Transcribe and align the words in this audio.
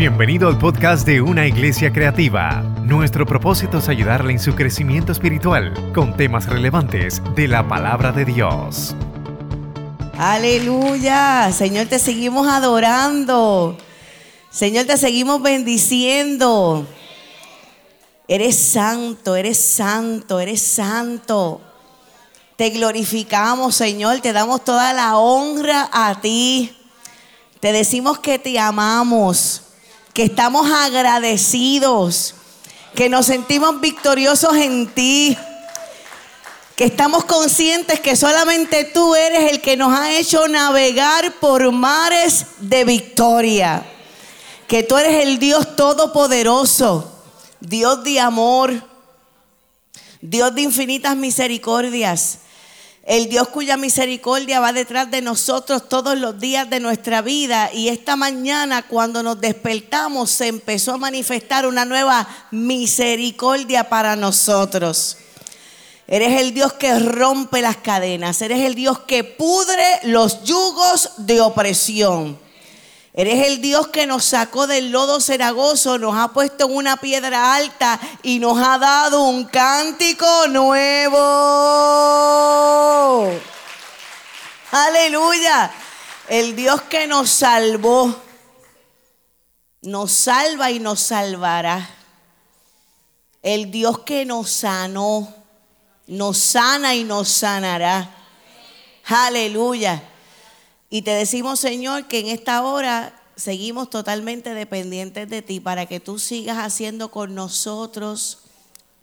Bienvenido 0.00 0.48
al 0.48 0.56
podcast 0.56 1.06
de 1.06 1.20
Una 1.20 1.46
Iglesia 1.46 1.92
Creativa. 1.92 2.62
Nuestro 2.84 3.26
propósito 3.26 3.76
es 3.76 3.88
ayudarle 3.90 4.32
en 4.32 4.38
su 4.38 4.54
crecimiento 4.54 5.12
espiritual 5.12 5.74
con 5.92 6.16
temas 6.16 6.46
relevantes 6.46 7.20
de 7.36 7.46
la 7.46 7.68
palabra 7.68 8.10
de 8.10 8.24
Dios. 8.24 8.96
Aleluya. 10.16 11.52
Señor, 11.52 11.88
te 11.88 11.98
seguimos 11.98 12.48
adorando. 12.48 13.76
Señor, 14.48 14.86
te 14.86 14.96
seguimos 14.96 15.42
bendiciendo. 15.42 16.86
Eres 18.26 18.56
santo, 18.56 19.36
eres 19.36 19.62
santo, 19.62 20.40
eres 20.40 20.62
santo. 20.62 21.60
Te 22.56 22.70
glorificamos, 22.70 23.74
Señor. 23.74 24.20
Te 24.20 24.32
damos 24.32 24.64
toda 24.64 24.94
la 24.94 25.18
honra 25.18 25.90
a 25.92 26.22
ti. 26.22 26.74
Te 27.60 27.72
decimos 27.72 28.18
que 28.18 28.38
te 28.38 28.58
amamos 28.58 29.66
que 30.20 30.26
estamos 30.26 30.70
agradecidos, 30.70 32.34
que 32.94 33.08
nos 33.08 33.24
sentimos 33.24 33.80
victoriosos 33.80 34.54
en 34.54 34.86
ti, 34.86 35.34
que 36.76 36.84
estamos 36.84 37.24
conscientes 37.24 38.00
que 38.00 38.14
solamente 38.16 38.84
tú 38.84 39.14
eres 39.14 39.50
el 39.50 39.62
que 39.62 39.78
nos 39.78 39.98
ha 39.98 40.12
hecho 40.12 40.46
navegar 40.46 41.32
por 41.40 41.72
mares 41.72 42.44
de 42.58 42.84
victoria, 42.84 43.82
que 44.68 44.82
tú 44.82 44.98
eres 44.98 45.24
el 45.24 45.38
Dios 45.38 45.74
todopoderoso, 45.74 47.10
Dios 47.60 48.04
de 48.04 48.20
amor, 48.20 48.74
Dios 50.20 50.54
de 50.54 50.60
infinitas 50.60 51.16
misericordias 51.16 52.40
el 53.10 53.28
Dios 53.28 53.48
cuya 53.48 53.76
misericordia 53.76 54.60
va 54.60 54.72
detrás 54.72 55.10
de 55.10 55.20
nosotros 55.20 55.88
todos 55.88 56.16
los 56.16 56.38
días 56.38 56.70
de 56.70 56.78
nuestra 56.78 57.22
vida. 57.22 57.68
Y 57.74 57.88
esta 57.88 58.14
mañana 58.14 58.86
cuando 58.86 59.24
nos 59.24 59.40
despertamos 59.40 60.30
se 60.30 60.46
empezó 60.46 60.92
a 60.92 60.96
manifestar 60.96 61.66
una 61.66 61.84
nueva 61.84 62.28
misericordia 62.52 63.88
para 63.88 64.14
nosotros. 64.14 65.16
Eres 66.06 66.40
el 66.40 66.54
Dios 66.54 66.74
que 66.74 67.00
rompe 67.00 67.60
las 67.60 67.78
cadenas. 67.78 68.40
Eres 68.42 68.60
el 68.60 68.76
Dios 68.76 69.00
que 69.00 69.24
pudre 69.24 69.84
los 70.04 70.44
yugos 70.44 71.10
de 71.16 71.40
opresión. 71.40 72.38
Eres 73.12 73.48
el 73.48 73.60
Dios 73.60 73.88
que 73.88 74.06
nos 74.06 74.24
sacó 74.24 74.68
del 74.68 74.92
lodo 74.92 75.20
cenagoso, 75.20 75.98
nos 75.98 76.16
ha 76.16 76.28
puesto 76.28 76.66
en 76.66 76.76
una 76.76 76.96
piedra 76.98 77.54
alta 77.54 77.98
y 78.22 78.38
nos 78.38 78.56
ha 78.64 78.78
dado 78.78 79.22
un 79.24 79.46
cántico 79.46 80.46
nuevo. 80.48 81.18
Aleluya. 84.70 85.72
El 86.28 86.54
Dios 86.54 86.82
que 86.82 87.08
nos 87.08 87.28
salvó, 87.28 88.14
nos 89.82 90.12
salva 90.12 90.70
y 90.70 90.78
nos 90.78 91.00
salvará. 91.00 91.90
El 93.42 93.72
Dios 93.72 94.00
que 94.00 94.24
nos 94.24 94.50
sanó, 94.50 95.34
nos 96.06 96.38
sana 96.38 96.94
y 96.94 97.02
nos 97.02 97.28
sanará. 97.28 98.14
Aleluya. 99.06 100.09
Y 100.90 101.02
te 101.02 101.12
decimos, 101.12 101.60
Señor, 101.60 102.08
que 102.08 102.18
en 102.18 102.26
esta 102.26 102.64
hora 102.64 103.14
seguimos 103.36 103.88
totalmente 103.88 104.54
dependientes 104.54 105.30
de 105.30 105.40
ti 105.40 105.60
para 105.60 105.86
que 105.86 106.00
tú 106.00 106.18
sigas 106.18 106.58
haciendo 106.58 107.12
con 107.12 107.36
nosotros 107.36 108.38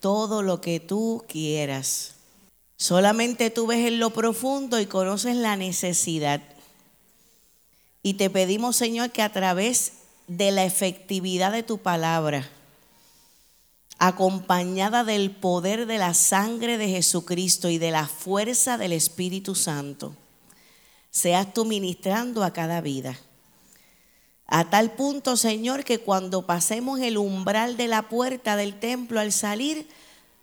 todo 0.01 0.43
lo 0.43 0.59
que 0.59 0.81
tú 0.81 1.23
quieras. 1.29 2.15
Solamente 2.75 3.49
tú 3.49 3.67
ves 3.67 3.87
en 3.87 3.99
lo 3.99 4.11
profundo 4.11 4.79
y 4.79 4.85
conoces 4.85 5.37
la 5.37 5.55
necesidad. 5.55 6.41
Y 8.03 8.15
te 8.15 8.29
pedimos, 8.29 8.75
Señor, 8.75 9.11
que 9.11 9.21
a 9.21 9.31
través 9.31 9.93
de 10.27 10.51
la 10.51 10.65
efectividad 10.65 11.53
de 11.53 11.63
tu 11.63 11.77
palabra, 11.77 12.47
acompañada 13.97 15.03
del 15.03 15.31
poder 15.31 15.87
de 15.87 15.97
la 15.97 16.13
sangre 16.13 16.77
de 16.77 16.89
Jesucristo 16.89 17.69
y 17.69 17.77
de 17.77 17.91
la 17.91 18.07
fuerza 18.07 18.77
del 18.77 18.91
Espíritu 18.91 19.55
Santo, 19.55 20.13
seas 21.17 21.51
tú 21.51 21.65
ministrando 21.65 22.43
a 22.43 22.53
cada 22.53 22.79
vida. 22.79 23.17
A 24.45 24.69
tal 24.69 24.91
punto, 24.91 25.35
Señor, 25.35 25.83
que 25.83 25.97
cuando 25.97 26.45
pasemos 26.45 26.99
el 26.99 27.17
umbral 27.17 27.75
de 27.75 27.87
la 27.87 28.07
puerta 28.07 28.55
del 28.55 28.79
templo 28.79 29.19
al 29.19 29.31
salir, 29.31 29.87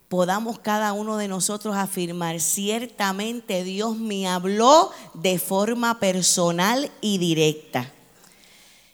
podamos 0.09 0.59
cada 0.59 0.91
uno 0.91 1.15
de 1.15 1.29
nosotros 1.29 1.77
afirmar, 1.77 2.41
ciertamente 2.41 3.63
Dios 3.63 3.95
me 3.95 4.27
habló 4.27 4.91
de 5.13 5.39
forma 5.39 5.97
personal 5.99 6.91
y 6.99 7.19
directa. 7.19 7.91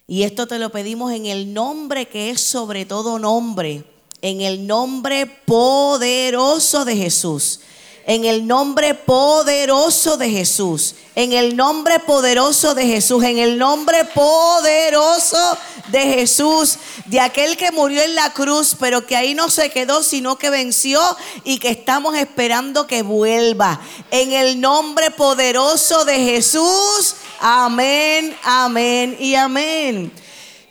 Y 0.07 0.21
esto 0.21 0.45
te 0.45 0.59
lo 0.59 0.71
pedimos 0.71 1.11
en 1.11 1.25
el 1.25 1.51
nombre 1.51 2.07
que 2.07 2.29
es 2.29 2.41
sobre 2.41 2.85
todo 2.85 3.17
nombre, 3.17 3.85
en 4.21 4.41
el 4.41 4.67
nombre 4.67 5.25
poderoso 5.25 6.85
de 6.85 6.95
Jesús 6.95 7.61
en 8.05 8.25
el 8.25 8.47
nombre 8.47 8.95
poderoso 8.95 10.17
de 10.17 10.29
Jesús. 10.29 10.95
En 11.15 11.33
el 11.33 11.55
nombre 11.55 11.99
poderoso 11.99 12.73
de 12.73 12.85
Jesús. 12.85 13.23
En 13.23 13.37
el 13.37 13.57
nombre 13.57 14.05
poderoso 14.05 15.57
de 15.89 16.01
Jesús. 16.01 16.77
De 17.05 17.19
aquel 17.19 17.57
que 17.57 17.71
murió 17.71 18.01
en 18.01 18.15
la 18.15 18.33
cruz, 18.33 18.75
pero 18.79 19.05
que 19.05 19.15
ahí 19.15 19.33
no 19.33 19.49
se 19.49 19.69
quedó, 19.69 20.03
sino 20.03 20.37
que 20.37 20.49
venció 20.49 20.99
y 21.43 21.59
que 21.59 21.69
estamos 21.69 22.15
esperando 22.15 22.87
que 22.87 23.03
vuelva. 23.03 23.79
En 24.09 24.31
el 24.33 24.59
nombre 24.59 25.11
poderoso 25.11 26.05
de 26.05 26.17
Jesús. 26.17 27.15
Amén, 27.39 28.35
amén 28.43 29.15
y 29.19 29.35
amén. 29.35 30.11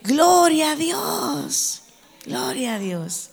Gloria 0.02 0.72
a 0.72 0.76
Dios. 0.76 1.82
Gloria 2.24 2.74
a 2.74 2.78
Dios. 2.78 3.29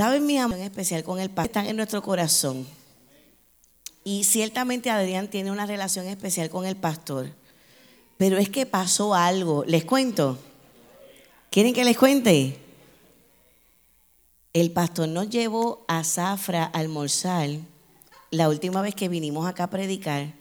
¿Saben 0.00 0.24
mi 0.24 0.38
amor 0.38 0.56
en 0.56 0.64
especial 0.64 1.04
con 1.04 1.20
el 1.20 1.28
pastor? 1.28 1.50
Están 1.50 1.66
en 1.66 1.76
nuestro 1.76 2.00
corazón. 2.00 2.66
Y 4.02 4.24
ciertamente 4.24 4.88
Adrián 4.88 5.28
tiene 5.28 5.50
una 5.50 5.66
relación 5.66 6.06
especial 6.06 6.48
con 6.48 6.64
el 6.64 6.74
pastor. 6.74 7.28
Pero 8.16 8.38
es 8.38 8.48
que 8.48 8.64
pasó 8.64 9.14
algo. 9.14 9.62
¿Les 9.66 9.84
cuento? 9.84 10.38
¿Quieren 11.50 11.74
que 11.74 11.84
les 11.84 11.98
cuente? 11.98 12.58
El 14.54 14.70
pastor 14.70 15.06
nos 15.06 15.28
llevó 15.28 15.84
a 15.86 16.02
Zafra 16.02 16.64
a 16.64 16.78
almorzar 16.78 17.50
la 18.30 18.48
última 18.48 18.80
vez 18.80 18.94
que 18.94 19.10
vinimos 19.10 19.46
acá 19.46 19.64
a 19.64 19.70
predicar. 19.70 20.32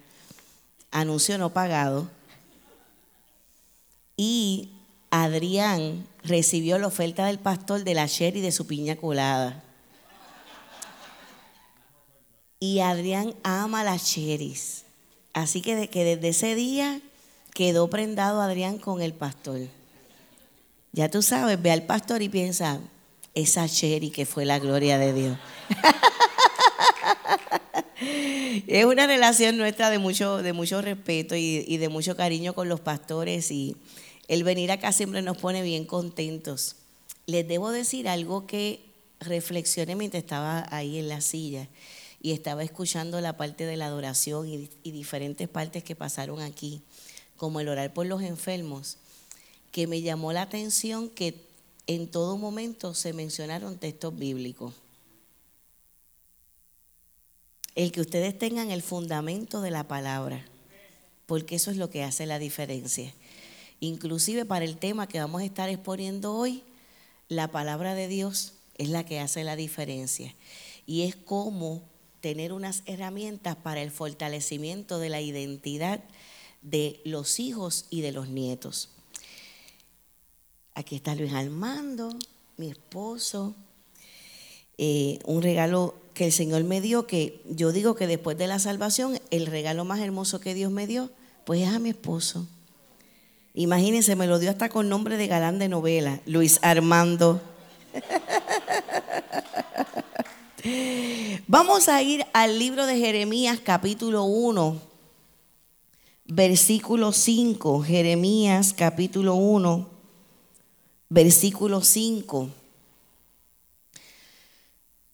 Anuncio 0.89 1.37
no 1.37 1.49
pagado. 1.51 2.09
Y 4.15 4.69
Adrián 5.11 6.07
recibió 6.23 6.77
la 6.77 6.87
oferta 6.87 7.25
del 7.25 7.39
pastor 7.39 7.83
de 7.83 7.93
la 7.93 8.07
sherry 8.07 8.41
de 8.41 8.51
su 8.51 8.67
piña 8.67 8.95
colada. 8.95 9.63
Y 12.59 12.79
Adrián 12.79 13.35
ama 13.43 13.83
las 13.83 14.05
cherries. 14.05 14.83
Así 15.33 15.61
que, 15.61 15.87
que 15.89 16.03
desde 16.03 16.29
ese 16.29 16.55
día 16.55 16.99
quedó 17.53 17.89
prendado 17.89 18.41
Adrián 18.41 18.77
con 18.79 19.01
el 19.01 19.13
pastor. 19.13 19.61
Ya 20.91 21.09
tú 21.09 21.21
sabes, 21.21 21.61
ve 21.61 21.71
al 21.71 21.83
pastor 21.83 22.21
y 22.21 22.29
piensa, 22.29 22.79
esa 23.33 23.67
cherry 23.69 24.09
que 24.09 24.25
fue 24.25 24.43
la 24.43 24.59
gloria 24.59 24.97
de 24.97 25.13
Dios. 25.13 25.37
es 28.67 28.85
una 28.85 29.07
relación 29.07 29.55
nuestra 29.55 29.89
de 29.89 29.99
mucho, 29.99 30.41
de 30.41 30.51
mucho 30.51 30.81
respeto 30.81 31.35
y, 31.35 31.63
y 31.67 31.77
de 31.77 31.89
mucho 31.89 32.17
cariño 32.17 32.53
con 32.53 32.67
los 32.67 32.81
pastores 32.81 33.51
y, 33.51 33.77
el 34.29 34.43
venir 34.43 34.71
acá 34.71 34.93
siempre 34.93 35.23
nos 35.23 35.37
pone 35.37 35.63
bien 35.63 35.85
contentos. 35.85 36.75
Les 37.25 37.47
debo 37.47 37.71
decir 37.71 38.07
algo 38.07 38.45
que 38.45 38.85
reflexioné 39.19 39.95
mientras 39.95 40.23
estaba 40.23 40.67
ahí 40.69 40.99
en 40.99 41.09
la 41.09 41.19
silla 41.19 41.67
y 42.21 42.31
estaba 42.31 42.63
escuchando 42.63 43.19
la 43.21 43.37
parte 43.37 43.65
de 43.65 43.75
la 43.75 43.87
adoración 43.87 44.47
y, 44.47 44.69
diferentes 44.91 45.49
partes 45.49 45.83
que 45.83 45.95
pasaron 45.95 46.41
aquí, 46.41 46.83
como 47.37 47.59
el 47.59 47.69
orar 47.69 47.91
por 47.91 48.05
los 48.05 48.21
enfermos, 48.21 48.97
que 49.71 49.87
me 49.87 50.01
llamó 50.01 50.31
la 50.31 50.43
atención 50.43 51.09
que 51.09 51.47
en 51.87 52.07
todo 52.07 52.37
momento 52.37 52.93
se 52.93 53.13
mencionaron 53.13 53.79
textos 53.79 54.15
bíblicos. 54.15 54.75
El 57.73 57.91
que 57.91 58.01
ustedes 58.01 58.37
tengan 58.37 58.69
el 58.69 58.83
fundamento 58.83 59.61
de 59.61 59.71
la 59.71 59.87
palabra, 59.87 60.45
porque 61.25 61.55
eso 61.55 61.71
es 61.71 61.77
lo 61.77 61.89
que 61.89 62.03
hace 62.03 62.27
la 62.27 62.37
diferencia. 62.37 63.11
Inclusive 63.79 64.45
para 64.45 64.65
el 64.65 64.77
tema 64.77 65.07
que 65.07 65.19
vamos 65.19 65.41
a 65.41 65.45
estar 65.45 65.69
exponiendo 65.69 66.33
hoy, 66.33 66.63
la 67.27 67.49
palabra 67.49 67.95
de 67.95 68.07
Dios 68.07 68.53
es 68.77 68.89
la 68.89 69.05
que 69.05 69.19
hace 69.19 69.43
la 69.43 69.55
diferencia. 69.55 70.35
Y 70.85 71.03
es 71.03 71.15
como 71.15 71.83
tener 72.21 72.51
unas 72.51 72.83
herramientas 72.85 73.55
para 73.55 73.81
el 73.81 73.91
fortalecimiento 73.91 74.99
de 74.99 75.09
la 75.09 75.21
identidad 75.21 76.01
de 76.61 76.99
los 77.05 77.39
hijos 77.39 77.85
y 77.89 78.01
de 78.01 78.11
los 78.11 78.29
nietos. 78.29 78.89
Aquí 80.73 80.95
está 80.95 81.15
Luis 81.15 81.33
Armando, 81.33 82.09
mi 82.57 82.69
esposo. 82.69 83.55
Eh, 84.77 85.19
un 85.25 85.41
regalo 85.41 85.95
que 86.13 86.25
el 86.25 86.31
Señor 86.31 86.63
me 86.63 86.81
dio, 86.81 87.07
que 87.07 87.41
yo 87.49 87.71
digo 87.71 87.95
que 87.95 88.07
después 88.07 88.37
de 88.37 88.47
la 88.47 88.59
salvación, 88.59 89.19
el 89.29 89.45
regalo 89.45 89.85
más 89.85 89.99
hermoso 89.99 90.39
que 90.39 90.53
Dios 90.53 90.71
me 90.71 90.87
dio, 90.87 91.09
pues 91.45 91.61
es 91.61 91.69
a 91.69 91.79
mi 91.79 91.89
esposo. 91.89 92.47
Imagínense, 93.59 94.15
me 94.15 94.25
lo 94.25 94.39
dio 94.39 94.51
hasta 94.51 94.69
con 94.69 94.87
nombre 94.87 95.17
de 95.17 95.27
galán 95.27 95.59
de 95.59 95.67
novela, 95.67 96.21
Luis 96.25 96.59
Armando. 96.61 97.41
Vamos 101.45 101.89
a 101.89 102.01
ir 102.01 102.25
al 102.31 102.57
libro 102.57 102.85
de 102.85 102.97
Jeremías 102.97 103.59
capítulo 103.61 104.23
1, 104.23 104.81
versículo 106.23 107.11
5. 107.11 107.83
Jeremías 107.83 108.73
capítulo 108.73 109.35
1, 109.35 109.89
versículo 111.09 111.81
5. 111.81 112.47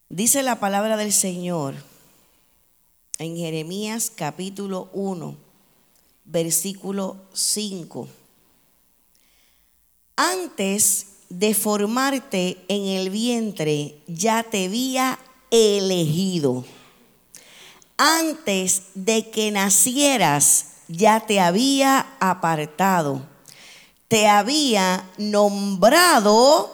Dice 0.09 0.43
la 0.43 0.59
palabra 0.59 0.97
del 0.97 1.13
Señor 1.13 1.73
en 3.17 3.37
Jeremías 3.37 4.11
capítulo 4.15 4.91
1, 4.93 5.35
versículo 6.25 7.17
5. 7.33 8.07
Antes 10.15 11.07
de 11.29 11.53
formarte 11.53 12.63
en 12.69 12.85
el 12.85 13.09
vientre, 13.09 14.01
ya 14.07 14.43
te 14.43 14.65
había 14.65 15.19
elegido. 15.51 16.63
Antes 17.97 18.83
de 18.93 19.29
que 19.29 19.51
nacieras, 19.51 20.67
ya 20.87 21.19
te 21.19 21.39
había 21.39 22.15
apartado. 22.19 23.25
Te 24.07 24.27
había 24.27 25.09
nombrado 25.17 26.71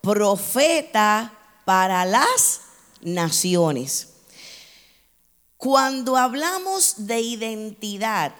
profeta 0.00 1.32
para 1.64 2.04
las 2.04 2.62
naciones. 3.00 4.08
Cuando 5.56 6.16
hablamos 6.16 7.06
de 7.06 7.20
identidad, 7.20 8.34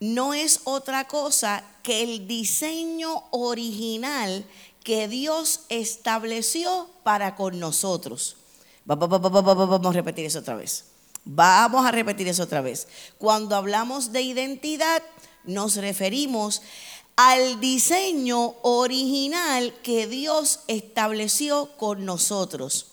no 0.00 0.32
es 0.32 0.60
otra 0.64 1.06
cosa 1.06 1.62
que 1.84 2.02
el 2.02 2.26
diseño 2.26 3.22
original 3.30 4.44
que 4.82 5.06
Dios 5.06 5.60
estableció 5.68 6.88
para 7.04 7.36
con 7.36 7.60
nosotros. 7.60 8.36
Vamos 8.84 9.88
a 9.88 9.92
repetir 9.92 10.24
eso 10.26 10.40
otra 10.40 10.56
vez. 10.56 10.86
Vamos 11.24 11.86
a 11.86 11.90
repetir 11.92 12.26
eso 12.26 12.42
otra 12.42 12.60
vez. 12.60 12.88
Cuando 13.18 13.54
hablamos 13.54 14.12
de 14.12 14.22
identidad, 14.22 15.02
nos 15.44 15.76
referimos 15.76 16.62
al 17.16 17.60
diseño 17.60 18.56
original 18.62 19.72
que 19.82 20.06
Dios 20.06 20.60
estableció 20.66 21.70
con 21.76 22.04
nosotros. 22.04 22.88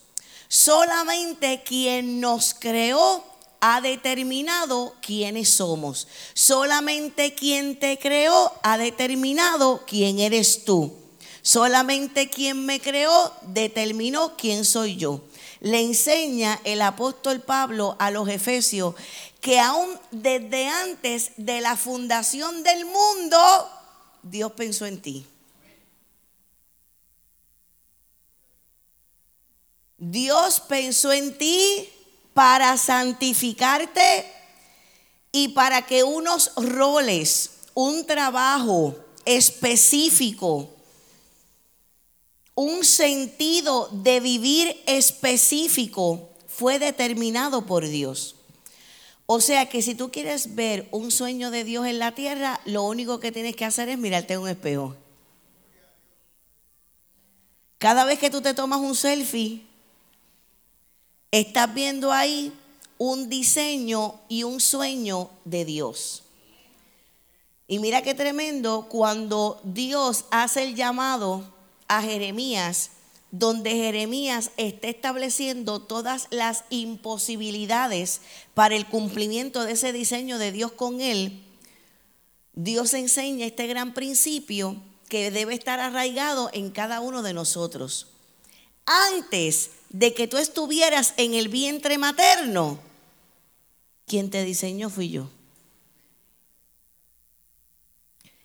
Solamente 0.48 1.64
quien 1.64 2.20
nos 2.22 2.54
creó 2.54 3.31
ha 3.62 3.80
determinado 3.80 4.96
quiénes 5.02 5.50
somos. 5.50 6.08
Solamente 6.34 7.34
quien 7.36 7.80
te 7.80 7.98
creó 7.98 8.52
ha 8.64 8.78
determinado 8.78 9.84
quién 9.88 10.20
eres 10.20 10.66
tú. 10.66 10.94
Solamente 11.44 12.30
quien 12.30 12.66
me 12.66 12.80
creó 12.80 13.34
determinó 13.44 14.36
quién 14.36 14.66
soy 14.66 14.98
yo. 14.98 15.22
Le 15.60 15.80
enseña 15.80 16.60
el 16.64 16.82
apóstol 16.82 17.42
Pablo 17.42 17.96
a 18.00 18.10
los 18.12 18.28
efesios 18.28 18.96
que 19.42 19.60
aún 19.60 20.00
desde 20.12 20.68
antes 20.68 21.32
de 21.38 21.62
la 21.62 21.76
fundación 21.76 22.64
del 22.64 22.86
mundo, 22.86 23.38
Dios 24.24 24.52
pensó 24.54 24.86
en 24.86 25.02
ti. 25.02 25.26
Dios 29.98 30.60
pensó 30.62 31.12
en 31.12 31.38
ti 31.38 31.88
para 32.34 32.78
santificarte 32.78 34.26
y 35.32 35.50
para 35.50 35.84
que 35.86 36.04
unos 36.04 36.52
roles, 36.56 37.52
un 37.74 38.06
trabajo 38.06 38.96
específico, 39.26 40.70
un 42.56 42.84
sentido 42.84 43.90
de 43.92 44.20
vivir 44.20 44.82
específico 44.86 46.30
fue 46.48 46.80
determinado 46.80 47.66
por 47.66 47.88
Dios. 47.88 48.36
O 49.26 49.40
sea 49.40 49.70
que 49.70 49.82
si 49.82 49.96
tú 49.96 50.12
quieres 50.12 50.56
ver 50.56 50.90
un 50.92 51.10
sueño 51.10 51.52
de 51.52 51.64
Dios 51.64 51.88
en 51.88 52.00
la 52.00 52.14
tierra, 52.14 52.60
lo 52.66 52.84
único 52.84 53.22
que 53.22 53.32
tienes 53.32 53.56
que 53.56 53.64
hacer 53.64 53.88
es 53.88 53.98
mirarte 53.98 54.34
en 54.34 54.42
un 54.42 54.50
espejo. 54.50 54.96
Cada 57.78 58.04
vez 58.04 58.20
que 58.20 58.30
tú 58.30 58.42
te 58.42 58.54
tomas 58.54 58.80
un 58.80 58.96
selfie, 58.96 59.66
Estás 61.32 61.74
viendo 61.74 62.12
ahí 62.12 62.52
un 62.98 63.30
diseño 63.30 64.20
y 64.28 64.44
un 64.44 64.60
sueño 64.60 65.30
de 65.46 65.64
Dios. 65.64 66.24
Y 67.70 67.80
mira 67.80 68.02
qué 68.02 68.14
tremendo 68.14 68.88
cuando 68.90 69.62
Dios 69.64 70.26
hace 70.30 70.64
el 70.64 70.76
llamado 70.76 71.44
a 71.88 72.02
Jeremías, 72.02 72.92
donde 73.32 73.72
Jeremías 73.72 74.52
está 74.58 74.90
estableciendo 74.90 75.82
todas 75.82 76.28
las 76.32 76.66
imposibilidades 76.70 78.20
para 78.54 78.76
el 78.76 78.86
cumplimiento 78.86 79.64
de 79.64 79.72
ese 79.72 79.94
diseño 79.94 80.38
de 80.38 80.52
Dios 80.52 80.74
con 80.74 81.00
él. 81.00 81.42
Dios 82.56 82.94
enseña 82.94 83.46
este 83.46 83.68
gran 83.68 83.94
principio 83.94 84.76
que 85.08 85.32
debe 85.32 85.54
estar 85.54 85.80
arraigado 85.80 86.50
en 86.52 86.72
cada 86.72 87.00
uno 87.00 87.22
de 87.22 87.34
nosotros. 87.34 88.08
Antes 88.92 89.72
de 89.90 90.14
que 90.14 90.28
tú 90.28 90.38
estuvieras 90.38 91.14
en 91.16 91.34
el 91.34 91.48
vientre 91.48 91.98
materno, 91.98 92.78
quien 94.06 94.30
te 94.30 94.44
diseñó 94.44 94.90
fui 94.90 95.10
yo. 95.10 95.30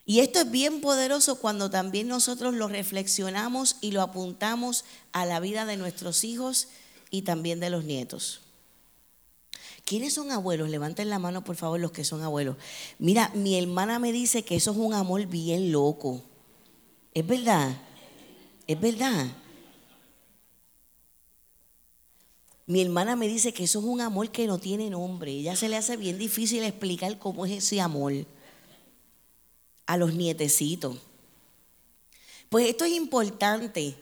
Y 0.05 0.21
esto 0.21 0.39
es 0.39 0.51
bien 0.53 0.81
poderoso 0.81 1.41
cuando 1.41 1.69
también 1.69 2.07
nosotros 2.07 2.55
lo 2.55 2.69
reflexionamos 2.69 3.77
y 3.81 3.91
lo 3.91 4.03
apuntamos 4.03 4.85
a 5.11 5.27
la 5.27 5.41
vida 5.41 5.67
de 5.67 5.77
nuestros 5.77 6.23
hijos 6.23 6.69
y 7.11 7.23
también 7.23 7.59
de 7.59 7.71
los 7.71 7.83
nietos. 7.83 8.43
¿Quiénes 9.85 10.15
son 10.15 10.31
abuelos? 10.31 10.71
Levanten 10.71 11.11
la 11.11 11.19
mano, 11.19 11.43
por 11.43 11.57
favor, 11.57 11.81
los 11.81 11.91
que 11.91 12.05
son 12.05 12.23
abuelos. 12.23 12.57
Mira, 13.01 13.33
mi 13.35 13.59
hermana 13.59 13.99
me 13.99 14.13
dice 14.13 14.45
que 14.45 14.55
eso 14.55 14.71
es 14.71 14.77
un 14.77 14.95
amor 14.95 15.27
bien 15.27 15.73
loco. 15.73 16.23
¿Es 17.15 17.27
verdad? 17.27 17.77
¿Es 18.69 18.81
verdad? 18.81 19.27
Mi 22.67 22.83
hermana 22.83 23.15
me 23.15 23.29
dice 23.29 23.53
que 23.53 23.65
eso 23.65 23.79
es 23.79 23.85
un 23.85 24.01
amor 24.01 24.31
que 24.31 24.47
no 24.47 24.59
tiene 24.59 24.91
nombre. 24.91 25.31
Ella 25.31 25.55
se 25.55 25.69
le 25.69 25.77
hace 25.77 25.97
bien 25.97 26.19
difícil 26.19 26.65
explicar 26.65 27.17
cómo 27.19 27.47
es 27.47 27.53
ese 27.53 27.81
amor 27.81 28.13
a 29.87 29.97
los 29.97 30.15
nietecitos. 30.15 30.97
Pues 32.49 32.69
esto 32.69 32.85
es 32.85 32.93
importante. 32.93 33.95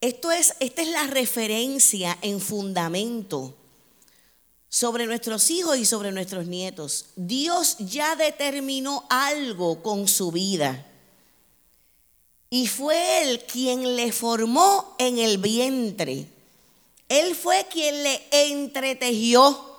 Esto 0.00 0.30
es, 0.30 0.54
esta 0.60 0.82
es 0.82 0.88
la 0.88 1.06
referencia 1.06 2.18
en 2.20 2.38
fundamento 2.38 3.54
sobre 4.68 5.06
nuestros 5.06 5.50
hijos 5.50 5.78
y 5.78 5.86
sobre 5.86 6.12
nuestros 6.12 6.46
nietos. 6.46 7.06
Dios 7.16 7.76
ya 7.78 8.14
determinó 8.14 9.06
algo 9.08 9.82
con 9.82 10.06
su 10.06 10.30
vida. 10.30 10.86
Y 12.50 12.66
fue 12.66 13.22
Él 13.22 13.44
quien 13.50 13.96
le 13.96 14.12
formó 14.12 14.94
en 14.98 15.18
el 15.18 15.38
vientre. 15.38 16.33
Él 17.14 17.36
fue 17.36 17.66
quien 17.70 18.02
le 18.02 18.20
entretejió. 18.32 19.72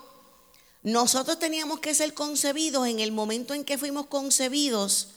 Nosotros 0.82 1.38
teníamos 1.38 1.80
que 1.80 1.94
ser 1.94 2.14
concebidos 2.14 2.88
en 2.88 2.98
el 2.98 3.12
momento 3.12 3.52
en 3.52 3.62
que 3.62 3.76
fuimos 3.76 4.06
concebidos, 4.06 5.08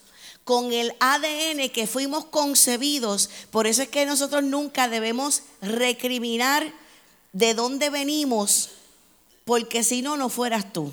con 0.43 0.73
el 0.73 0.93
ADN 0.99 1.69
que 1.69 1.87
fuimos 1.87 2.25
concebidos. 2.25 3.29
Por 3.51 3.67
eso 3.67 3.83
es 3.83 3.87
que 3.87 4.05
nosotros 4.05 4.43
nunca 4.43 4.89
debemos 4.89 5.43
recriminar 5.61 6.73
de 7.31 7.53
dónde 7.53 7.89
venimos, 7.89 8.71
porque 9.45 9.85
si 9.85 10.01
no, 10.01 10.17
no 10.17 10.27
fueras 10.27 10.73
tú. 10.73 10.91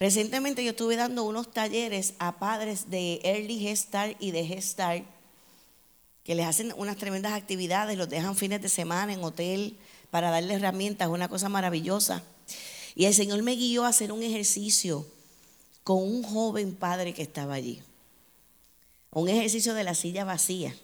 Recientemente 0.00 0.64
yo 0.64 0.70
estuve 0.70 0.96
dando 0.96 1.24
unos 1.24 1.52
talleres 1.52 2.14
a 2.18 2.38
padres 2.38 2.88
de 2.88 3.20
Early 3.22 3.58
Gestar 3.58 4.16
y 4.18 4.30
de 4.30 4.46
Gestar 4.46 5.13
que 6.24 6.34
les 6.34 6.46
hacen 6.46 6.72
unas 6.76 6.96
tremendas 6.96 7.32
actividades, 7.34 7.98
los 7.98 8.08
dejan 8.08 8.34
fines 8.34 8.60
de 8.62 8.68
semana 8.68 9.12
en 9.12 9.22
hotel 9.22 9.76
para 10.10 10.30
darles 10.30 10.56
herramientas, 10.56 11.08
una 11.08 11.28
cosa 11.28 11.48
maravillosa. 11.48 12.22
Y 12.94 13.04
el 13.04 13.14
Señor 13.14 13.42
me 13.42 13.56
guió 13.56 13.84
a 13.84 13.88
hacer 13.88 14.10
un 14.10 14.22
ejercicio 14.22 15.06
con 15.82 16.02
un 16.02 16.22
joven 16.22 16.74
padre 16.74 17.12
que 17.12 17.22
estaba 17.22 17.54
allí. 17.54 17.82
Un 19.10 19.28
ejercicio 19.28 19.74
de 19.74 19.84
la 19.84 19.94
silla 19.94 20.24
vacía. 20.24 20.74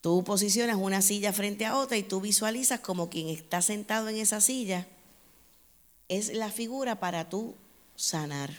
Tú 0.00 0.24
posicionas 0.24 0.76
una 0.76 1.02
silla 1.02 1.32
frente 1.32 1.66
a 1.66 1.76
otra 1.76 1.96
y 1.98 2.02
tú 2.02 2.20
visualizas 2.20 2.80
como 2.80 3.10
quien 3.10 3.28
está 3.28 3.60
sentado 3.60 4.08
en 4.08 4.16
esa 4.16 4.40
silla 4.40 4.86
es 6.08 6.32
la 6.34 6.50
figura 6.50 6.98
para 7.00 7.28
tú 7.28 7.54
sanar. 7.96 8.50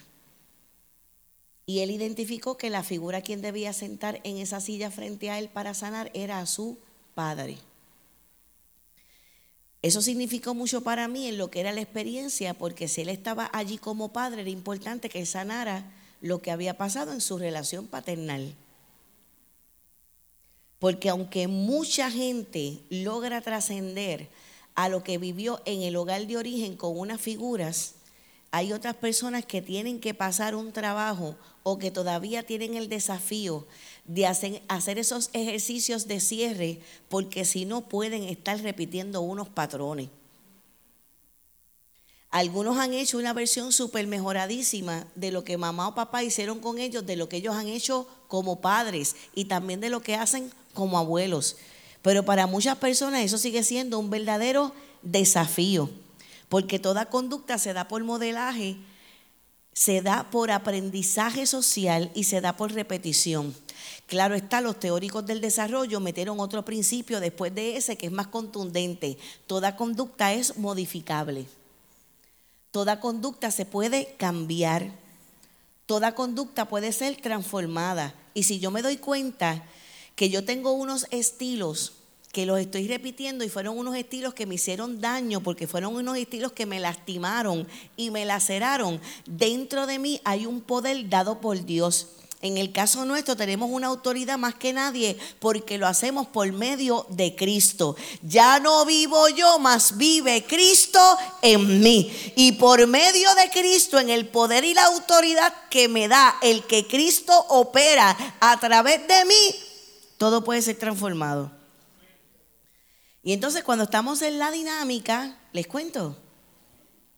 Y 1.71 1.79
él 1.79 1.91
identificó 1.91 2.57
que 2.57 2.69
la 2.69 2.83
figura 2.83 3.21
quien 3.21 3.41
debía 3.41 3.71
sentar 3.71 4.19
en 4.25 4.35
esa 4.35 4.59
silla 4.59 4.91
frente 4.91 5.29
a 5.29 5.39
él 5.39 5.47
para 5.47 5.73
sanar 5.73 6.11
era 6.13 6.41
a 6.41 6.45
su 6.45 6.77
padre. 7.15 7.59
Eso 9.81 10.01
significó 10.01 10.53
mucho 10.53 10.81
para 10.81 11.07
mí 11.07 11.27
en 11.27 11.37
lo 11.37 11.49
que 11.49 11.61
era 11.61 11.71
la 11.71 11.79
experiencia, 11.79 12.53
porque 12.53 12.89
si 12.89 12.99
él 12.99 13.07
estaba 13.07 13.49
allí 13.53 13.77
como 13.77 14.11
padre, 14.11 14.41
era 14.41 14.49
importante 14.49 15.07
que 15.07 15.25
sanara 15.25 15.89
lo 16.19 16.41
que 16.41 16.51
había 16.51 16.77
pasado 16.77 17.13
en 17.13 17.21
su 17.21 17.37
relación 17.37 17.87
paternal. 17.87 18.53
Porque 20.77 21.07
aunque 21.07 21.47
mucha 21.47 22.11
gente 22.11 22.79
logra 22.89 23.39
trascender 23.39 24.27
a 24.75 24.89
lo 24.89 25.05
que 25.05 25.17
vivió 25.17 25.61
en 25.63 25.83
el 25.83 25.95
hogar 25.95 26.27
de 26.27 26.35
origen 26.35 26.75
con 26.75 26.99
unas 26.99 27.21
figuras, 27.21 27.93
hay 28.51 28.73
otras 28.73 28.95
personas 28.95 29.45
que 29.45 29.61
tienen 29.61 30.01
que 30.01 30.13
pasar 30.13 30.55
un 30.55 30.73
trabajo 30.73 31.35
o 31.63 31.77
que 31.77 31.89
todavía 31.89 32.43
tienen 32.43 32.75
el 32.75 32.89
desafío 32.89 33.65
de 34.05 34.27
hacer, 34.27 34.97
esos 34.97 35.29
ejercicios 35.31 36.07
de 36.07 36.19
cierre 36.19 36.79
porque 37.07 37.45
si 37.45 37.63
no 37.63 37.81
pueden 37.81 38.23
estar 38.23 38.59
repitiendo 38.61 39.21
unos 39.21 39.47
patrones. 39.47 40.09
Algunos 42.29 42.77
han 42.77 42.93
hecho 42.93 43.17
una 43.17 43.33
versión 43.33 43.71
súper 43.71 44.07
mejoradísima 44.07 45.05
de 45.15 45.31
lo 45.31 45.43
que 45.43 45.57
mamá 45.57 45.89
o 45.89 45.95
papá 45.95 46.23
hicieron 46.23 46.59
con 46.59 46.77
ellos, 46.77 47.05
de 47.05 47.17
lo 47.17 47.27
que 47.29 47.37
ellos 47.37 47.55
han 47.55 47.67
hecho 47.67 48.07
como 48.27 48.61
padres 48.61 49.15
y 49.33 49.45
también 49.45 49.79
de 49.79 49.89
lo 49.89 50.01
que 50.01 50.15
hacen 50.15 50.51
como 50.73 50.97
abuelos. 50.97 51.57
Pero 52.01 52.23
para 52.23 52.47
muchas 52.47 52.77
personas 52.77 53.21
eso 53.21 53.37
sigue 53.37 53.63
siendo 53.63 53.99
un 53.99 54.09
verdadero 54.09 54.73
desafío, 55.01 55.89
porque 56.51 56.79
toda 56.79 57.05
conducta 57.05 57.57
se 57.57 57.71
da 57.71 57.87
por 57.87 58.03
modelaje, 58.03 58.75
se 59.71 60.01
da 60.01 60.29
por 60.29 60.51
aprendizaje 60.51 61.45
social 61.45 62.11
y 62.13 62.25
se 62.25 62.41
da 62.41 62.57
por 62.57 62.73
repetición. 62.73 63.55
Claro 64.05 64.35
está, 64.35 64.59
los 64.59 64.77
teóricos 64.77 65.25
del 65.25 65.39
desarrollo 65.39 66.01
metieron 66.01 66.41
otro 66.41 66.65
principio 66.65 67.21
después 67.21 67.55
de 67.55 67.77
ese 67.77 67.95
que 67.95 68.07
es 68.07 68.11
más 68.11 68.27
contundente. 68.27 69.17
Toda 69.47 69.77
conducta 69.77 70.33
es 70.33 70.57
modificable. 70.57 71.45
Toda 72.71 72.99
conducta 72.99 73.49
se 73.49 73.65
puede 73.65 74.15
cambiar. 74.17 74.91
Toda 75.85 76.15
conducta 76.15 76.67
puede 76.67 76.91
ser 76.91 77.15
transformada. 77.21 78.13
Y 78.33 78.43
si 78.43 78.59
yo 78.59 78.71
me 78.71 78.81
doy 78.81 78.97
cuenta 78.97 79.63
que 80.17 80.29
yo 80.29 80.43
tengo 80.43 80.73
unos 80.73 81.07
estilos 81.11 81.93
que 82.31 82.45
los 82.45 82.59
estoy 82.59 82.87
repitiendo 82.87 83.43
y 83.43 83.49
fueron 83.49 83.77
unos 83.77 83.95
estilos 83.95 84.33
que 84.33 84.45
me 84.45 84.55
hicieron 84.55 85.01
daño 85.01 85.41
porque 85.41 85.67
fueron 85.67 85.95
unos 85.95 86.17
estilos 86.17 86.51
que 86.51 86.65
me 86.65 86.79
lastimaron 86.79 87.67
y 87.97 88.11
me 88.11 88.25
laceraron, 88.25 89.01
dentro 89.25 89.87
de 89.87 89.99
mí 89.99 90.21
hay 90.23 90.45
un 90.45 90.61
poder 90.61 91.09
dado 91.09 91.41
por 91.41 91.65
Dios 91.65 92.07
en 92.41 92.57
el 92.57 92.71
caso 92.71 93.05
nuestro 93.05 93.35
tenemos 93.35 93.69
una 93.71 93.87
autoridad 93.87 94.37
más 94.37 94.55
que 94.55 94.73
nadie 94.73 95.15
porque 95.39 95.77
lo 95.77 95.85
hacemos 95.85 96.25
por 96.25 96.51
medio 96.51 97.05
de 97.09 97.35
Cristo. 97.35 97.95
Ya 98.23 98.59
no 98.59 98.83
vivo 98.85 99.29
yo, 99.29 99.59
más 99.59 99.97
vive 99.97 100.43
Cristo 100.47 100.99
en 101.43 101.81
mí. 101.81 102.11
Y 102.35 102.53
por 102.53 102.87
medio 102.87 103.29
de 103.35 103.49
Cristo, 103.51 103.99
en 103.99 104.09
el 104.09 104.27
poder 104.27 104.63
y 104.63 104.73
la 104.73 104.85
autoridad 104.85 105.53
que 105.69 105.87
me 105.87 106.07
da 106.07 106.37
el 106.41 106.63
que 106.63 106.87
Cristo 106.87 107.33
opera 107.49 108.17
a 108.39 108.59
través 108.59 109.07
de 109.07 109.25
mí, 109.25 109.55
todo 110.17 110.43
puede 110.43 110.63
ser 110.63 110.79
transformado. 110.79 111.60
Y 113.23 113.33
entonces 113.33 113.63
cuando 113.63 113.83
estamos 113.83 114.21
en 114.21 114.39
la 114.39 114.51
dinámica, 114.51 115.37
les 115.53 115.67
cuento. 115.67 116.17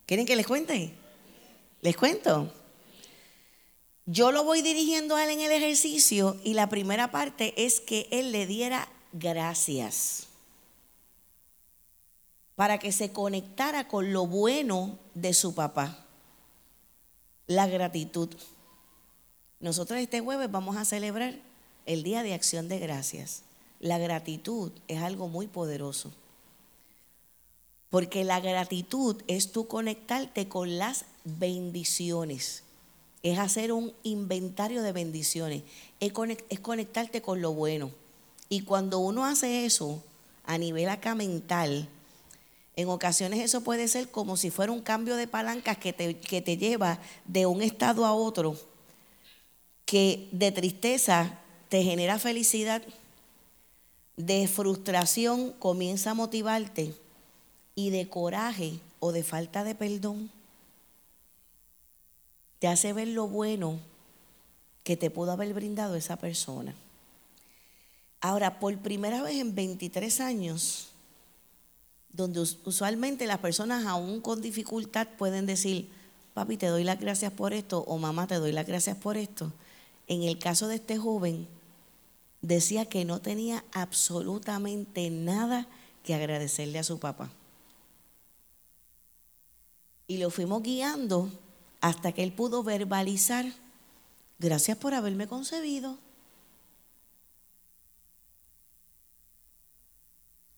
¿Quieren 0.05 0.25
que 0.25 0.35
les 0.35 0.45
cuente? 0.45 0.93
Les 1.81 1.95
cuento. 1.95 2.53
Yo 4.05 4.31
lo 4.31 4.43
voy 4.43 4.61
dirigiendo 4.61 5.15
a 5.15 5.23
él 5.23 5.29
en 5.29 5.41
el 5.41 5.51
ejercicio 5.51 6.37
y 6.43 6.55
la 6.55 6.67
primera 6.67 7.11
parte 7.11 7.53
es 7.65 7.79
que 7.79 8.07
él 8.11 8.33
le 8.33 8.45
diera 8.45 8.89
gracias 9.13 10.27
para 12.55 12.79
que 12.79 12.91
se 12.91 13.11
conectara 13.11 13.87
con 13.87 14.13
lo 14.13 14.27
bueno 14.27 14.99
de 15.13 15.33
su 15.33 15.55
papá, 15.55 16.05
la 17.47 17.65
gratitud. 17.67 18.29
Nosotros 19.59 19.99
este 19.99 20.19
jueves 20.19 20.51
vamos 20.51 20.75
a 20.75 20.85
celebrar 20.85 21.39
el 21.85 22.03
Día 22.03 22.23
de 22.23 22.33
Acción 22.33 22.67
de 22.67 22.79
Gracias. 22.79 23.43
La 23.83 23.99
gratitud 23.99 24.71
es 24.87 25.03
algo 25.03 25.27
muy 25.27 25.45
poderoso. 25.45 26.11
Porque 27.91 28.23
la 28.23 28.39
gratitud 28.39 29.21
es 29.27 29.51
tú 29.51 29.67
conectarte 29.67 30.47
con 30.47 30.79
las 30.79 31.05
bendiciones 31.23 32.63
es 33.23 33.39
hacer 33.39 33.71
un 33.71 33.93
inventario 34.03 34.83
de 34.83 34.91
bendiciones, 34.91 35.63
es, 36.01 36.11
conectarte 36.59 37.21
con 37.21 37.41
lo 37.41 37.53
bueno. 37.53 37.89
Y 38.49 38.61
cuando 38.61 38.99
uno 38.99 39.25
hace 39.25 39.65
eso 39.65 40.03
a 40.43 40.57
nivel 40.57 40.89
acá 40.89 41.15
mental, 41.15 41.87
en 42.75 42.89
ocasiones 42.89 43.39
eso 43.39 43.61
puede 43.61 43.87
ser 43.87 44.11
como 44.11 44.35
si 44.35 44.51
fuera 44.51 44.73
un 44.73 44.81
cambio 44.81 45.15
de 45.15 45.27
palancas 45.27 45.77
que 45.77 45.93
te, 45.93 46.19
que 46.19 46.41
te 46.41 46.57
lleva 46.57 46.99
de 47.25 47.45
un 47.45 47.61
estado 47.61 48.05
a 48.05 48.13
otro, 48.13 48.57
que 49.85 50.27
de 50.33 50.51
tristeza 50.51 51.39
te 51.69 51.81
genera 51.81 52.19
felicidad, 52.19 52.83
de 54.17 54.47
frustración 54.47 55.51
comienza 55.53 56.11
a 56.11 56.15
motivarte 56.15 56.93
y 57.75 57.89
de 57.89 58.09
coraje 58.09 58.79
o 58.99 59.11
de 59.11 59.23
falta 59.23 59.63
de 59.63 59.75
perdón 59.75 60.29
te 62.63 62.69
hace 62.69 62.93
ver 62.93 63.09
lo 63.09 63.27
bueno 63.27 63.77
que 64.85 64.95
te 64.95 65.09
pudo 65.09 65.33
haber 65.33 65.53
brindado 65.53 65.95
esa 65.95 66.15
persona. 66.15 66.73
Ahora, 68.21 68.57
por 68.61 68.77
primera 68.77 69.21
vez 69.21 69.35
en 69.35 69.53
23 69.53 70.21
años, 70.21 70.87
donde 72.13 72.39
usualmente 72.39 73.27
las 73.27 73.39
personas 73.39 73.85
aún 73.85 74.21
con 74.21 74.41
dificultad 74.41 75.09
pueden 75.17 75.45
decir, 75.45 75.89
papi, 76.33 76.55
te 76.55 76.67
doy 76.67 76.85
las 76.85 77.01
gracias 77.01 77.33
por 77.33 77.51
esto, 77.51 77.83
o 77.85 77.97
mamá, 77.97 78.27
te 78.27 78.35
doy 78.35 78.53
las 78.53 78.65
gracias 78.65 78.95
por 78.95 79.17
esto. 79.17 79.51
En 80.07 80.23
el 80.23 80.39
caso 80.39 80.69
de 80.69 80.75
este 80.75 80.97
joven, 80.97 81.49
decía 82.43 82.85
que 82.85 83.05
no 83.05 83.21
tenía 83.21 83.63
absolutamente 83.71 85.09
nada 85.09 85.65
que 86.03 86.13
agradecerle 86.13 86.77
a 86.77 86.83
su 86.83 86.99
papá. 86.99 87.31
Y 90.05 90.17
lo 90.17 90.29
fuimos 90.29 90.61
guiando 90.61 91.31
hasta 91.81 92.11
que 92.11 92.21
él 92.21 92.33
pudo 92.33 92.61
verbalizar, 92.61 93.45
gracias 94.37 94.77
por 94.77 94.93
haberme 94.93 95.25
concebido. 95.25 95.97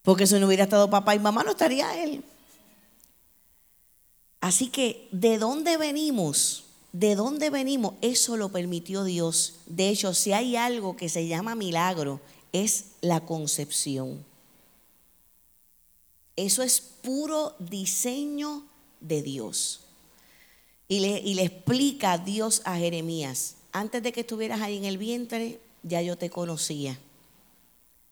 Porque 0.02 0.28
si 0.28 0.40
no 0.40 0.48
hubiera 0.48 0.64
estado 0.64 0.90
papá 0.90 1.16
y 1.16 1.20
mamá, 1.20 1.44
no 1.44 1.52
estaría 1.52 2.04
él. 2.04 2.24
Así 4.42 4.70
que, 4.70 5.08
¿de 5.12 5.38
dónde 5.38 5.78
venimos? 5.78 6.65
¿De 6.96 7.16
dónde 7.16 7.50
venimos? 7.50 7.96
Eso 8.00 8.38
lo 8.38 8.48
permitió 8.48 9.04
Dios. 9.04 9.56
De 9.66 9.90
hecho, 9.90 10.14
si 10.14 10.32
hay 10.32 10.56
algo 10.56 10.96
que 10.96 11.10
se 11.10 11.28
llama 11.28 11.54
milagro, 11.54 12.22
es 12.54 12.86
la 13.02 13.20
concepción. 13.20 14.24
Eso 16.38 16.64
es 16.64 16.80
puro 16.80 17.54
diseño 17.60 18.64
de 19.02 19.22
Dios. 19.22 19.82
Y 20.88 21.02
le, 21.02 21.44
explica 21.44 22.18
Dios 22.18 22.62
a 22.64 22.78
Jeremías, 22.78 23.58
antes 23.74 24.02
de 24.02 24.14
que 24.14 24.22
estuvieras 24.22 24.62
ahí 24.62 24.78
en 24.78 24.86
el 24.86 24.98
vientre, 24.98 25.60
ya 25.84 26.02
yo 26.02 26.18
te 26.18 26.30
conocía. 26.30 26.98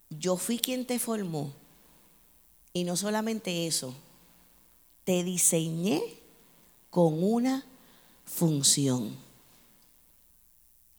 Yo 0.10 0.36
fui 0.36 0.60
quien 0.60 0.86
te 0.86 1.00
formó. 1.00 1.54
Y 2.74 2.84
no 2.84 2.98
solamente 2.98 3.66
eso, 3.66 3.96
te 5.06 5.24
diseñé 5.24 6.04
con 6.90 7.24
una 7.24 7.66
función. 8.34 9.16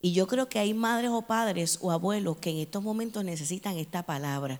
Y 0.01 0.13
yo 0.13 0.27
creo 0.27 0.47
que 0.47 0.59
hay 0.59 0.73
madres 0.73 1.09
o 1.11 1.23
padres 1.23 1.79
o 1.81 1.91
abuelos 1.91 2.37
que 2.37 2.51
en 2.51 2.57
estos 2.57 2.83
momentos 2.83 3.23
necesitan 3.25 3.77
esta 3.77 4.03
palabra. 4.03 4.59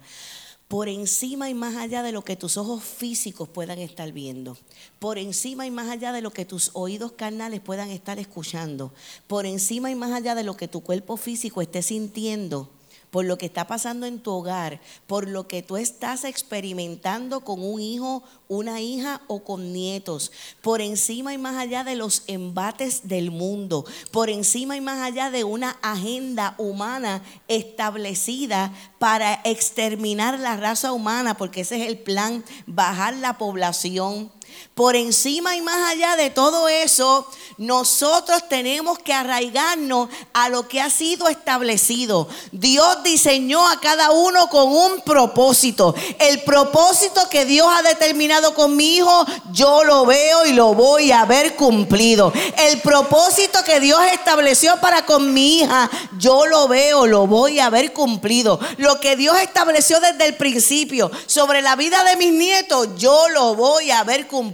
Por 0.68 0.90
encima 0.90 1.50
y 1.50 1.54
más 1.54 1.76
allá 1.76 2.02
de 2.02 2.12
lo 2.12 2.24
que 2.24 2.36
tus 2.36 2.58
ojos 2.58 2.84
físicos 2.84 3.48
puedan 3.48 3.78
estar 3.78 4.12
viendo, 4.12 4.58
por 4.98 5.20
encima 5.20 5.68
y 5.68 5.72
más 5.72 5.90
allá 5.90 6.12
de 6.12 6.22
lo 6.22 6.32
que 6.32 6.44
tus 6.44 6.72
oídos 6.74 7.12
carnales 7.12 7.62
puedan 7.62 7.92
estar 7.92 8.18
escuchando, 8.18 8.92
por 9.28 9.46
encima 9.46 9.92
y 9.92 9.96
más 9.96 10.12
allá 10.12 10.34
de 10.34 10.44
lo 10.44 10.58
que 10.58 10.68
tu 10.68 10.82
cuerpo 10.82 11.18
físico 11.18 11.62
esté 11.62 11.84
sintiendo, 11.84 12.72
por 13.16 13.24
lo 13.24 13.38
que 13.38 13.46
está 13.46 13.66
pasando 13.66 14.08
en 14.08 14.20
tu 14.20 14.30
hogar, 14.30 14.82
por 15.08 15.30
lo 15.30 15.48
que 15.48 15.64
tú 15.64 15.78
estás 15.78 16.26
experimentando 16.26 17.46
con 17.46 17.64
un 17.64 17.80
hijo, 17.80 18.24
una 18.50 18.82
hija 18.82 19.22
o 19.28 19.42
con 19.42 19.72
nietos, 19.72 20.34
por 20.62 20.82
encima 20.82 21.34
y 21.34 21.38
más 21.38 21.56
allá 21.56 21.86
de 21.86 21.96
los 21.96 22.24
embates 22.28 23.08
del 23.08 23.32
mundo, 23.32 23.86
por 24.12 24.30
encima 24.30 24.76
y 24.76 24.82
más 24.82 25.02
allá 25.02 25.32
de 25.32 25.46
una 25.46 25.78
agenda 25.82 26.56
humana 26.58 27.24
establecida 27.48 28.74
para 29.00 29.40
exterminar 29.46 30.38
la 30.38 30.58
raza 30.58 30.92
humana, 30.92 31.38
porque 31.38 31.62
ese 31.62 31.82
es 31.82 31.88
el 31.88 32.00
plan, 32.00 32.44
bajar 32.68 33.16
la 33.16 33.38
población 33.38 34.30
por 34.74 34.96
encima 34.96 35.56
y 35.56 35.62
más 35.62 35.92
allá 35.92 36.16
de 36.18 36.30
todo 36.30 36.68
eso, 36.68 37.26
nosotros 37.58 38.50
tenemos 38.50 39.00
que 39.00 39.14
arraigarnos 39.14 40.10
a 40.34 40.50
lo 40.50 40.68
que 40.68 40.82
ha 40.82 40.90
sido 40.90 41.30
establecido. 41.30 42.28
Dios 42.52 43.02
diseñó 43.04 43.66
a 43.68 43.80
cada 43.80 44.12
uno 44.12 44.50
con 44.50 44.74
un 44.74 45.02
propósito. 45.02 45.96
El 46.20 46.44
propósito 46.44 47.30
que 47.30 47.46
Dios 47.46 47.68
ha 47.72 47.82
determinado 47.84 48.54
con 48.54 48.76
mi 48.76 48.98
hijo, 48.98 49.26
yo 49.54 49.86
lo 49.86 50.06
veo 50.06 50.46
y 50.46 50.54
lo 50.54 50.74
voy 50.74 51.12
a 51.12 51.24
ver 51.24 51.56
cumplido. 51.56 52.34
El 52.58 52.82
propósito 52.82 53.60
que 53.66 53.80
Dios 53.80 54.00
estableció 54.12 54.76
para 54.82 55.06
con 55.06 55.34
mi 55.34 55.60
hija, 55.60 55.90
yo 56.18 56.46
lo 56.46 56.68
veo, 56.68 57.08
lo 57.08 57.28
voy 57.28 57.60
a 57.60 57.70
ver 57.70 57.94
cumplido. 57.94 58.60
Lo 58.78 59.00
que 59.00 59.16
Dios 59.16 59.38
estableció 59.38 60.02
desde 60.02 60.26
el 60.26 60.36
principio 60.36 61.10
sobre 61.28 61.62
la 61.62 61.76
vida 61.76 62.04
de 62.04 62.18
mis 62.18 62.34
nietos, 62.34 62.90
yo 62.98 63.30
lo 63.30 63.56
voy 63.56 63.92
a 63.92 64.04
ver 64.04 64.28
cumplido. 64.28 64.45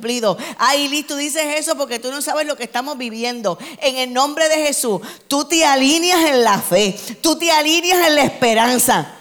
Ay, 0.58 0.88
Liz, 0.88 1.08
tú 1.08 1.16
dices 1.16 1.44
eso 1.58 1.76
porque 1.76 2.00
tú 2.00 2.12
no 2.12 2.22
sabes 2.22 2.46
lo 2.46 2.56
que 2.56 2.64
estamos 2.64 2.98
viviendo. 2.98 3.58
En 3.82 3.98
el 3.98 4.14
nombre 4.14 4.48
de 4.50 4.66
Jesús, 4.68 5.02
tú 5.28 5.46
te 5.46 5.66
alineas 5.66 6.30
en 6.30 6.44
la 6.44 6.60
fe, 6.60 6.98
tú 7.22 7.38
te 7.38 7.52
alineas 7.52 8.08
en 8.08 8.16
la 8.16 8.24
esperanza. 8.24 9.16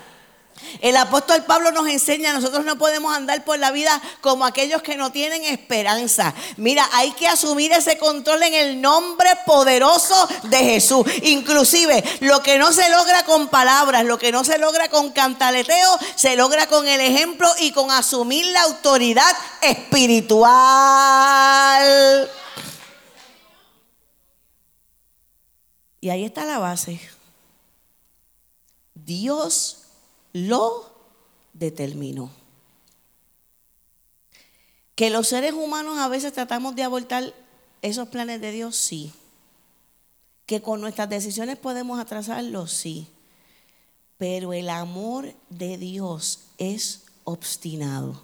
El 0.80 0.96
apóstol 0.96 1.44
Pablo 1.44 1.72
nos 1.72 1.88
enseña, 1.88 2.32
nosotros 2.32 2.64
no 2.64 2.78
podemos 2.78 3.14
andar 3.14 3.44
por 3.44 3.58
la 3.58 3.70
vida 3.70 4.00
como 4.20 4.44
aquellos 4.44 4.82
que 4.82 4.96
no 4.96 5.12
tienen 5.12 5.44
esperanza. 5.44 6.34
Mira, 6.56 6.88
hay 6.92 7.12
que 7.12 7.28
asumir 7.28 7.72
ese 7.72 7.98
control 7.98 8.42
en 8.44 8.54
el 8.54 8.80
nombre 8.80 9.28
poderoso 9.46 10.28
de 10.44 10.58
Jesús. 10.58 11.06
Inclusive, 11.22 12.02
lo 12.20 12.42
que 12.42 12.58
no 12.58 12.72
se 12.72 12.88
logra 12.90 13.24
con 13.24 13.48
palabras, 13.48 14.04
lo 14.04 14.18
que 14.18 14.32
no 14.32 14.44
se 14.44 14.58
logra 14.58 14.88
con 14.88 15.10
cantaleteo, 15.10 15.98
se 16.14 16.36
logra 16.36 16.66
con 16.66 16.86
el 16.86 17.00
ejemplo 17.00 17.48
y 17.58 17.72
con 17.72 17.90
asumir 17.90 18.46
la 18.46 18.62
autoridad 18.62 19.36
espiritual. 19.60 20.50
Y 26.00 26.08
ahí 26.08 26.24
está 26.24 26.44
la 26.44 26.58
base. 26.58 27.00
Dios 28.94 29.79
lo 30.32 30.90
determinó. 31.52 32.30
Que 34.94 35.10
los 35.10 35.28
seres 35.28 35.52
humanos 35.52 35.98
a 35.98 36.08
veces 36.08 36.32
tratamos 36.32 36.76
de 36.76 36.82
abortar 36.82 37.34
esos 37.82 38.08
planes 38.08 38.40
de 38.40 38.52
Dios, 38.52 38.76
sí. 38.76 39.12
Que 40.46 40.60
con 40.60 40.80
nuestras 40.80 41.08
decisiones 41.08 41.56
podemos 41.56 41.98
atrasarlos, 41.98 42.72
sí. 42.72 43.08
Pero 44.18 44.52
el 44.52 44.68
amor 44.68 45.34
de 45.48 45.78
Dios 45.78 46.40
es 46.58 47.04
obstinado. 47.24 48.22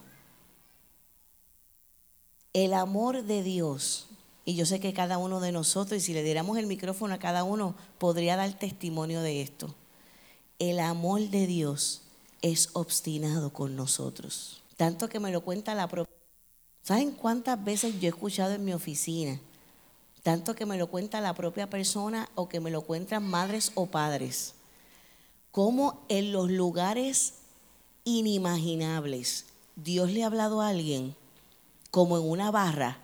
El 2.53 2.75
amor 2.75 3.23
de 3.23 3.43
Dios, 3.43 4.09
y 4.45 4.55
yo 4.55 4.67
sé 4.67 4.81
que 4.81 4.93
cada 4.93 5.19
uno 5.19 5.41
de 5.41 5.53
nosotros, 5.53 6.03
y 6.03 6.05
si 6.05 6.13
le 6.13 6.23
diéramos 6.23 6.59
el 6.59 6.67
micrófono 6.67 7.15
a 7.15 7.19
cada 7.19 7.45
uno, 7.45 7.75
podría 7.99 8.37
dar 8.37 8.53
testimonio 8.59 9.23
de 9.23 9.41
esto 9.43 9.75
el 10.59 10.81
amor 10.81 11.29
de 11.29 11.47
Dios 11.47 12.03
es 12.43 12.71
obstinado 12.73 13.53
con 13.53 13.77
nosotros. 13.77 14.63
Tanto 14.77 15.09
que 15.09 15.21
me 15.21 15.31
lo 15.31 15.41
cuenta 15.41 15.75
la 15.75 15.89
propia. 15.89 16.15
¿Saben 16.83 17.11
cuántas 17.11 17.63
veces 17.65 17.99
yo 18.01 18.07
he 18.07 18.09
escuchado 18.09 18.53
en 18.53 18.65
mi 18.65 18.73
oficina? 18.73 19.41
Tanto 20.23 20.55
que 20.55 20.67
me 20.67 20.77
lo 20.77 20.89
cuenta 20.89 21.21
la 21.21 21.35
propia 21.35 21.69
persona 21.69 22.29
o 22.35 22.49
que 22.49 22.61
me 22.61 22.71
lo 22.71 22.83
cuentan 22.83 23.25
madres 23.25 23.73
o 23.75 23.87
padres. 23.87 24.55
Como 25.51 26.05
en 26.09 26.33
los 26.33 26.51
lugares 26.51 27.35
inimaginables 28.05 29.47
Dios 29.77 30.11
le 30.11 30.23
ha 30.23 30.27
hablado 30.27 30.61
a 30.61 30.69
alguien 30.69 31.15
como 31.91 32.19
en 32.19 32.29
una 32.29 32.51
barra. 32.51 32.99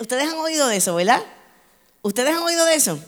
Ustedes 0.00 0.32
han 0.32 0.38
oído 0.38 0.68
de 0.68 0.76
eso, 0.76 0.94
¿verdad? 0.94 1.22
¿Ustedes 2.02 2.34
han 2.34 2.42
oído 2.42 2.64
de 2.64 2.74
eso? 2.74 2.98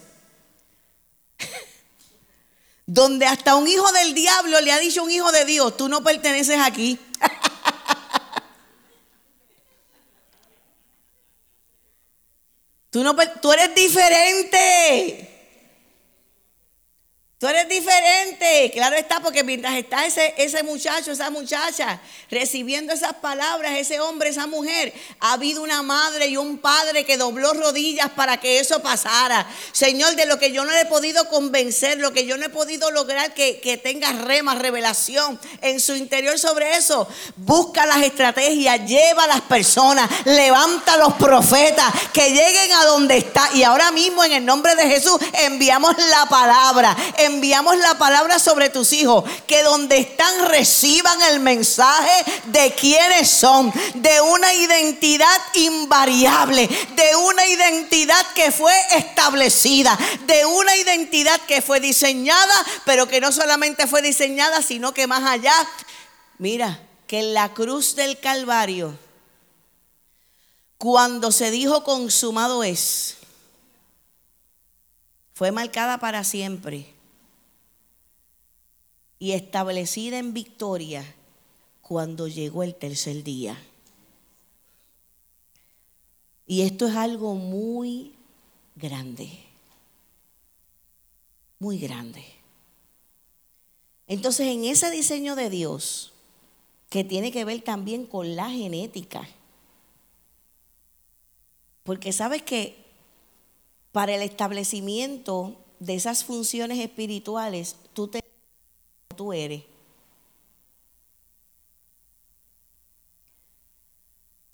Donde 2.92 3.24
hasta 3.24 3.54
un 3.54 3.66
hijo 3.66 3.90
del 3.92 4.12
diablo 4.12 4.60
le 4.60 4.70
ha 4.70 4.78
dicho 4.78 5.00
a 5.00 5.04
un 5.04 5.10
hijo 5.10 5.32
de 5.32 5.46
Dios, 5.46 5.78
tú 5.78 5.88
no 5.88 6.04
perteneces 6.04 6.58
aquí. 6.60 6.98
tú, 12.90 13.02
no, 13.02 13.16
tú 13.40 13.50
eres 13.50 13.74
diferente. 13.74 15.31
Tú 17.42 17.48
eres 17.48 17.68
diferente, 17.68 18.70
claro 18.72 18.94
está, 18.94 19.18
porque 19.18 19.42
mientras 19.42 19.74
está 19.74 20.06
ese, 20.06 20.32
ese 20.36 20.62
muchacho, 20.62 21.10
esa 21.10 21.28
muchacha, 21.28 21.98
recibiendo 22.30 22.92
esas 22.92 23.14
palabras, 23.14 23.72
ese 23.72 23.98
hombre, 23.98 24.28
esa 24.28 24.46
mujer, 24.46 24.94
ha 25.18 25.32
habido 25.32 25.60
una 25.60 25.82
madre 25.82 26.28
y 26.28 26.36
un 26.36 26.58
padre 26.58 27.04
que 27.04 27.16
dobló 27.16 27.52
rodillas 27.52 28.10
para 28.10 28.38
que 28.38 28.60
eso 28.60 28.80
pasara. 28.80 29.44
Señor, 29.72 30.14
de 30.14 30.26
lo 30.26 30.38
que 30.38 30.52
yo 30.52 30.64
no 30.64 30.70
he 30.70 30.84
podido 30.84 31.28
convencer, 31.28 31.98
lo 31.98 32.12
que 32.12 32.26
yo 32.26 32.36
no 32.36 32.46
he 32.46 32.48
podido 32.48 32.92
lograr 32.92 33.34
que, 33.34 33.58
que 33.58 33.76
tenga 33.76 34.12
rema, 34.12 34.54
revelación 34.54 35.36
en 35.62 35.80
su 35.80 35.96
interior 35.96 36.38
sobre 36.38 36.76
eso, 36.76 37.08
busca 37.34 37.86
las 37.86 38.02
estrategias, 38.02 38.86
lleva 38.86 39.24
a 39.24 39.26
las 39.26 39.40
personas, 39.40 40.08
levanta 40.26 40.92
a 40.92 40.98
los 40.98 41.14
profetas, 41.14 41.92
que 42.12 42.30
lleguen 42.30 42.72
a 42.74 42.84
donde 42.84 43.16
está. 43.16 43.50
Y 43.54 43.64
ahora 43.64 43.90
mismo, 43.90 44.22
en 44.22 44.30
el 44.30 44.44
nombre 44.44 44.76
de 44.76 44.86
Jesús, 44.86 45.18
enviamos 45.32 45.96
la 45.98 46.26
palabra 46.26 46.96
enviamos 47.32 47.76
la 47.78 47.96
palabra 47.98 48.38
sobre 48.38 48.68
tus 48.68 48.92
hijos, 48.92 49.24
que 49.46 49.62
donde 49.62 49.98
están 49.98 50.48
reciban 50.48 51.20
el 51.22 51.40
mensaje 51.40 52.24
de 52.46 52.74
quiénes 52.74 53.28
son, 53.28 53.72
de 53.94 54.20
una 54.20 54.52
identidad 54.54 55.38
invariable, 55.54 56.68
de 56.94 57.16
una 57.16 57.46
identidad 57.46 58.24
que 58.34 58.52
fue 58.52 58.74
establecida, 58.96 59.98
de 60.26 60.44
una 60.46 60.76
identidad 60.76 61.40
que 61.42 61.62
fue 61.62 61.80
diseñada, 61.80 62.54
pero 62.84 63.08
que 63.08 63.20
no 63.20 63.32
solamente 63.32 63.86
fue 63.86 64.02
diseñada, 64.02 64.62
sino 64.62 64.92
que 64.92 65.06
más 65.06 65.24
allá, 65.24 65.54
mira, 66.38 66.80
que 67.06 67.22
la 67.22 67.52
cruz 67.52 67.96
del 67.96 68.18
Calvario, 68.20 68.96
cuando 70.78 71.32
se 71.32 71.50
dijo 71.50 71.84
consumado 71.84 72.64
es, 72.64 73.16
fue 75.34 75.52
marcada 75.52 75.98
para 75.98 76.24
siempre 76.24 76.91
y 79.22 79.34
establecida 79.34 80.18
en 80.18 80.34
victoria 80.34 81.04
cuando 81.80 82.26
llegó 82.26 82.64
el 82.64 82.74
tercer 82.74 83.22
día. 83.22 83.56
Y 86.44 86.62
esto 86.62 86.88
es 86.88 86.96
algo 86.96 87.36
muy 87.36 88.16
grande, 88.74 89.30
muy 91.60 91.78
grande. 91.78 92.24
Entonces, 94.08 94.48
en 94.48 94.64
ese 94.64 94.90
diseño 94.90 95.36
de 95.36 95.50
Dios, 95.50 96.12
que 96.90 97.04
tiene 97.04 97.30
que 97.30 97.44
ver 97.44 97.62
también 97.62 98.06
con 98.06 98.34
la 98.34 98.50
genética, 98.50 99.28
porque 101.84 102.12
sabes 102.12 102.42
que 102.42 102.76
para 103.92 104.16
el 104.16 104.22
establecimiento 104.22 105.54
de 105.78 105.94
esas 105.94 106.24
funciones 106.24 106.80
espirituales, 106.80 107.76
tú 107.92 108.08
te 108.08 108.31
tú 109.14 109.32
eres. 109.32 109.62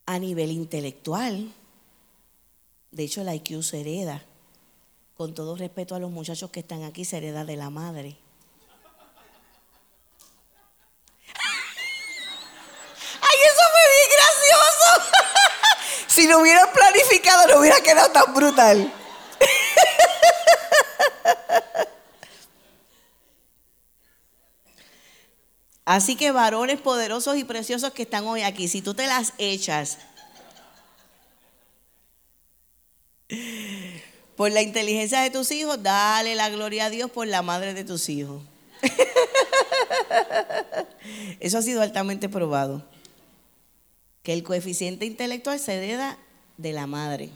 A 0.06 0.18
nivel 0.18 0.50
intelectual, 0.50 1.52
de 2.90 3.04
hecho 3.04 3.20
el 3.20 3.34
IQ 3.34 3.62
se 3.62 3.80
hereda. 3.80 4.22
Con 5.16 5.34
todo 5.34 5.56
respeto 5.56 5.94
a 5.94 5.98
los 5.98 6.10
muchachos 6.10 6.50
que 6.50 6.60
están 6.60 6.84
aquí, 6.84 7.04
se 7.04 7.18
hereda 7.18 7.44
de 7.44 7.56
la 7.56 7.70
madre. 7.70 8.16
¡Ay, 13.20 13.38
eso 13.44 13.62
fue 13.72 13.84
bien 13.94 14.08
gracioso! 14.16 14.88
si 16.06 16.28
lo 16.28 16.40
hubiera 16.40 16.72
planificado, 16.72 17.48
no 17.48 17.60
hubiera 17.60 17.80
quedado 17.80 18.10
tan 18.12 18.32
brutal. 18.32 18.97
Así 25.88 26.16
que 26.16 26.32
varones 26.32 26.82
poderosos 26.82 27.38
y 27.38 27.44
preciosos 27.44 27.94
que 27.94 28.02
están 28.02 28.26
hoy 28.26 28.42
aquí, 28.42 28.68
si 28.68 28.82
tú 28.82 28.92
te 28.92 29.06
las 29.06 29.32
echas 29.38 29.96
por 34.36 34.50
la 34.50 34.60
inteligencia 34.60 35.22
de 35.22 35.30
tus 35.30 35.50
hijos, 35.50 35.82
dale 35.82 36.34
la 36.34 36.50
gloria 36.50 36.84
a 36.84 36.90
Dios 36.90 37.10
por 37.10 37.26
la 37.26 37.40
madre 37.40 37.72
de 37.72 37.84
tus 37.84 38.10
hijos. 38.10 38.42
Eso 41.40 41.56
ha 41.56 41.62
sido 41.62 41.80
altamente 41.80 42.28
probado. 42.28 42.84
Que 44.22 44.34
el 44.34 44.42
coeficiente 44.42 45.06
intelectual 45.06 45.58
se 45.58 45.72
hereda 45.72 46.18
de 46.58 46.74
la 46.74 46.86
madre. 46.86 47.30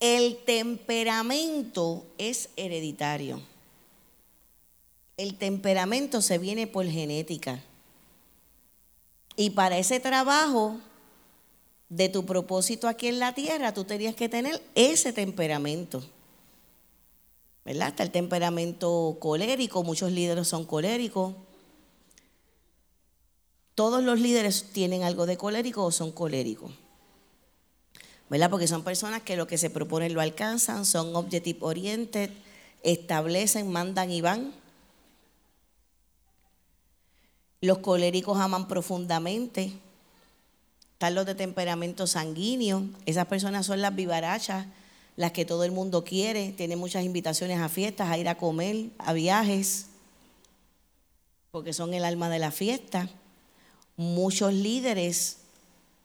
El 0.00 0.38
temperamento 0.44 2.04
es 2.18 2.48
hereditario. 2.56 3.53
El 5.16 5.36
temperamento 5.36 6.22
se 6.22 6.38
viene 6.38 6.66
por 6.66 6.86
genética. 6.86 7.62
Y 9.36 9.50
para 9.50 9.78
ese 9.78 10.00
trabajo 10.00 10.78
de 11.88 12.08
tu 12.08 12.24
propósito 12.24 12.88
aquí 12.88 13.08
en 13.08 13.18
la 13.18 13.34
tierra, 13.34 13.74
tú 13.74 13.84
tenías 13.84 14.14
que 14.14 14.28
tener 14.28 14.60
ese 14.74 15.12
temperamento. 15.12 16.02
¿Verdad? 17.64 17.88
Está 17.88 18.02
el 18.02 18.10
temperamento 18.10 19.16
colérico, 19.20 19.82
muchos 19.84 20.12
líderes 20.12 20.48
son 20.48 20.64
coléricos. 20.64 21.34
Todos 23.74 24.02
los 24.02 24.20
líderes 24.20 24.66
tienen 24.72 25.02
algo 25.02 25.26
de 25.26 25.36
colérico 25.36 25.84
o 25.84 25.90
son 25.90 26.12
coléricos. 26.12 26.72
¿Verdad? 28.28 28.50
Porque 28.50 28.68
son 28.68 28.84
personas 28.84 29.22
que 29.22 29.36
lo 29.36 29.46
que 29.46 29.58
se 29.58 29.70
proponen 29.70 30.14
lo 30.14 30.20
alcanzan, 30.20 30.84
son 30.84 31.14
objective 31.16 31.58
oriented, 31.62 32.30
establecen, 32.82 33.70
mandan 33.70 34.10
y 34.10 34.20
van. 34.20 34.63
Los 37.64 37.78
coléricos 37.78 38.38
aman 38.38 38.68
profundamente. 38.68 39.72
Están 40.92 41.14
los 41.14 41.24
de 41.24 41.34
temperamento 41.34 42.06
sanguíneo. 42.06 42.84
Esas 43.06 43.26
personas 43.26 43.64
son 43.64 43.80
las 43.80 43.96
vivarachas, 43.96 44.66
las 45.16 45.32
que 45.32 45.46
todo 45.46 45.64
el 45.64 45.72
mundo 45.72 46.04
quiere. 46.04 46.52
Tienen 46.52 46.78
muchas 46.78 47.04
invitaciones 47.04 47.58
a 47.60 47.70
fiestas, 47.70 48.10
a 48.10 48.18
ir 48.18 48.28
a 48.28 48.36
comer, 48.36 48.90
a 48.98 49.14
viajes, 49.14 49.86
porque 51.52 51.72
son 51.72 51.94
el 51.94 52.04
alma 52.04 52.28
de 52.28 52.38
la 52.38 52.50
fiesta. 52.50 53.08
Muchos 53.96 54.52
líderes 54.52 55.38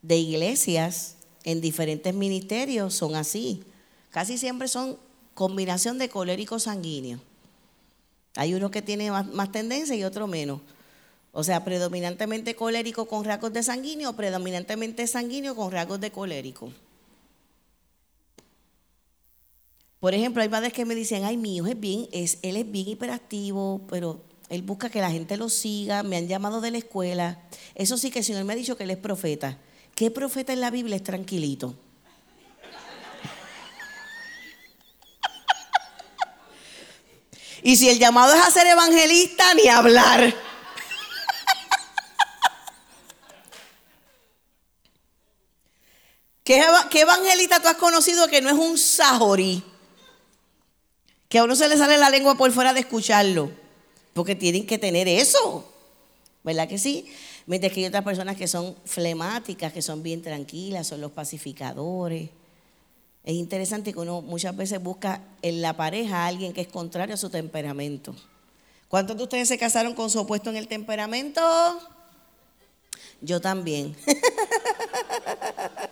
de 0.01 0.15
iglesias 0.15 1.15
en 1.43 1.59
diferentes 1.59 2.13
ministerios 2.13 2.93
son 2.93 3.15
así. 3.15 3.65
Casi 4.11 4.37
siempre 4.37 4.69
son 4.69 4.97
combinación 5.33 5.97
de 5.97 6.07
colérico 6.07 6.57
sanguíneo. 6.57 7.19
Hay 8.37 8.53
uno 8.53 8.71
que 8.71 8.81
tiene 8.81 9.11
más, 9.11 9.51
tendencia 9.51 9.93
y 9.93 10.05
otro 10.05 10.25
menos. 10.25 10.61
O 11.39 11.43
sea, 11.45 11.63
predominantemente 11.63 12.53
colérico 12.53 13.07
con 13.07 13.23
rasgos 13.23 13.53
de 13.53 13.63
sanguíneo, 13.63 14.11
predominantemente 14.11 15.07
sanguíneo 15.07 15.55
con 15.55 15.71
rasgos 15.71 16.01
de 16.01 16.11
colérico. 16.11 16.69
Por 20.01 20.13
ejemplo, 20.13 20.43
hay 20.43 20.49
padres 20.49 20.73
que 20.73 20.83
me 20.83 20.95
dicen, 20.95 21.23
ay, 21.23 21.37
mi 21.37 21.55
hijo 21.55 21.67
es 21.67 21.79
bien, 21.79 22.09
es, 22.11 22.39
él 22.41 22.57
es 22.57 22.69
bien 22.69 22.89
hiperactivo, 22.89 23.79
pero 23.89 24.21
él 24.49 24.63
busca 24.63 24.89
que 24.89 24.99
la 24.99 25.11
gente 25.11 25.37
lo 25.37 25.47
siga, 25.47 26.03
me 26.03 26.17
han 26.17 26.27
llamado 26.27 26.59
de 26.59 26.71
la 26.71 26.77
escuela. 26.79 27.39
Eso 27.73 27.97
sí 27.97 28.11
que 28.11 28.19
el 28.19 28.25
Señor 28.25 28.43
me 28.43 28.51
ha 28.51 28.57
dicho 28.57 28.75
que 28.75 28.83
él 28.83 28.91
es 28.91 28.97
profeta. 28.97 29.57
¿Qué 29.95 30.11
profeta 30.11 30.51
en 30.51 30.59
la 30.59 30.71
Biblia 30.71 30.97
es 30.97 31.03
tranquilito? 31.03 31.73
Y 37.63 37.77
si 37.77 37.87
el 37.87 37.97
llamado 37.97 38.33
es 38.33 38.41
a 38.41 38.51
ser 38.51 38.67
evangelista, 38.67 39.53
ni 39.53 39.69
hablar. 39.69 40.48
¿Qué, 46.49 47.01
evangelista 47.01 47.61
tú 47.61 47.67
has 47.67 47.75
conocido 47.75 48.27
que 48.27 48.41
no 48.41 48.49
es 48.49 48.55
un 48.55 48.75
sajorí? 48.75 49.63
Que 51.27 51.37
a 51.37 51.43
uno 51.43 51.55
se 51.55 51.69
le 51.69 51.77
sale 51.77 51.95
la 51.95 52.09
lengua 52.09 52.33
por 52.33 52.51
fuera 52.51 52.73
de 52.73 52.79
escucharlo. 52.79 53.51
Porque 54.13 54.33
tienen 54.33 54.65
que 54.65 54.79
tener 54.79 55.07
eso. 55.07 55.71
¿Verdad 56.43 56.67
que 56.67 56.79
sí? 56.79 57.05
Mientras 57.45 57.71
que 57.71 57.81
hay 57.81 57.85
otras 57.85 58.03
personas 58.03 58.35
que 58.35 58.47
son 58.47 58.75
flemáticas, 58.83 59.71
que 59.71 59.83
son 59.83 60.01
bien 60.01 60.23
tranquilas, 60.23 60.87
son 60.87 61.01
los 61.01 61.11
pacificadores. 61.11 62.31
Es 63.23 63.33
interesante 63.35 63.93
que 63.93 63.99
uno 63.99 64.23
muchas 64.23 64.57
veces 64.57 64.81
busca 64.81 65.21
en 65.43 65.61
la 65.61 65.77
pareja 65.77 66.23
a 66.23 66.25
alguien 66.25 66.51
que 66.51 66.61
es 66.61 66.67
contrario 66.67 67.13
a 67.13 67.17
su 67.17 67.29
temperamento. 67.29 68.15
¿Cuántos 68.87 69.15
de 69.17 69.21
ustedes 69.21 69.49
se 69.49 69.59
casaron 69.59 69.93
con 69.93 70.09
su 70.09 70.17
opuesto 70.17 70.49
en 70.49 70.55
el 70.55 70.67
temperamento? 70.67 71.41
Yo 73.21 73.39
también. 73.39 73.95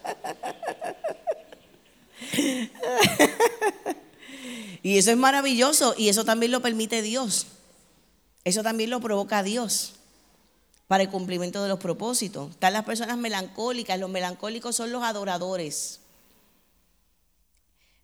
y 4.84 4.98
eso 4.98 5.12
es 5.12 5.18
maravilloso 5.18 5.96
y 5.98 6.10
eso 6.10 6.26
también 6.26 6.52
lo 6.52 6.62
permite 6.62 7.02
Dios. 7.02 7.48
Eso 8.44 8.64
también 8.64 8.90
lo 8.90 9.02
provoca 9.02 9.44
Dios 9.44 9.94
para 10.88 11.04
el 11.04 11.10
cumplimiento 11.10 11.62
de 11.62 11.70
los 11.70 11.80
propósitos. 11.80 12.52
Están 12.52 12.74
las 12.74 12.86
personas 12.86 13.18
melancólicas, 13.18 14.00
los 14.00 14.10
melancólicos 14.10 14.76
son 14.76 14.92
los 14.92 15.04
adoradores. 15.04 16.00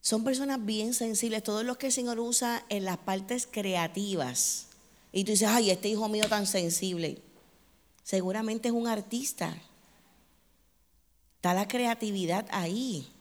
Son 0.02 0.26
personas 0.26 0.65
bien 0.65 0.93
sensibles, 0.93 1.43
todos 1.43 1.63
los 1.63 1.78
que 1.78 1.88
el 1.88 1.93
Señor 1.93 2.19
usa 2.19 2.65
en 2.67 2.84
las 2.84 2.98
partes 2.98 3.48
creativas. 3.50 4.67
Y 5.13 5.24
tú 5.24 5.32
dices, 5.32 5.48
ay, 5.48 5.69
este 5.69 5.88
hijo 5.88 6.10
mío 6.10 6.28
tan 6.28 6.46
sensible. 6.46 7.22
Seguramente 8.04 8.67
es 8.67 8.74
un 8.74 8.88
artista. 8.88 9.56
Está 11.36 11.54
la 11.54 11.69
creatividad 11.69 12.46
ahí 12.52 13.12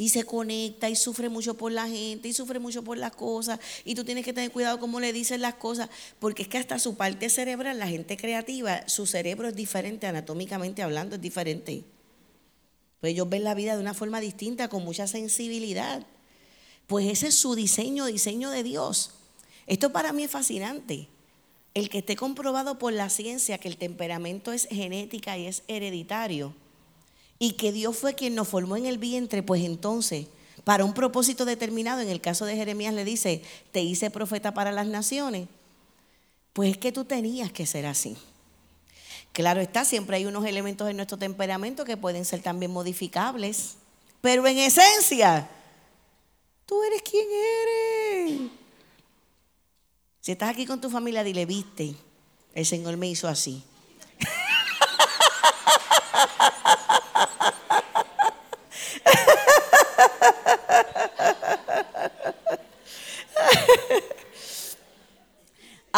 y 0.00 0.08
se 0.08 0.24
conecta 0.24 0.88
y 0.88 0.96
sufre 0.96 1.28
mucho 1.28 1.58
por 1.58 1.72
la 1.72 1.86
gente 1.86 2.26
y 2.26 2.32
sufre 2.32 2.58
mucho 2.58 2.82
por 2.82 2.96
las 2.96 3.12
cosas 3.12 3.60
y 3.84 3.94
tú 3.94 4.02
tienes 4.02 4.24
que 4.24 4.32
tener 4.32 4.50
cuidado 4.50 4.80
cómo 4.80 4.98
le 4.98 5.12
dices 5.12 5.38
las 5.38 5.56
cosas 5.56 5.90
porque 6.18 6.40
es 6.40 6.48
que 6.48 6.56
hasta 6.56 6.78
su 6.78 6.96
parte 6.96 7.28
cerebral, 7.28 7.78
la 7.78 7.86
gente 7.86 8.16
creativa, 8.16 8.88
su 8.88 9.04
cerebro 9.04 9.48
es 9.48 9.54
diferente 9.54 10.06
anatómicamente 10.06 10.82
hablando, 10.82 11.16
es 11.16 11.20
diferente. 11.20 11.84
Pues 12.98 13.12
ellos 13.12 13.28
ven 13.28 13.44
la 13.44 13.52
vida 13.52 13.74
de 13.74 13.82
una 13.82 13.92
forma 13.92 14.22
distinta, 14.22 14.68
con 14.68 14.86
mucha 14.86 15.06
sensibilidad. 15.06 16.06
Pues 16.86 17.06
ese 17.06 17.26
es 17.26 17.34
su 17.34 17.54
diseño, 17.54 18.06
diseño 18.06 18.48
de 18.48 18.62
Dios. 18.62 19.10
Esto 19.66 19.92
para 19.92 20.14
mí 20.14 20.22
es 20.22 20.30
fascinante. 20.30 21.08
El 21.74 21.90
que 21.90 21.98
esté 21.98 22.16
comprobado 22.16 22.78
por 22.78 22.94
la 22.94 23.10
ciencia 23.10 23.58
que 23.58 23.68
el 23.68 23.76
temperamento 23.76 24.52
es 24.52 24.66
genética 24.70 25.36
y 25.36 25.46
es 25.46 25.62
hereditario 25.68 26.54
y 27.42 27.52
que 27.52 27.72
Dios 27.72 27.96
fue 27.96 28.14
quien 28.14 28.34
nos 28.34 28.46
formó 28.46 28.76
en 28.76 28.84
el 28.84 28.98
vientre, 28.98 29.42
pues 29.42 29.64
entonces, 29.64 30.26
para 30.62 30.84
un 30.84 30.92
propósito 30.92 31.46
determinado, 31.46 32.02
en 32.02 32.10
el 32.10 32.20
caso 32.20 32.44
de 32.44 32.54
Jeremías 32.54 32.92
le 32.92 33.02
dice, 33.02 33.42
te 33.72 33.80
hice 33.80 34.10
profeta 34.10 34.52
para 34.52 34.70
las 34.70 34.86
naciones, 34.86 35.48
pues 36.52 36.72
es 36.72 36.78
que 36.78 36.92
tú 36.92 37.06
tenías 37.06 37.50
que 37.50 37.64
ser 37.64 37.86
así. 37.86 38.16
Claro 39.32 39.62
está, 39.62 39.86
siempre 39.86 40.18
hay 40.18 40.26
unos 40.26 40.44
elementos 40.44 40.88
en 40.90 40.96
nuestro 40.96 41.16
temperamento 41.16 41.86
que 41.86 41.96
pueden 41.96 42.26
ser 42.26 42.42
también 42.42 42.72
modificables, 42.72 43.76
pero 44.20 44.46
en 44.46 44.58
esencia, 44.58 45.48
tú 46.66 46.82
eres 46.82 47.00
quien 47.00 47.26
eres. 47.26 48.50
Si 50.20 50.32
estás 50.32 50.50
aquí 50.50 50.66
con 50.66 50.78
tu 50.78 50.90
familia, 50.90 51.24
dile, 51.24 51.46
viste, 51.46 51.94
el 52.54 52.66
Señor 52.66 52.98
me 52.98 53.08
hizo 53.08 53.28
así. 53.28 53.64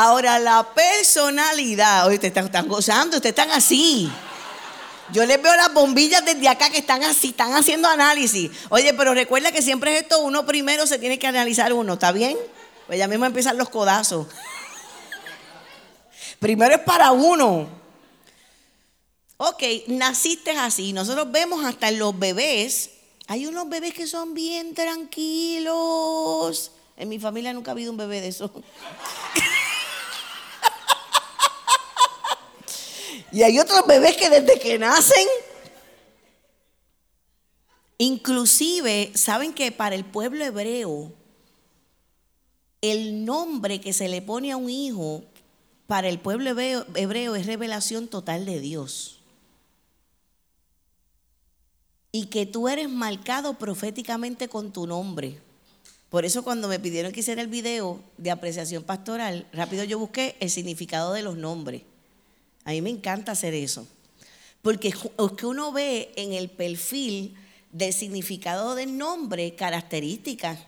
Ahora, 0.04 0.40
la 0.40 0.66
personalidad, 0.74 2.08
oye, 2.08 2.16
ustedes 2.16 2.36
están, 2.36 2.66
gozando, 2.66 3.18
ustedes 3.18 3.38
están 3.38 3.52
así. 3.52 4.10
Yo 5.12 5.24
les 5.24 5.40
veo 5.40 5.54
las 5.54 5.72
bombillas 5.72 6.24
desde 6.24 6.48
acá 6.48 6.70
que 6.70 6.78
están 6.78 7.04
así, 7.04 7.28
están 7.28 7.54
haciendo 7.54 7.86
análisis. 7.86 8.50
Oye, 8.70 8.92
pero 8.94 9.14
recuerda 9.14 9.52
que 9.52 9.62
siempre 9.62 9.94
es 9.94 10.02
esto, 10.02 10.18
uno 10.18 10.44
primero 10.44 10.88
se 10.88 10.98
tiene 10.98 11.20
que 11.20 11.28
analizar 11.28 11.72
uno, 11.72 11.92
¿está 11.92 12.10
bien? 12.10 12.36
Pues 12.88 12.98
ya 12.98 13.06
mismo 13.06 13.26
empiezan 13.26 13.56
los 13.56 13.68
codazos. 13.68 14.26
Primero 16.40 16.74
es 16.74 16.80
para 16.80 17.12
uno. 17.12 17.68
Ok, 19.36 19.62
naciste 19.86 20.50
así. 20.50 20.92
Nosotros 20.92 21.30
vemos 21.30 21.64
hasta 21.64 21.90
en 21.90 22.00
los 22.00 22.18
bebés. 22.18 22.90
Hay 23.28 23.46
unos 23.46 23.68
bebés 23.68 23.94
que 23.94 24.08
son 24.08 24.34
bien 24.34 24.74
tranquilos. 24.74 26.72
En 26.96 27.08
mi 27.08 27.20
familia 27.20 27.52
nunca 27.52 27.70
ha 27.70 27.74
habido 27.74 27.92
un 27.92 27.98
bebé 27.98 28.20
de 28.20 28.26
eso. 28.26 28.50
Y 33.32 33.42
hay 33.42 33.58
otros 33.58 33.86
bebés 33.86 34.16
que 34.16 34.28
desde 34.28 34.60
que 34.60 34.78
nacen, 34.78 35.26
inclusive, 37.96 39.10
saben 39.14 39.54
que 39.54 39.72
para 39.72 39.94
el 39.94 40.04
pueblo 40.04 40.44
hebreo, 40.44 41.12
el 42.82 43.24
nombre 43.24 43.80
que 43.80 43.94
se 43.94 44.08
le 44.08 44.20
pone 44.20 44.52
a 44.52 44.58
un 44.58 44.68
hijo 44.68 45.24
para 45.86 46.10
el 46.10 46.18
pueblo 46.18 46.50
hebreo, 46.50 47.34
es 47.34 47.46
revelación 47.46 48.06
total 48.06 48.44
de 48.44 48.60
Dios. 48.60 49.20
Y 52.10 52.26
que 52.26 52.44
tú 52.44 52.68
eres 52.68 52.90
marcado 52.90 53.54
proféticamente 53.54 54.48
con 54.48 54.72
tu 54.72 54.86
nombre. 54.86 55.38
Por 56.10 56.26
eso 56.26 56.44
cuando 56.44 56.68
me 56.68 56.78
pidieron 56.78 57.12
que 57.12 57.20
hiciera 57.20 57.40
el 57.40 57.48
video 57.48 58.02
de 58.18 58.30
apreciación 58.30 58.82
pastoral, 58.82 59.46
rápido 59.54 59.84
yo 59.84 59.98
busqué 59.98 60.36
el 60.40 60.50
significado 60.50 61.14
de 61.14 61.22
los 61.22 61.38
nombres. 61.38 61.82
A 62.64 62.70
mí 62.70 62.82
me 62.82 62.90
encanta 62.90 63.32
hacer 63.32 63.54
eso. 63.54 63.86
Porque 64.62 64.88
es 64.88 64.96
que 65.36 65.46
uno 65.46 65.72
ve 65.72 66.12
en 66.16 66.32
el 66.32 66.48
perfil 66.48 67.36
del 67.72 67.92
significado 67.92 68.74
del 68.74 68.96
nombre 68.96 69.54
características. 69.56 70.58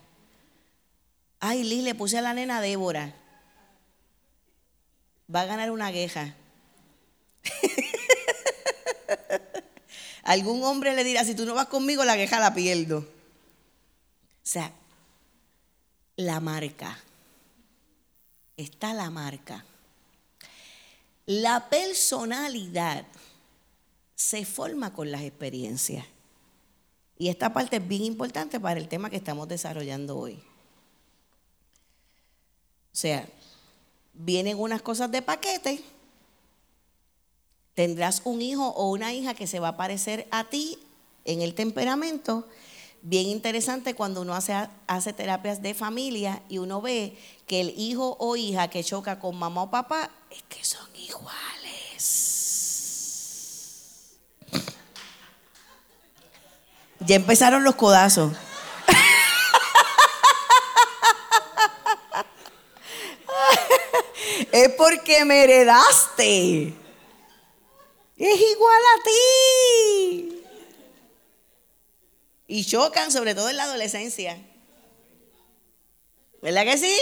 Ay, 1.38 1.62
Liz, 1.62 1.85
le 1.85 1.94
puse 1.94 2.18
a 2.18 2.22
la 2.22 2.35
nena 2.35 2.61
Débora. 2.61 3.14
Va 5.33 5.42
a 5.42 5.46
ganar 5.46 5.70
una 5.70 5.92
queja. 5.92 6.35
Algún 10.24 10.64
hombre 10.64 10.94
le 10.94 11.04
dirá, 11.04 11.24
si 11.24 11.35
tú 11.35 11.44
no 11.44 11.54
vas 11.54 11.66
conmigo, 11.66 12.04
la 12.04 12.16
queja 12.16 12.40
la 12.40 12.54
pierdo. 12.54 12.98
O 12.98 13.07
sea, 14.42 14.72
la 16.16 16.40
marca. 16.40 16.98
Está 18.57 18.94
la 18.94 19.11
marca. 19.11 19.64
La 21.27 21.69
personalidad 21.69 23.07
se 24.15 24.45
forma 24.45 24.93
con 24.93 25.11
las 25.11 25.23
experiencias. 25.23 26.07
Y 27.17 27.29
esta 27.29 27.53
parte 27.53 27.77
es 27.77 27.89
bien 27.89 28.05
importante 28.05 28.59
para 28.61 28.81
el 28.81 28.89
tema 28.89 29.11
que 29.11 29.17
estamos 29.17 29.49
desarrollando 29.49 30.19
hoy. 30.19 30.35
O 32.93 32.97
sea, 32.97 33.27
vienen 34.13 34.59
unas 34.59 34.83
cosas 34.83 35.11
de 35.11 35.23
paquete, 35.23 35.83
tendrás 37.75 38.23
un 38.25 38.41
hijo 38.41 38.69
o 38.69 38.91
una 38.91 39.13
hija 39.13 39.35
que 39.35 39.47
se 39.47 39.61
va 39.61 39.69
a 39.69 39.77
parecer 39.77 40.29
a 40.31 40.45
ti 40.45 40.79
en 41.25 41.43
el 41.43 41.55
temperamento. 41.55 42.47
Bien 43.07 43.27
interesante 43.27 43.95
cuando 43.95 44.23
uno 44.23 44.35
hace, 44.35 44.55
hace 44.87 45.12
terapias 45.12 45.61
de 45.61 45.75
familia 45.75 46.40
y 46.49 46.57
uno 46.57 46.81
ve 46.81 47.19
que 47.47 47.61
el 47.61 47.75
hijo 47.77 48.17
o 48.19 48.35
hija 48.35 48.69
que 48.69 48.83
choca 48.83 49.19
con 49.19 49.37
mamá 49.37 49.64
o 49.64 49.71
papá 49.71 50.09
es 50.31 50.43
que 50.45 50.64
son 50.64 50.88
iguales. 50.97 51.35
Ya 57.01 57.17
empezaron 57.17 57.62
los 57.62 57.75
codazos. 57.75 58.33
es 64.51 64.71
porque 64.79 65.27
me 65.27 65.45
heredaste. 65.45 66.69
Es 68.17 68.40
igual 68.40 68.81
a 68.81 69.03
ti. 69.05 69.93
Y 72.46 72.64
chocan, 72.64 73.11
sobre 73.11 73.35
todo 73.35 73.48
en 73.50 73.57
la 73.57 73.64
adolescencia. 73.64 74.38
¿Verdad 76.42 76.64
que 76.64 76.78
sí? 76.78 76.94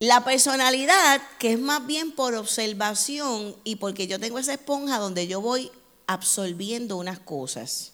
La 0.00 0.24
personalidad, 0.24 1.22
que 1.38 1.52
es 1.52 1.58
más 1.60 1.86
bien 1.86 2.12
por 2.12 2.34
observación 2.34 3.56
y 3.62 3.76
porque 3.76 4.06
yo 4.06 4.18
tengo 4.18 4.38
esa 4.38 4.54
esponja 4.54 4.98
donde 4.98 5.26
yo 5.26 5.40
voy 5.40 5.70
absorbiendo 6.06 6.96
unas 6.96 7.20
cosas. 7.20 7.92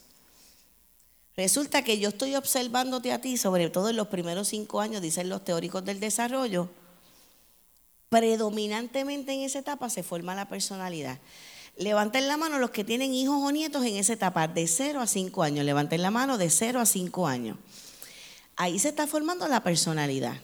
Resulta 1.37 1.83
que 1.83 1.99
yo 1.99 2.09
estoy 2.09 2.35
observándote 2.35 3.11
a 3.11 3.21
ti, 3.21 3.37
sobre 3.37 3.69
todo 3.69 3.89
en 3.89 3.95
los 3.95 4.07
primeros 4.07 4.49
cinco 4.49 4.81
años, 4.81 5.01
dicen 5.01 5.29
los 5.29 5.45
teóricos 5.45 5.85
del 5.85 5.99
desarrollo, 5.99 6.69
predominantemente 8.09 9.31
en 9.31 9.41
esa 9.41 9.59
etapa 9.59 9.89
se 9.89 10.03
forma 10.03 10.35
la 10.35 10.49
personalidad. 10.49 11.19
Levanten 11.77 12.27
la 12.27 12.37
mano 12.37 12.59
los 12.59 12.71
que 12.71 12.83
tienen 12.83 13.13
hijos 13.13 13.37
o 13.41 13.51
nietos 13.51 13.85
en 13.85 13.95
esa 13.95 14.13
etapa, 14.13 14.47
de 14.47 14.67
0 14.67 15.01
a 15.01 15.07
5 15.07 15.43
años. 15.43 15.65
Levanten 15.65 16.01
la 16.01 16.11
mano 16.11 16.37
de 16.37 16.49
0 16.49 16.79
a 16.79 16.85
5 16.85 17.27
años. 17.27 17.57
Ahí 18.55 18.77
se 18.79 18.89
está 18.89 19.07
formando 19.07 19.47
la 19.47 19.63
personalidad. 19.63 20.35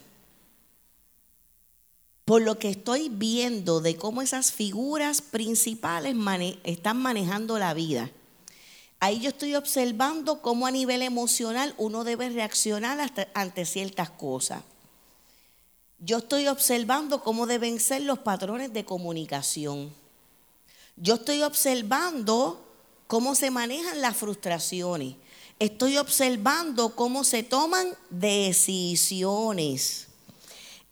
Por 2.24 2.42
lo 2.42 2.58
que 2.58 2.68
estoy 2.68 3.08
viendo 3.08 3.80
de 3.80 3.96
cómo 3.96 4.20
esas 4.20 4.52
figuras 4.52 5.22
principales 5.22 6.14
están 6.64 6.98
manejando 6.98 7.58
la 7.58 7.72
vida. 7.72 8.10
Ahí 9.00 9.20
yo 9.20 9.28
estoy 9.28 9.54
observando 9.54 10.42
cómo 10.42 10.66
a 10.66 10.70
nivel 10.70 11.02
emocional 11.02 11.74
uno 11.78 12.04
debe 12.04 12.28
reaccionar 12.30 12.98
ante 13.32 13.64
ciertas 13.64 14.10
cosas. 14.10 14.62
Yo 16.00 16.18
estoy 16.18 16.48
observando 16.48 17.22
cómo 17.22 17.46
deben 17.46 17.80
ser 17.80 18.02
los 18.02 18.18
patrones 18.18 18.72
de 18.72 18.84
comunicación. 18.84 19.92
Yo 21.00 21.14
estoy 21.14 21.42
observando 21.42 22.64
cómo 23.06 23.34
se 23.34 23.50
manejan 23.50 24.00
las 24.00 24.16
frustraciones. 24.16 25.16
Estoy 25.58 25.96
observando 25.96 26.94
cómo 26.94 27.24
se 27.24 27.42
toman 27.42 27.88
decisiones. 28.10 30.06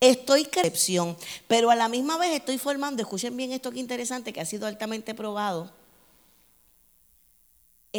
Estoy 0.01 0.45
creación, 0.45 1.17
pero 1.49 1.71
a 1.71 1.77
la 1.77 1.89
misma 1.89 2.19
vez 2.19 2.35
estoy 2.35 2.59
formando, 2.59 3.03
escuchen 3.03 3.37
bien 3.37 3.53
esto 3.53 3.71
que 3.71 3.79
interesante, 3.79 4.33
que 4.33 4.41
ha 4.41 4.45
sido 4.45 4.67
altamente 4.67 5.15
probado 5.15 5.73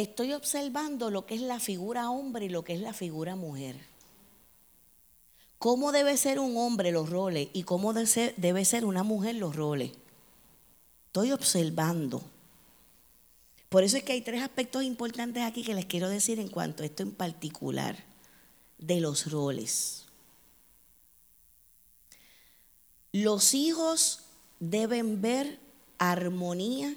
estoy 0.02 0.32
observando 0.32 1.10
lo 1.10 1.26
que 1.26 1.34
es 1.34 1.40
la 1.40 1.60
figura 1.60 2.10
hombre 2.10 2.46
y 2.46 2.48
lo 2.48 2.64
que 2.64 2.74
es 2.74 2.80
la 2.80 2.92
figura 2.92 3.36
mujer. 3.36 3.76
¿Cómo 5.58 5.90
debe 5.90 6.16
ser 6.16 6.38
un 6.38 6.56
hombre 6.56 6.92
los 6.92 7.10
roles 7.10 7.48
y 7.52 7.64
cómo 7.64 7.92
debe 7.92 8.06
ser, 8.06 8.34
debe 8.36 8.64
ser 8.64 8.84
una 8.84 9.02
mujer 9.02 9.34
los 9.34 9.56
roles? 9.56 9.90
Estoy 11.18 11.32
observando. 11.32 12.22
Por 13.68 13.82
eso 13.82 13.96
es 13.96 14.04
que 14.04 14.12
hay 14.12 14.20
tres 14.20 14.40
aspectos 14.40 14.84
importantes 14.84 15.42
aquí 15.42 15.64
que 15.64 15.74
les 15.74 15.86
quiero 15.86 16.08
decir 16.08 16.38
en 16.38 16.46
cuanto 16.46 16.84
a 16.84 16.86
esto 16.86 17.02
en 17.02 17.10
particular, 17.10 17.96
de 18.78 19.00
los 19.00 19.28
roles. 19.28 20.04
Los 23.10 23.52
hijos 23.54 24.20
deben 24.60 25.20
ver 25.20 25.58
armonía 25.98 26.94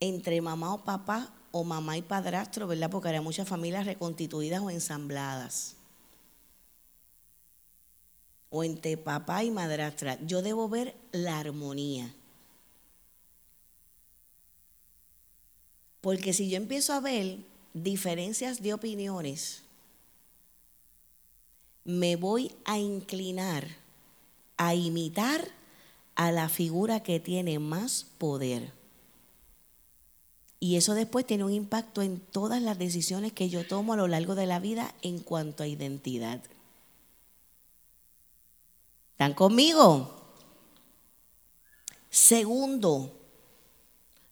entre 0.00 0.40
mamá 0.40 0.72
o 0.72 0.82
papá 0.82 1.34
o 1.50 1.64
mamá 1.64 1.98
y 1.98 2.02
padrastro, 2.02 2.66
¿verdad? 2.66 2.90
Porque 2.90 3.10
hay 3.10 3.20
muchas 3.20 3.46
familias 3.46 3.84
reconstituidas 3.84 4.62
o 4.62 4.70
ensambladas. 4.70 5.74
O 8.48 8.64
entre 8.64 8.96
papá 8.96 9.44
y 9.44 9.50
madrastra. 9.50 10.18
Yo 10.24 10.40
debo 10.40 10.70
ver 10.70 10.96
la 11.12 11.38
armonía. 11.38 12.14
Porque 16.02 16.34
si 16.34 16.50
yo 16.50 16.58
empiezo 16.58 16.92
a 16.92 17.00
ver 17.00 17.38
diferencias 17.72 18.60
de 18.60 18.74
opiniones, 18.74 19.62
me 21.84 22.16
voy 22.16 22.52
a 22.64 22.78
inclinar 22.78 23.66
a 24.56 24.74
imitar 24.74 25.48
a 26.14 26.30
la 26.32 26.48
figura 26.48 27.02
que 27.02 27.20
tiene 27.20 27.58
más 27.58 28.06
poder. 28.18 28.72
Y 30.60 30.76
eso 30.76 30.94
después 30.94 31.26
tiene 31.26 31.44
un 31.44 31.52
impacto 31.52 32.02
en 32.02 32.20
todas 32.20 32.60
las 32.60 32.78
decisiones 32.78 33.32
que 33.32 33.48
yo 33.48 33.66
tomo 33.66 33.94
a 33.94 33.96
lo 33.96 34.08
largo 34.08 34.34
de 34.34 34.46
la 34.46 34.60
vida 34.60 34.94
en 35.02 35.20
cuanto 35.20 35.62
a 35.62 35.68
identidad. 35.68 36.40
¿Están 39.12 39.34
conmigo? 39.34 40.10
Segundo, 42.10 43.21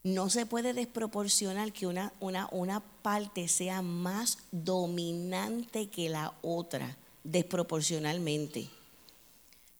no 0.02 0.30
se 0.30 0.46
puede 0.46 0.72
desproporcionar 0.72 1.72
que 1.72 1.86
una, 1.86 2.12
una, 2.20 2.48
una 2.52 2.80
parte 2.80 3.48
sea 3.48 3.82
más 3.82 4.38
dominante 4.50 5.88
que 5.88 6.08
la 6.08 6.34
otra, 6.42 6.96
desproporcionalmente. 7.24 8.68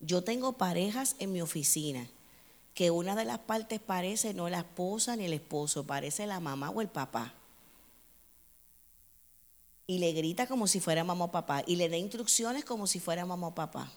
Yo 0.00 0.22
tengo 0.22 0.54
parejas 0.54 1.16
en 1.18 1.32
mi 1.32 1.40
oficina 1.40 2.06
que 2.74 2.90
una 2.90 3.14
de 3.14 3.24
las 3.24 3.38
partes 3.38 3.80
parece 3.80 4.34
no 4.34 4.48
la 4.48 4.60
esposa 4.60 5.16
ni 5.16 5.24
el 5.24 5.32
esposo, 5.32 5.84
parece 5.84 6.26
la 6.26 6.40
mamá 6.40 6.70
o 6.70 6.80
el 6.80 6.88
papá. 6.88 7.34
Y 9.86 9.98
le 9.98 10.12
grita 10.12 10.46
como 10.46 10.66
si 10.66 10.80
fuera 10.80 11.02
mamá 11.02 11.24
o 11.24 11.30
papá. 11.32 11.64
Y 11.66 11.76
le 11.76 11.88
da 11.88 11.96
instrucciones 11.96 12.64
como 12.64 12.86
si 12.86 13.00
fuera 13.00 13.26
mamá 13.26 13.48
o 13.48 13.54
papá. 13.54 13.90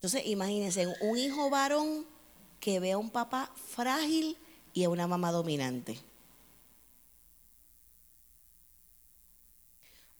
Entonces, 0.00 0.22
imagínense 0.24 0.86
un 1.02 1.18
hijo 1.18 1.50
varón 1.50 2.06
que 2.58 2.80
ve 2.80 2.92
a 2.92 2.98
un 2.98 3.10
papá 3.10 3.52
frágil 3.54 4.38
y 4.72 4.84
a 4.84 4.88
una 4.88 5.06
mamá 5.06 5.30
dominante. 5.30 6.00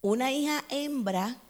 Una 0.03 0.33
hija 0.33 0.63
hembra 0.69 1.41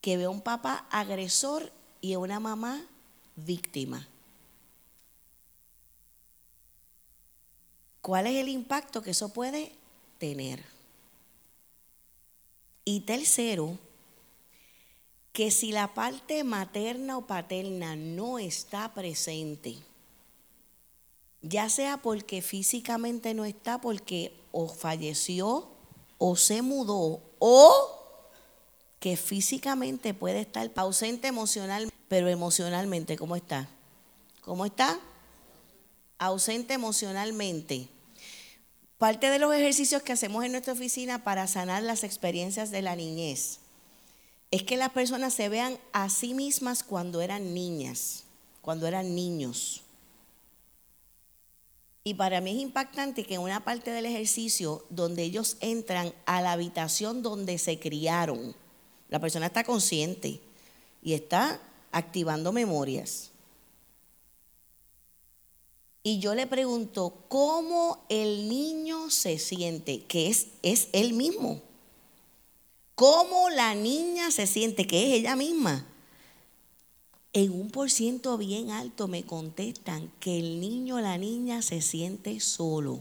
que 0.00 0.16
ve 0.16 0.24
a 0.24 0.30
un 0.30 0.42
papá 0.42 0.86
agresor 0.92 1.72
y 2.00 2.12
a 2.12 2.20
una 2.20 2.38
mamá 2.38 2.86
víctima. 3.34 4.06
¿Cuál 8.00 8.28
es 8.28 8.36
el 8.36 8.48
impacto 8.48 9.02
que 9.02 9.10
eso 9.10 9.32
puede 9.32 9.72
tener? 10.18 10.64
Y 12.84 13.00
tercero, 13.00 13.76
que 15.40 15.50
si 15.50 15.72
la 15.72 15.94
parte 15.94 16.44
materna 16.44 17.16
o 17.16 17.26
paterna 17.26 17.96
no 17.96 18.38
está 18.38 18.92
presente, 18.92 19.78
ya 21.40 21.70
sea 21.70 21.96
porque 21.96 22.42
físicamente 22.42 23.32
no 23.32 23.46
está, 23.46 23.80
porque 23.80 24.34
o 24.52 24.68
falleció 24.68 25.66
o 26.18 26.36
se 26.36 26.60
mudó 26.60 27.22
o 27.38 27.72
que 28.98 29.16
físicamente 29.16 30.12
puede 30.12 30.40
estar 30.40 30.70
ausente 30.76 31.28
emocional, 31.28 31.90
pero 32.08 32.28
emocionalmente, 32.28 33.16
¿cómo 33.16 33.34
está? 33.34 33.66
¿Cómo 34.42 34.66
está? 34.66 35.00
Ausente 36.18 36.74
emocionalmente. 36.74 37.88
Parte 38.98 39.30
de 39.30 39.38
los 39.38 39.54
ejercicios 39.54 40.02
que 40.02 40.12
hacemos 40.12 40.44
en 40.44 40.52
nuestra 40.52 40.74
oficina 40.74 41.24
para 41.24 41.46
sanar 41.46 41.82
las 41.82 42.04
experiencias 42.04 42.70
de 42.70 42.82
la 42.82 42.94
niñez 42.94 43.60
es 44.50 44.64
que 44.64 44.76
las 44.76 44.90
personas 44.90 45.34
se 45.34 45.48
vean 45.48 45.78
a 45.92 46.10
sí 46.10 46.34
mismas 46.34 46.82
cuando 46.82 47.20
eran 47.20 47.54
niñas. 47.54 48.24
cuando 48.60 48.86
eran 48.86 49.14
niños. 49.14 49.80
Y 52.04 52.14
para 52.14 52.42
mí 52.42 52.50
es 52.50 52.58
impactante 52.58 53.24
que 53.24 53.34
en 53.34 53.40
una 53.40 53.64
parte 53.64 53.90
del 53.90 54.04
ejercicio 54.04 54.84
donde 54.90 55.22
ellos 55.22 55.56
entran 55.60 56.12
a 56.26 56.42
la 56.42 56.52
habitación 56.52 57.22
donde 57.22 57.56
se 57.56 57.78
criaron, 57.78 58.54
la 59.08 59.18
persona 59.18 59.46
está 59.46 59.64
consciente 59.64 60.40
y 61.02 61.14
está 61.14 61.58
activando 61.90 62.52
memorias. 62.52 63.30
Y 66.02 66.18
yo 66.18 66.34
le 66.34 66.46
pregunto, 66.46 67.24
¿cómo 67.28 68.04
el 68.08 68.48
niño 68.48 69.10
se 69.10 69.38
siente? 69.38 70.04
Que 70.04 70.28
es, 70.28 70.48
es 70.62 70.88
él 70.92 71.14
mismo. 71.14 71.62
¿Cómo 73.00 73.48
la 73.48 73.74
niña 73.74 74.30
se 74.30 74.46
siente? 74.46 74.86
Que 74.86 75.06
es 75.06 75.20
ella 75.20 75.34
misma 75.34 75.86
en 77.32 77.50
un 77.50 77.70
por 77.70 77.90
ciento 77.90 78.36
bien 78.36 78.70
alto 78.70 79.08
me 79.08 79.24
contestan 79.24 80.12
que 80.20 80.38
el 80.38 80.60
niño 80.60 80.96
o 80.96 81.00
la 81.00 81.16
niña 81.16 81.62
se 81.62 81.80
siente 81.80 82.38
solo. 82.40 83.00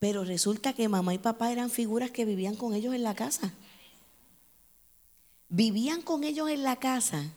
Pero 0.00 0.22
resulta 0.22 0.74
que 0.74 0.86
mamá 0.86 1.14
y 1.14 1.18
papá 1.18 1.50
eran 1.50 1.70
figuras 1.70 2.10
que 2.10 2.26
vivían 2.26 2.56
con 2.56 2.74
ellos 2.74 2.94
en 2.94 3.04
la 3.04 3.14
casa. 3.14 3.54
Vivían 5.48 6.02
con 6.02 6.24
ellos 6.24 6.50
en 6.50 6.62
la 6.62 6.76
casa, 6.76 7.32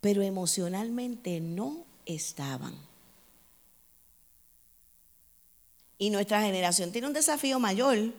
pero 0.00 0.22
emocionalmente 0.22 1.38
no 1.38 1.84
estaban. 2.06 2.74
Y 5.96 6.10
nuestra 6.10 6.42
generación 6.42 6.90
tiene 6.90 7.06
un 7.06 7.12
desafío 7.12 7.60
mayor 7.60 8.12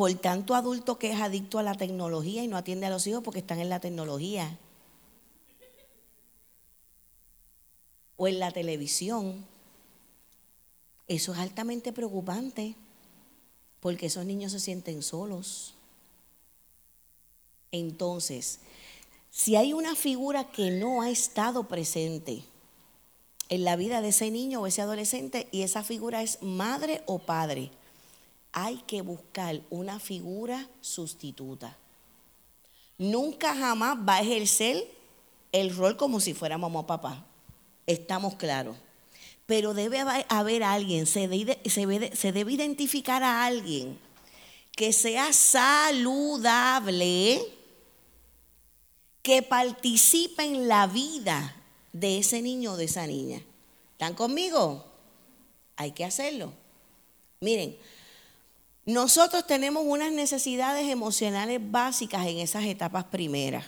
por 0.00 0.14
tanto 0.14 0.54
adulto 0.54 0.98
que 0.98 1.12
es 1.12 1.20
adicto 1.20 1.58
a 1.58 1.62
la 1.62 1.74
tecnología 1.74 2.42
y 2.42 2.48
no 2.48 2.56
atiende 2.56 2.86
a 2.86 2.88
los 2.88 3.06
hijos 3.06 3.22
porque 3.22 3.40
están 3.40 3.58
en 3.58 3.68
la 3.68 3.80
tecnología. 3.80 4.58
o 8.16 8.26
en 8.26 8.38
la 8.38 8.50
televisión, 8.50 9.44
eso 11.06 11.34
es 11.34 11.38
altamente 11.38 11.92
preocupante 11.92 12.76
porque 13.80 14.06
esos 14.06 14.24
niños 14.24 14.52
se 14.52 14.60
sienten 14.60 15.02
solos. 15.02 15.74
Entonces, 17.70 18.60
si 19.30 19.56
hay 19.56 19.74
una 19.74 19.94
figura 19.94 20.50
que 20.50 20.70
no 20.70 21.02
ha 21.02 21.10
estado 21.10 21.68
presente 21.68 22.42
en 23.50 23.64
la 23.64 23.76
vida 23.76 24.00
de 24.00 24.08
ese 24.08 24.30
niño 24.30 24.62
o 24.62 24.66
ese 24.66 24.80
adolescente 24.80 25.46
y 25.52 25.60
esa 25.60 25.84
figura 25.84 26.22
es 26.22 26.42
madre 26.42 27.02
o 27.04 27.18
padre, 27.18 27.70
hay 28.52 28.78
que 28.86 29.02
buscar 29.02 29.60
una 29.70 29.98
figura 30.00 30.68
sustituta. 30.80 31.76
Nunca 32.98 33.54
jamás 33.54 33.96
va 33.98 34.16
a 34.16 34.20
ejercer 34.20 34.86
el 35.52 35.74
rol 35.74 35.96
como 35.96 36.20
si 36.20 36.34
fuera 36.34 36.58
mamá 36.58 36.80
o 36.80 36.86
papá 36.86 37.26
estamos 37.92 38.34
claros. 38.36 38.76
Pero 39.46 39.74
debe 39.74 40.00
haber 40.28 40.62
alguien, 40.62 41.06
se 41.06 41.26
debe, 41.26 41.60
se 41.64 42.32
debe 42.32 42.52
identificar 42.52 43.22
a 43.24 43.44
alguien 43.44 43.98
que 44.72 44.92
sea 44.92 45.32
saludable, 45.32 46.38
que 49.22 49.42
participe 49.42 50.44
en 50.44 50.68
la 50.68 50.86
vida 50.86 51.56
de 51.92 52.18
ese 52.18 52.42
niño 52.42 52.74
o 52.74 52.76
de 52.76 52.84
esa 52.84 53.08
niña. 53.08 53.42
¿Están 53.92 54.14
conmigo? 54.14 54.84
Hay 55.76 55.90
que 55.92 56.04
hacerlo. 56.04 56.52
Miren, 57.40 57.76
nosotros 58.86 59.46
tenemos 59.46 59.84
unas 59.86 60.12
necesidades 60.12 60.88
emocionales 60.88 61.60
básicas 61.62 62.26
en 62.26 62.38
esas 62.38 62.64
etapas 62.64 63.04
primeras. 63.04 63.64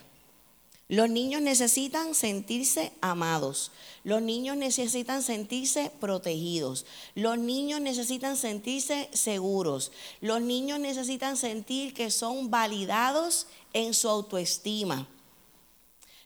Los 0.88 1.08
niños 1.08 1.40
necesitan 1.40 2.14
sentirse 2.14 2.92
amados. 3.00 3.72
Los 4.04 4.20
niños 4.20 4.58
necesitan 4.58 5.22
sentirse 5.22 5.90
protegidos. 6.00 6.84
Los 7.14 7.38
niños 7.38 7.80
necesitan 7.80 8.36
sentirse 8.36 9.08
seguros. 9.14 9.90
Los 10.20 10.42
niños 10.42 10.80
necesitan 10.80 11.38
sentir 11.38 11.94
que 11.94 12.10
son 12.10 12.50
validados 12.50 13.46
en 13.72 13.94
su 13.94 14.08
autoestima. 14.08 15.08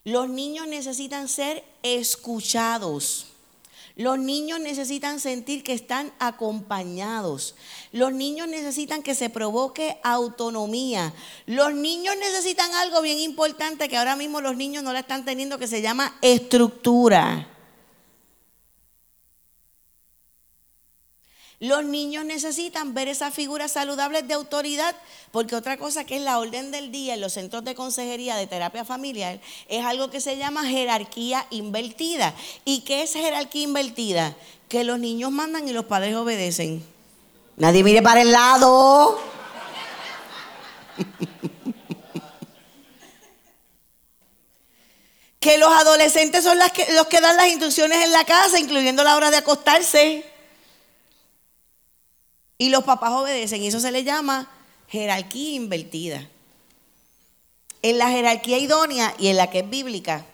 Los 0.02 0.28
niños 0.28 0.66
necesitan 0.66 1.28
ser 1.28 1.62
escuchados. 1.84 3.26
Los 3.96 4.18
niños 4.18 4.60
necesitan 4.60 5.20
sentir 5.20 5.62
que 5.62 5.72
están 5.72 6.12
acompañados. 6.18 7.54
Los 7.92 8.12
niños 8.12 8.46
necesitan 8.46 9.02
que 9.02 9.14
se 9.14 9.30
provoque 9.30 9.98
autonomía. 10.04 11.14
Los 11.46 11.74
niños 11.74 12.14
necesitan 12.20 12.70
algo 12.74 13.00
bien 13.00 13.18
importante 13.18 13.88
que 13.88 13.96
ahora 13.96 14.14
mismo 14.14 14.42
los 14.42 14.54
niños 14.54 14.84
no 14.84 14.92
la 14.92 15.00
están 15.00 15.24
teniendo, 15.24 15.58
que 15.58 15.66
se 15.66 15.80
llama 15.80 16.14
estructura. 16.20 17.55
Los 21.58 21.84
niños 21.84 22.26
necesitan 22.26 22.92
ver 22.92 23.08
esas 23.08 23.32
figuras 23.32 23.72
saludables 23.72 24.28
de 24.28 24.34
autoridad, 24.34 24.94
porque 25.30 25.56
otra 25.56 25.78
cosa 25.78 26.04
que 26.04 26.16
es 26.16 26.22
la 26.22 26.38
orden 26.38 26.70
del 26.70 26.92
día 26.92 27.14
en 27.14 27.22
los 27.22 27.32
centros 27.32 27.64
de 27.64 27.74
consejería 27.74 28.36
de 28.36 28.46
terapia 28.46 28.84
familiar 28.84 29.40
es 29.68 29.82
algo 29.82 30.10
que 30.10 30.20
se 30.20 30.36
llama 30.36 30.66
jerarquía 30.66 31.46
invertida. 31.48 32.34
¿Y 32.66 32.80
qué 32.80 33.04
es 33.04 33.14
jerarquía 33.14 33.62
invertida? 33.62 34.36
Que 34.68 34.84
los 34.84 34.98
niños 34.98 35.30
mandan 35.30 35.66
y 35.66 35.72
los 35.72 35.86
padres 35.86 36.14
obedecen. 36.14 36.84
Nadie 37.56 37.82
mire 37.82 38.02
para 38.02 38.20
el 38.20 38.32
lado. 38.32 39.18
que 45.40 45.56
los 45.56 45.72
adolescentes 45.72 46.44
son 46.44 46.58
los 46.58 46.70
que 47.06 47.20
dan 47.22 47.38
las 47.38 47.46
instrucciones 47.48 48.04
en 48.04 48.12
la 48.12 48.26
casa, 48.26 48.58
incluyendo 48.58 49.02
la 49.02 49.16
hora 49.16 49.30
de 49.30 49.38
acostarse. 49.38 50.35
Y 52.58 52.70
los 52.70 52.84
papás 52.84 53.12
obedecen. 53.12 53.62
Y 53.62 53.68
eso 53.68 53.80
se 53.80 53.92
le 53.92 54.04
llama 54.04 54.48
jerarquía 54.88 55.50
invertida. 55.52 56.28
En 57.82 57.98
la 57.98 58.08
jerarquía 58.08 58.58
idónea 58.58 59.14
y 59.18 59.28
en 59.28 59.36
la 59.36 59.50
que 59.50 59.60
es 59.60 59.70
bíblica, 59.70 60.24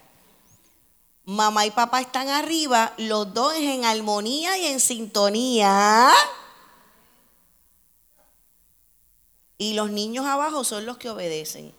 mamá 1.24 1.66
y 1.66 1.70
papá 1.70 2.00
están 2.00 2.28
arriba, 2.28 2.94
los 2.96 3.34
dos 3.34 3.54
en 3.54 3.84
armonía 3.84 4.56
y 4.58 4.66
en 4.66 4.80
sintonía. 4.80 6.10
Y 9.58 9.74
los 9.74 9.90
niños 9.90 10.26
abajo 10.26 10.64
son 10.64 10.86
los 10.86 10.96
que 10.96 11.10
obedecen. 11.10 11.74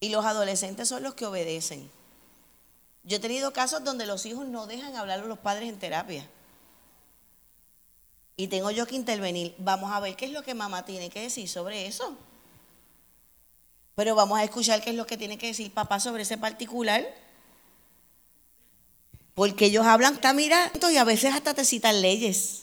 Y 0.00 0.10
los 0.10 0.24
adolescentes 0.24 0.88
son 0.88 1.02
los 1.02 1.14
que 1.14 1.26
obedecen. 1.26 1.90
Yo 3.02 3.16
he 3.16 3.20
tenido 3.20 3.52
casos 3.52 3.82
donde 3.82 4.06
los 4.06 4.26
hijos 4.26 4.46
no 4.46 4.66
dejan 4.66 4.94
hablar 4.94 5.20
a 5.20 5.24
los 5.24 5.38
padres 5.38 5.68
en 5.68 5.78
terapia 5.78 6.28
y 8.38 8.46
tengo 8.46 8.70
yo 8.70 8.86
que 8.86 8.94
intervenir. 8.94 9.52
Vamos 9.58 9.92
a 9.92 9.98
ver 9.98 10.14
qué 10.14 10.26
es 10.26 10.30
lo 10.30 10.44
que 10.44 10.54
mamá 10.54 10.84
tiene 10.84 11.10
que 11.10 11.22
decir 11.22 11.48
sobre 11.48 11.86
eso. 11.86 12.16
Pero 13.96 14.14
vamos 14.14 14.38
a 14.38 14.44
escuchar 14.44 14.80
qué 14.80 14.90
es 14.90 14.96
lo 14.96 15.08
que 15.08 15.16
tiene 15.16 15.36
que 15.36 15.48
decir 15.48 15.72
papá 15.72 15.98
sobre 15.98 16.22
ese 16.22 16.38
particular. 16.38 17.04
Porque 19.34 19.66
ellos 19.66 19.84
hablan, 19.84 20.14
está 20.14 20.32
mirando 20.34 20.88
y 20.88 20.96
a 20.96 21.02
veces 21.02 21.34
hasta 21.34 21.52
te 21.52 21.64
citan 21.64 22.00
leyes. 22.00 22.62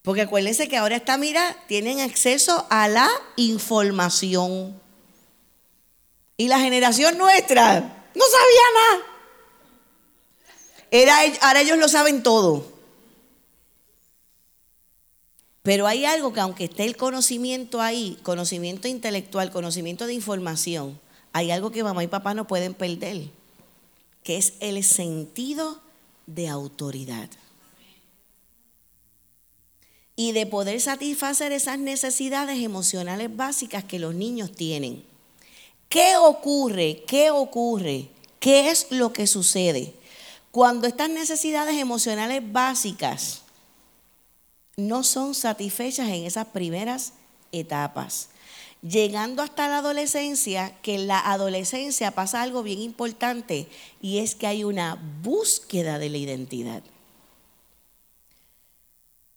Porque 0.00 0.22
acuérdense 0.22 0.68
que 0.68 0.78
ahora 0.78 0.96
está 0.96 1.18
mira, 1.18 1.54
tienen 1.68 2.00
acceso 2.00 2.66
a 2.70 2.88
la 2.88 3.10
información. 3.36 4.80
Y 6.38 6.48
la 6.48 6.60
generación 6.60 7.18
nuestra 7.18 7.80
no 8.14 8.24
sabía 8.24 8.62
nada. 8.74 9.06
Era, 10.90 11.18
ahora 11.42 11.60
ellos 11.60 11.76
lo 11.76 11.88
saben 11.88 12.22
todo. 12.22 12.75
Pero 15.66 15.88
hay 15.88 16.04
algo 16.04 16.32
que 16.32 16.38
aunque 16.38 16.66
esté 16.66 16.84
el 16.84 16.96
conocimiento 16.96 17.82
ahí, 17.82 18.16
conocimiento 18.22 18.86
intelectual, 18.86 19.50
conocimiento 19.50 20.06
de 20.06 20.14
información, 20.14 20.96
hay 21.32 21.50
algo 21.50 21.72
que 21.72 21.82
mamá 21.82 22.04
y 22.04 22.06
papá 22.06 22.34
no 22.34 22.46
pueden 22.46 22.72
perder, 22.72 23.30
que 24.22 24.36
es 24.36 24.52
el 24.60 24.84
sentido 24.84 25.80
de 26.28 26.46
autoridad. 26.46 27.28
Y 30.14 30.30
de 30.30 30.46
poder 30.46 30.80
satisfacer 30.80 31.50
esas 31.50 31.80
necesidades 31.80 32.62
emocionales 32.62 33.36
básicas 33.36 33.82
que 33.82 33.98
los 33.98 34.14
niños 34.14 34.52
tienen. 34.52 35.02
¿Qué 35.88 36.16
ocurre? 36.16 37.02
¿Qué 37.08 37.32
ocurre? 37.32 38.08
¿Qué 38.38 38.70
es 38.70 38.86
lo 38.90 39.12
que 39.12 39.26
sucede? 39.26 39.94
Cuando 40.52 40.86
estas 40.86 41.10
necesidades 41.10 41.74
emocionales 41.74 42.40
básicas 42.52 43.42
no 44.76 45.02
son 45.04 45.34
satisfechas 45.34 46.08
en 46.10 46.24
esas 46.24 46.48
primeras 46.48 47.14
etapas. 47.50 48.28
Llegando 48.82 49.42
hasta 49.42 49.68
la 49.68 49.78
adolescencia, 49.78 50.76
que 50.82 50.96
en 50.96 51.06
la 51.06 51.18
adolescencia 51.18 52.10
pasa 52.10 52.42
algo 52.42 52.62
bien 52.62 52.80
importante 52.80 53.68
y 54.02 54.18
es 54.18 54.34
que 54.34 54.46
hay 54.46 54.64
una 54.64 54.98
búsqueda 55.22 55.98
de 55.98 56.10
la 56.10 56.18
identidad. 56.18 56.82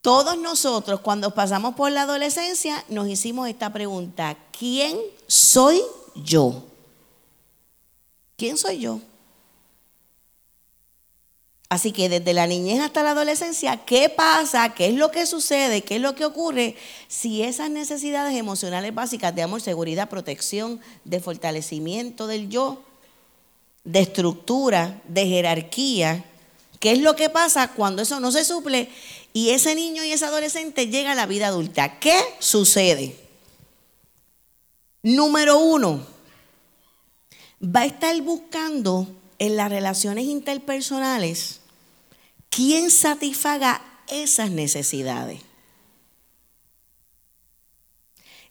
Todos 0.02 0.38
nosotros 0.38 1.00
cuando 1.00 1.34
pasamos 1.34 1.76
por 1.76 1.92
la 1.92 2.02
adolescencia 2.02 2.84
nos 2.90 3.08
hicimos 3.08 3.48
esta 3.48 3.72
pregunta, 3.72 4.38
¿quién 4.58 4.98
soy 5.28 5.82
yo? 6.16 6.64
¿Quién 8.36 8.58
soy 8.58 8.80
yo? 8.80 9.00
Así 11.70 11.92
que 11.92 12.10
desde 12.10 12.34
la 12.34 12.48
niñez 12.48 12.82
hasta 12.82 13.04
la 13.04 13.12
adolescencia, 13.12 13.86
¿qué 13.86 14.10
pasa? 14.10 14.74
¿Qué 14.74 14.88
es 14.88 14.96
lo 14.96 15.12
que 15.12 15.28
sucede? 15.28 15.84
¿Qué 15.84 15.98
es 15.98 16.02
lo 16.02 16.16
que 16.16 16.26
ocurre 16.26 16.76
si 17.08 17.44
esas 17.44 17.70
necesidades 17.70 18.36
emocionales 18.36 18.96
básicas 18.96 19.36
de 19.36 19.44
amor, 19.44 19.62
seguridad, 19.62 20.10
protección, 20.10 20.82
de 21.06 21.20
fortalecimiento 21.20 22.26
del 22.26 22.50
yo, 22.50 22.82
de 23.84 24.00
estructura, 24.00 25.00
de 25.08 25.28
jerarquía, 25.28 26.26
qué 26.80 26.94
es 26.94 27.00
lo 27.02 27.16
que 27.16 27.30
pasa 27.30 27.68
cuando 27.68 28.02
eso 28.02 28.20
no 28.20 28.32
se 28.32 28.46
suple 28.46 28.90
y 29.32 29.52
ese 29.52 29.76
niño 29.76 30.04
y 30.04 30.12
ese 30.12 30.26
adolescente 30.26 30.88
llega 30.88 31.12
a 31.12 31.16
la 31.16 31.28
vida 31.28 31.48
adulta? 31.50 32.00
¿Qué 32.00 32.18
sucede? 32.40 33.16
Número 35.04 35.60
uno, 35.60 36.04
va 37.64 37.82
a 37.82 37.86
estar 37.86 38.20
buscando 38.22 39.08
en 39.38 39.56
las 39.56 39.70
relaciones 39.70 40.26
interpersonales 40.26 41.59
¿Quién 42.50 42.92
satisfaga 42.92 43.82
esas 44.08 44.52
necesidades? 44.52 45.42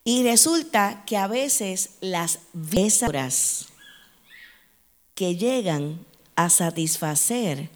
Y 0.04 0.22
resulta 0.22 1.04
que 1.04 1.16
a 1.16 1.26
veces 1.26 1.90
las 2.00 2.38
obras 3.02 3.66
que 5.14 5.36
llegan 5.36 6.06
a 6.36 6.48
satisfacer 6.48 7.68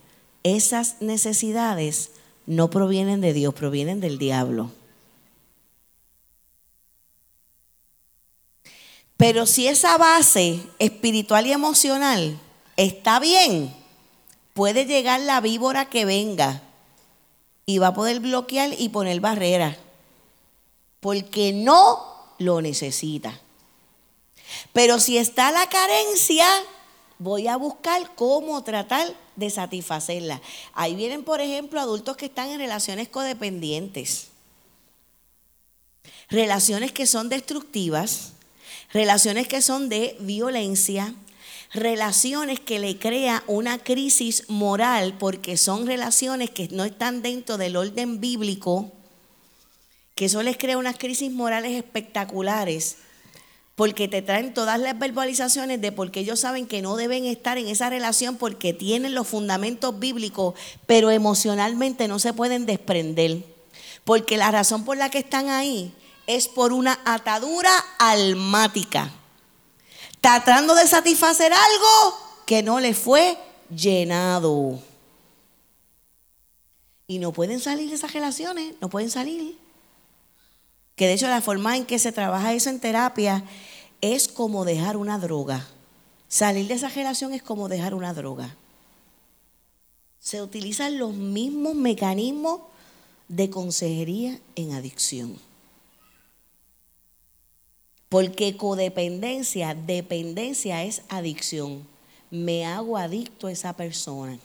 esas 0.43 1.03
necesidades 1.03 2.13
no 2.47 2.71
provienen 2.71 3.21
de 3.21 3.33
Dios, 3.33 3.53
provienen 3.55 4.01
del 4.01 4.19
diablo. 4.19 4.71
Pero 9.17 9.47
si 9.47 9.69
esa 9.69 9.99
base 9.99 10.61
espiritual 10.79 11.47
y 11.47 11.53
emocional 11.53 12.39
está 12.77 13.21
bien, 13.21 13.73
puede 14.55 14.87
llegar 14.87 15.21
la 15.21 15.41
víbora 15.41 15.89
que 15.89 16.05
venga 16.05 16.63
y 17.67 17.79
va 17.79 17.89
a 17.89 17.95
poder 17.95 18.21
bloquear 18.21 18.75
y 18.79 18.89
poner 18.89 19.21
barreras, 19.21 19.77
porque 21.01 21.53
no 21.53 22.35
lo 22.39 22.61
necesita. 22.61 23.39
Pero 24.73 24.99
si 25.01 25.19
está 25.19 25.51
la 25.51 25.69
carencia, 25.69 26.47
voy 27.19 27.49
a 27.49 27.57
buscar 27.57 28.15
cómo 28.15 28.63
tratar 28.65 29.15
de 29.37 29.49
satisfacerla. 29.49 30.41
Ahí 30.75 30.95
vienen, 30.95 31.25
por 31.25 31.41
ejemplo, 31.41 31.81
adultos 31.81 32.17
que 32.17 32.27
están 32.27 32.51
en 32.51 32.59
relaciones 32.59 33.09
codependientes, 33.09 34.29
relaciones 36.29 36.93
que 36.93 37.07
son 37.07 37.29
destructivas, 37.29 38.33
relaciones 38.93 39.49
que 39.49 39.63
son 39.63 39.89
de 39.89 40.17
violencia, 40.21 41.15
relaciones 41.73 42.61
que 42.61 42.79
le 42.79 42.99
crea 42.99 43.43
una 43.47 43.79
crisis 43.79 44.45
moral 44.49 45.15
porque 45.19 45.57
son 45.57 45.87
relaciones 45.87 46.51
que 46.51 46.69
no 46.69 46.85
están 46.85 47.23
dentro 47.23 47.57
del 47.57 47.77
orden 47.77 48.21
bíblico, 48.21 48.93
que 50.15 50.27
eso 50.27 50.43
les 50.43 50.59
crea 50.59 50.77
unas 50.77 50.99
crisis 50.99 51.33
morales 51.33 51.73
espectaculares 51.73 52.97
porque 53.75 54.07
te 54.07 54.21
traen 54.21 54.53
todas 54.53 54.79
las 54.79 54.99
verbalizaciones 54.99 55.81
de 55.81 55.93
por 55.93 56.11
qué 56.11 56.21
ellos 56.21 56.41
saben 56.41 56.67
que 56.67 56.83
no 56.83 56.97
deben 56.97 57.25
estar 57.25 57.57
en 57.57 57.69
esa 57.69 57.89
relación 57.89 58.37
porque 58.37 58.75
tienen 58.75 59.15
los 59.15 59.27
fundamentos 59.27 59.99
bíblicos, 59.99 60.55
pero 60.87 61.11
emocionalmente 61.11 62.07
no 62.07 62.19
se 62.19 62.35
pueden 62.35 62.67
desprender. 62.67 63.45
Porque 64.05 64.37
la 64.37 64.51
razón 64.51 64.85
por 64.85 64.99
la 64.99 65.11
que 65.11 65.19
están 65.19 65.49
ahí 65.49 65.95
es 66.27 66.49
por 66.49 66.73
una 66.75 67.01
atadura 67.07 67.73
almática 67.99 69.11
tratando 70.23 70.75
de 70.75 70.87
satisfacer 70.87 71.53
algo 71.53 72.19
que 72.47 72.63
no 72.63 72.81
le 72.81 72.95
fue 72.95 73.37
llenado. 73.69 74.79
Y 77.07 77.19
no 77.19 77.33
pueden 77.33 77.61
salir 77.61 77.91
de 77.91 77.97
esas 77.97 78.15
relaciones, 78.15 78.75
no 78.81 78.89
pueden 78.89 79.11
salir. 79.11 79.59
Que 80.97 81.09
de 81.09 81.15
hecho 81.15 81.27
la 81.27 81.43
forma 81.43 81.77
en 81.77 81.85
que 81.85 81.99
se 81.99 82.13
trabaja 82.13 82.55
eso 82.55 82.71
en 82.71 82.81
terapia 82.81 83.45
es 84.01 84.29
como 84.29 84.65
dejar 84.65 84.97
una 84.97 85.19
droga. 85.19 85.67
Salir 86.29 86.69
de 86.69 86.75
esa 86.75 86.89
relación 86.89 87.35
es 87.35 87.43
como 87.43 87.69
dejar 87.69 87.93
una 87.93 88.15
droga. 88.15 88.55
Se 90.21 90.41
utilizan 90.41 90.99
los 90.99 91.13
mismos 91.15 91.75
mecanismos 91.75 92.61
de 93.27 93.51
consejería 93.51 94.39
en 94.55 94.73
adicción. 94.73 95.37
Porque 98.13 98.59
codependencia, 98.59 99.75
dependencia 99.75 100.85
es 100.85 101.01
adicción. 101.09 101.87
Me 102.31 102.67
hago 102.67 102.99
adicto 102.99 103.47
a 103.47 103.53
esa 103.53 103.73
persona. 103.73 104.39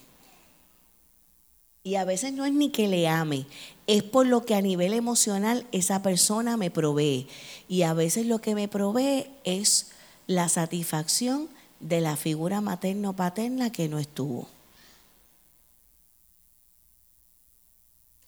Y 1.83 1.95
a 1.95 2.05
veces 2.05 2.31
no 2.31 2.45
es 2.45 2.53
ni 2.53 2.69
que 2.69 2.87
le 2.87 3.09
ame, 3.09 3.45
es 3.85 4.03
por 4.03 4.25
lo 4.25 4.45
que 4.45 4.55
a 4.55 4.61
nivel 4.61 4.93
emocional 4.93 5.67
esa 5.73 6.01
persona 6.01 6.55
me 6.55 6.71
provee. 6.71 7.27
Y 7.67 7.81
a 7.81 7.93
veces 7.93 8.25
lo 8.25 8.39
que 8.39 8.55
me 8.55 8.69
provee 8.69 9.25
es 9.43 9.87
la 10.27 10.47
satisfacción 10.47 11.49
de 11.81 11.99
la 11.99 12.15
figura 12.15 12.61
materno-paterna 12.61 13.73
que 13.73 13.89
no 13.89 13.99
estuvo. 13.99 14.47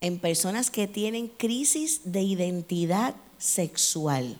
En 0.01 0.19
personas 0.19 0.69
que 0.69 0.89
tienen 0.89 1.29
crisis 1.29 2.01
de 2.03 2.23
identidad 2.23 3.15
sexual 3.37 4.37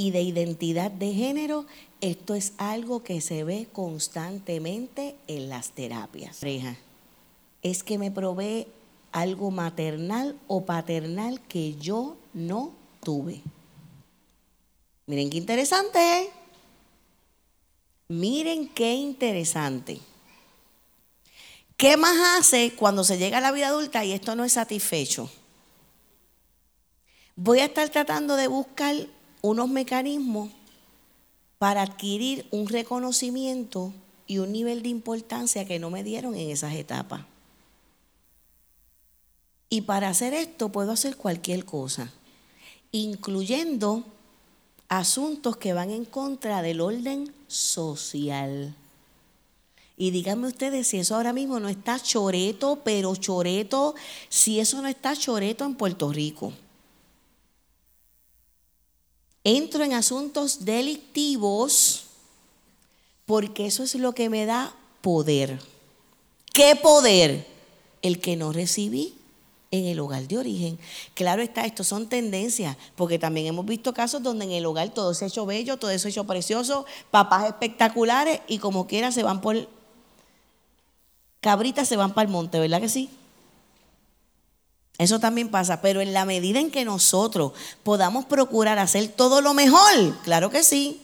y 0.00 0.12
de 0.12 0.22
identidad 0.22 0.90
de 0.90 1.12
género, 1.12 1.66
esto 2.00 2.34
es 2.34 2.54
algo 2.56 3.02
que 3.02 3.20
se 3.20 3.44
ve 3.44 3.68
constantemente 3.70 5.14
en 5.26 5.50
las 5.50 5.72
terapias. 5.72 6.40
Es 7.60 7.82
que 7.82 7.98
me 7.98 8.10
provee 8.10 8.66
algo 9.12 9.50
maternal 9.50 10.38
o 10.46 10.64
paternal 10.64 11.42
que 11.42 11.74
yo 11.74 12.16
no 12.32 12.72
tuve. 13.04 13.42
Miren 15.04 15.28
qué 15.28 15.36
interesante. 15.36 15.98
¿eh? 15.98 16.30
Miren 18.08 18.70
qué 18.70 18.94
interesante. 18.94 20.00
¿Qué 21.76 21.98
más 21.98 22.38
hace 22.38 22.72
cuando 22.74 23.04
se 23.04 23.18
llega 23.18 23.36
a 23.36 23.42
la 23.42 23.52
vida 23.52 23.66
adulta 23.66 24.02
y 24.02 24.12
esto 24.12 24.34
no 24.34 24.44
es 24.44 24.54
satisfecho? 24.54 25.30
Voy 27.36 27.58
a 27.58 27.66
estar 27.66 27.90
tratando 27.90 28.36
de 28.36 28.48
buscar 28.48 28.96
unos 29.42 29.68
mecanismos 29.68 30.50
para 31.58 31.82
adquirir 31.82 32.46
un 32.50 32.68
reconocimiento 32.68 33.92
y 34.26 34.38
un 34.38 34.52
nivel 34.52 34.82
de 34.82 34.88
importancia 34.88 35.66
que 35.66 35.78
no 35.78 35.90
me 35.90 36.04
dieron 36.04 36.34
en 36.34 36.50
esas 36.50 36.74
etapas. 36.74 37.22
Y 39.68 39.82
para 39.82 40.08
hacer 40.08 40.34
esto 40.34 40.70
puedo 40.70 40.92
hacer 40.92 41.16
cualquier 41.16 41.64
cosa, 41.64 42.12
incluyendo 42.92 44.04
asuntos 44.88 45.56
que 45.56 45.72
van 45.72 45.90
en 45.90 46.04
contra 46.04 46.62
del 46.62 46.80
orden 46.80 47.32
social. 47.46 48.74
Y 49.96 50.12
díganme 50.12 50.48
ustedes 50.48 50.86
si 50.86 50.98
eso 50.98 51.14
ahora 51.14 51.32
mismo 51.32 51.60
no 51.60 51.68
está 51.68 52.00
choreto, 52.00 52.80
pero 52.82 53.14
choreto, 53.16 53.94
si 54.28 54.60
eso 54.60 54.80
no 54.80 54.88
está 54.88 55.14
choreto 55.14 55.64
en 55.64 55.74
Puerto 55.74 56.12
Rico 56.12 56.52
entro 59.44 59.84
en 59.84 59.92
asuntos 59.92 60.64
delictivos 60.64 62.04
porque 63.26 63.66
eso 63.66 63.82
es 63.82 63.94
lo 63.94 64.12
que 64.12 64.28
me 64.28 64.46
da 64.46 64.74
poder. 65.00 65.60
¿Qué 66.52 66.76
poder? 66.76 67.46
El 68.02 68.20
que 68.20 68.36
no 68.36 68.52
recibí 68.52 69.14
en 69.70 69.86
el 69.86 70.00
hogar 70.00 70.26
de 70.26 70.38
origen. 70.38 70.78
Claro 71.14 71.42
está, 71.42 71.64
esto 71.64 71.84
son 71.84 72.08
tendencias, 72.08 72.76
porque 72.96 73.18
también 73.18 73.46
hemos 73.46 73.64
visto 73.66 73.94
casos 73.94 74.22
donde 74.22 74.46
en 74.46 74.52
el 74.52 74.66
hogar 74.66 74.92
todo 74.92 75.14
se 75.14 75.24
ha 75.24 75.28
hecho 75.28 75.46
bello, 75.46 75.76
todo 75.76 75.96
se 75.96 76.08
ha 76.08 76.10
hecho 76.10 76.24
precioso, 76.24 76.86
papás 77.10 77.46
espectaculares 77.46 78.40
y 78.48 78.58
como 78.58 78.86
quiera 78.86 79.12
se 79.12 79.22
van 79.22 79.40
por 79.40 79.68
cabritas 81.40 81.88
se 81.88 81.96
van 81.96 82.12
para 82.12 82.26
el 82.26 82.32
monte, 82.32 82.58
¿verdad 82.58 82.80
que 82.80 82.88
sí? 82.88 83.08
Eso 85.00 85.18
también 85.18 85.48
pasa, 85.48 85.80
pero 85.80 86.02
en 86.02 86.12
la 86.12 86.26
medida 86.26 86.60
en 86.60 86.70
que 86.70 86.84
nosotros 86.84 87.52
podamos 87.82 88.26
procurar 88.26 88.78
hacer 88.78 89.08
todo 89.08 89.40
lo 89.40 89.54
mejor, 89.54 90.20
claro 90.24 90.50
que 90.50 90.62
sí. 90.62 91.00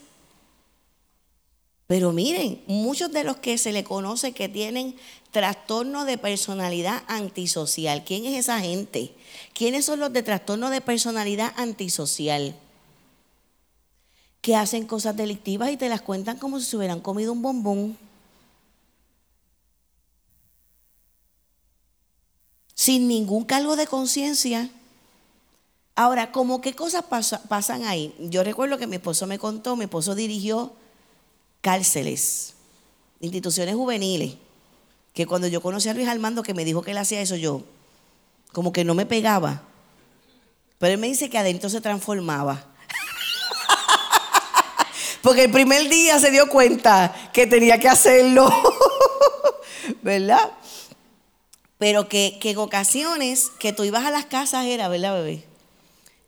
Pero 1.86 2.12
miren, 2.12 2.61
muchos 2.66 3.11
de 3.11 3.24
los 3.24 3.38
que 3.38 3.57
se 3.57 3.72
le 3.72 3.84
conoce 3.84 4.32
que 4.32 4.51
tienen 4.51 4.97
trastorno 5.30 6.05
de 6.05 6.18
personalidad 6.18 7.05
antisocial, 7.09 8.05
¿quién 8.05 8.26
es 8.26 8.36
esa 8.36 8.61
gente? 8.61 9.14
¿Quiénes 9.55 9.86
son 9.86 10.01
los 10.01 10.12
de 10.12 10.22
trastorno 10.22 10.68
de 10.68 10.82
personalidad 10.82 11.55
antisocial? 11.57 12.55
Que 14.42 14.57
hacen 14.57 14.86
cosas 14.86 15.16
delictivas 15.16 15.70
y 15.70 15.78
te 15.78 15.88
las 15.88 16.03
cuentan 16.03 16.36
como 16.36 16.61
si 16.61 16.66
se 16.66 16.76
hubieran 16.76 17.01
comido 17.01 17.32
un 17.32 17.40
bombón. 17.40 17.97
Sin 22.87 23.09
ningún 23.09 23.45
cargo 23.45 23.74
de 23.74 23.89
conciencia. 23.89 24.70
Ahora, 25.97 26.30
¿cómo 26.30 26.61
qué 26.61 26.72
cosas 26.72 27.05
pasan 27.49 27.82
ahí? 27.82 28.14
Yo 28.20 28.45
recuerdo 28.45 28.78
que 28.78 28.87
mi 28.87 28.95
esposo 28.95 29.26
me 29.26 29.41
contó, 29.41 29.74
mi 29.74 29.87
esposo 29.87 30.14
dirigió 30.14 30.72
cárceles 31.62 32.55
instituciones 33.18 33.74
juveniles, 33.74 34.34
que 35.14 35.26
cuando 35.26 35.49
yo 35.49 35.61
conocí 35.61 35.89
a 35.89 35.95
Luis 35.95 36.07
Armando 36.07 36.45
que 36.45 36.55
me 36.55 36.64
dijo 36.64 36.82
que 36.82 36.93
él 36.93 36.99
hacía 36.99 37.20
eso, 37.20 37.34
yo 37.34 37.64
como 38.53 38.72
que 38.72 38.84
no 38.84 38.95
me 38.95 39.05
pegaba. 39.05 39.62
Pero 40.78 40.93
él 40.93 41.01
me 41.01 41.09
dice 41.09 41.28
que 41.28 41.39
adentro 41.39 41.68
se 41.68 41.80
transformaba. 41.80 42.66
Porque 45.22 45.43
el 45.43 45.51
primer 45.51 45.89
día 45.89 46.20
se 46.20 46.30
dio 46.30 46.49
cuenta 46.49 47.12
que 47.32 47.49
tenía 47.49 47.80
que 47.80 47.89
hacerlo. 47.89 48.49
¿Verdad? 50.03 50.53
Pero 51.78 52.08
que, 52.08 52.38
que, 52.40 52.50
en 52.50 52.58
ocasiones 52.58 53.50
que 53.58 53.72
tú 53.72 53.84
ibas 53.84 54.04
a 54.04 54.10
las 54.10 54.26
casas 54.26 54.64
era, 54.64 54.88
¿verdad, 54.88 55.14
bebé? 55.14 55.44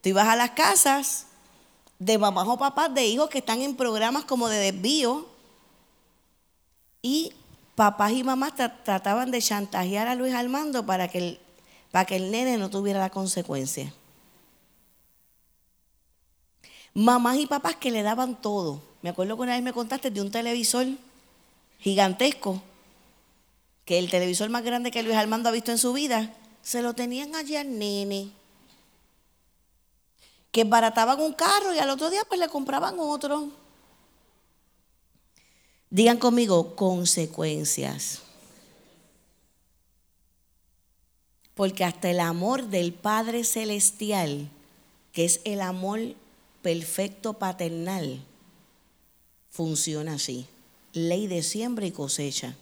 Tú 0.03 0.11
ibas 0.11 0.29
a 0.29 0.37
las 0.37 0.51
casas 0.51 1.27
de 1.99 2.19
mamás 2.19 2.47
o 2.49 2.59
papás 2.59 2.95
de 2.95 3.07
hijos 3.07 3.29
que 3.29 3.39
están 3.39 3.63
en 3.63 3.77
programas 3.77 4.25
como 4.25 4.49
de 4.49 4.59
desvío 4.59 5.27
y 7.03 7.33
papás 7.75 8.13
y 8.13 8.25
mamás 8.25 8.55
trataban 8.57 9.31
de 9.31 9.41
chantajear 9.41 10.09
a 10.09 10.15
Luis 10.15 10.35
Armando 10.35 10.85
para 10.85 11.09
que 11.09 11.19
el, 11.19 11.41
para 11.91 12.05
que 12.05 12.17
el 12.17 12.31
nene 12.31 12.59
no 12.59 12.71
tuviera 12.71 13.01
la 13.01 13.11
consecuencia. 13.11 13.93
Mamás 16.95 17.39
y 17.39 17.47
papás 17.47 17.77
que 17.77 17.91
le 17.91 18.03
daban 18.03 18.41
todo. 18.41 18.83
Me 19.03 19.11
acuerdo 19.11 19.37
que 19.37 19.43
una 19.43 19.55
vez 19.55 19.63
me 19.63 19.73
contaste 19.73 20.11
de 20.11 20.21
un 20.21 20.31
televisor 20.31 20.87
gigantesco, 21.79 22.61
que 23.89 23.99
el 23.99 24.11
televisor 24.11 24.51
más 24.51 24.63
grande 24.65 24.91
que 24.91 25.03
Luis 25.03 25.17
Armando 25.17 25.49
ha 25.49 25.53
visto 25.53 25.71
en 25.71 25.79
su 25.79 25.95
vida, 25.95 26.31
se 26.61 26.83
lo 26.83 26.93
tenían 26.93 27.35
allí 27.35 27.57
al 27.57 27.79
nene. 27.79 28.31
Que 30.53 30.65
barataban 30.65 31.19
un 31.23 31.33
carro 31.33 31.75
y 31.75 31.79
al 31.79 31.89
otro 31.89 32.11
día 32.11 32.21
pues 32.29 32.39
le 32.39 32.51
compraban 32.51 32.97
otro. 32.99 33.51
Digan 35.89 36.19
conmigo, 36.19 36.77
consecuencias. 36.77 38.21
Porque 41.55 41.83
hasta 41.83 42.11
el 42.11 42.21
amor 42.21 42.65
del 42.65 42.93
Padre 42.93 43.43
Celestial, 43.43 44.51
que 45.15 45.25
es 45.25 45.41
el 45.45 45.63
amor 45.63 45.99
perfecto 46.61 47.39
paternal, 47.39 48.23
funciona 49.49 50.17
así. 50.17 50.47
Ley 50.93 51.27
de 51.27 51.43
siembra 51.43 51.87
y 51.87 51.91
cosecha. 51.91 52.55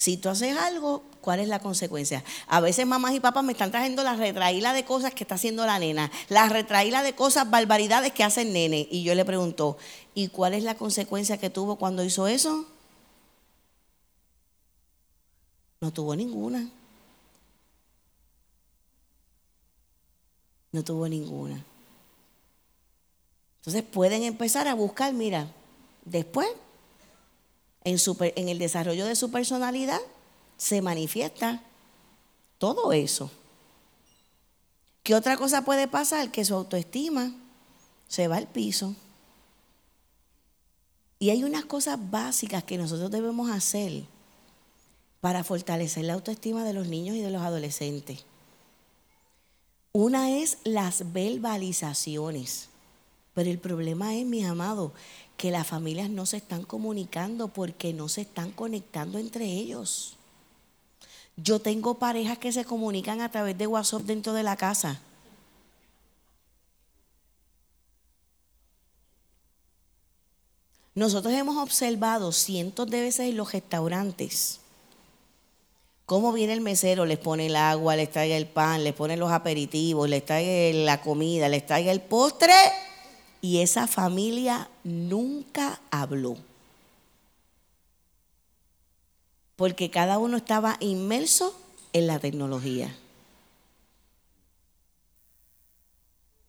Si 0.00 0.16
tú 0.16 0.30
haces 0.30 0.56
algo, 0.56 1.02
¿cuál 1.20 1.40
es 1.40 1.48
la 1.48 1.58
consecuencia? 1.58 2.24
A 2.46 2.60
veces 2.60 2.86
mamás 2.86 3.12
y 3.12 3.20
papás 3.20 3.44
me 3.44 3.52
están 3.52 3.70
trayendo 3.70 4.02
la 4.02 4.16
retraída 4.16 4.72
de 4.72 4.86
cosas 4.86 5.12
que 5.12 5.24
está 5.24 5.34
haciendo 5.34 5.66
la 5.66 5.78
nena, 5.78 6.10
la 6.30 6.48
retraída 6.48 7.02
de 7.02 7.14
cosas, 7.14 7.50
barbaridades 7.50 8.10
que 8.12 8.24
hace 8.24 8.40
el 8.40 8.54
nene. 8.54 8.88
Y 8.90 9.02
yo 9.02 9.14
le 9.14 9.26
pregunto, 9.26 9.76
¿y 10.14 10.28
cuál 10.28 10.54
es 10.54 10.62
la 10.62 10.74
consecuencia 10.74 11.36
que 11.36 11.50
tuvo 11.50 11.76
cuando 11.76 12.02
hizo 12.02 12.26
eso? 12.28 12.64
No 15.82 15.92
tuvo 15.92 16.16
ninguna. 16.16 16.66
No 20.72 20.82
tuvo 20.82 21.08
ninguna. 21.08 21.62
Entonces 23.58 23.82
pueden 23.82 24.22
empezar 24.22 24.66
a 24.66 24.72
buscar, 24.72 25.12
mira, 25.12 25.52
después, 26.06 26.48
en, 27.84 28.48
el 28.48 28.58
desarrollo 28.58 29.06
de 29.06 29.16
su 29.16 29.30
personalidad, 29.30 30.00
se 30.56 30.82
manifiesta 30.82 31.62
todo 32.58 32.92
eso. 32.92 33.30
¿Qué 35.02 35.14
otra 35.14 35.36
cosa 35.36 35.64
puede 35.64 35.88
pasar? 35.88 36.30
Que 36.30 36.44
su 36.44 36.54
autoestima 36.54 37.34
se 38.08 38.28
va 38.28 38.36
al 38.36 38.46
piso. 38.46 38.94
Y 41.18 41.30
hay 41.30 41.44
unas 41.44 41.64
cosas 41.64 41.98
básicas 42.10 42.64
que 42.64 42.78
nosotros 42.78 43.10
debemos 43.10 43.50
hacer 43.50 44.04
para 45.20 45.44
fortalecer 45.44 46.04
la 46.04 46.14
autoestima 46.14 46.64
de 46.64 46.72
los 46.72 46.86
niños 46.86 47.16
y 47.16 47.20
de 47.20 47.30
los 47.30 47.42
adolescentes. 47.42 48.24
Una 49.92 50.30
es 50.30 50.58
las 50.64 51.12
verbalizaciones. 51.12 52.68
Pero 53.34 53.50
el 53.50 53.58
problema 53.58 54.14
es, 54.14 54.26
mis 54.26 54.44
amados, 54.44 54.92
que 55.40 55.50
las 55.50 55.66
familias 55.66 56.10
no 56.10 56.26
se 56.26 56.36
están 56.36 56.64
comunicando 56.64 57.48
porque 57.48 57.94
no 57.94 58.10
se 58.10 58.20
están 58.20 58.52
conectando 58.52 59.16
entre 59.16 59.46
ellos. 59.46 60.18
Yo 61.34 61.60
tengo 61.60 61.94
parejas 61.94 62.36
que 62.36 62.52
se 62.52 62.66
comunican 62.66 63.22
a 63.22 63.30
través 63.30 63.56
de 63.56 63.66
WhatsApp 63.66 64.02
dentro 64.02 64.34
de 64.34 64.42
la 64.42 64.58
casa. 64.58 65.00
Nosotros 70.94 71.32
hemos 71.32 71.56
observado 71.56 72.32
cientos 72.32 72.90
de 72.90 73.00
veces 73.00 73.30
en 73.30 73.38
los 73.38 73.50
restaurantes 73.50 74.60
cómo 76.04 76.34
viene 76.34 76.52
el 76.52 76.60
mesero, 76.60 77.06
les 77.06 77.18
pone 77.18 77.46
el 77.46 77.56
agua, 77.56 77.96
les 77.96 78.10
trae 78.10 78.36
el 78.36 78.46
pan, 78.46 78.84
les 78.84 78.92
pone 78.92 79.16
los 79.16 79.32
aperitivos, 79.32 80.06
les 80.06 80.22
trae 80.22 80.74
la 80.74 81.00
comida, 81.00 81.48
les 81.48 81.64
trae 81.64 81.90
el 81.90 82.02
postre 82.02 82.52
y 83.40 83.58
esa 83.58 83.86
familia 83.86 84.68
nunca 84.84 85.80
habló. 85.90 86.36
Porque 89.56 89.90
cada 89.90 90.18
uno 90.18 90.36
estaba 90.36 90.76
inmerso 90.80 91.58
en 91.92 92.06
la 92.06 92.18
tecnología. 92.18 92.94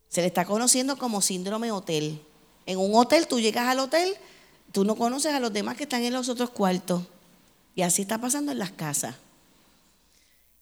Se 0.08 0.20
le 0.20 0.26
está 0.26 0.44
conociendo 0.44 0.98
como 0.98 1.22
síndrome 1.22 1.72
hotel. 1.72 2.20
En 2.66 2.78
un 2.78 2.94
hotel 2.94 3.26
tú 3.26 3.40
llegas 3.40 3.68
al 3.68 3.80
hotel, 3.80 4.14
tú 4.70 4.84
no 4.84 4.94
conoces 4.94 5.32
a 5.32 5.40
los 5.40 5.52
demás 5.52 5.76
que 5.76 5.84
están 5.84 6.02
en 6.02 6.12
los 6.12 6.28
otros 6.28 6.50
cuartos. 6.50 7.02
Y 7.74 7.82
así 7.82 8.02
está 8.02 8.18
pasando 8.18 8.52
en 8.52 8.58
las 8.58 8.72
casas. 8.72 9.16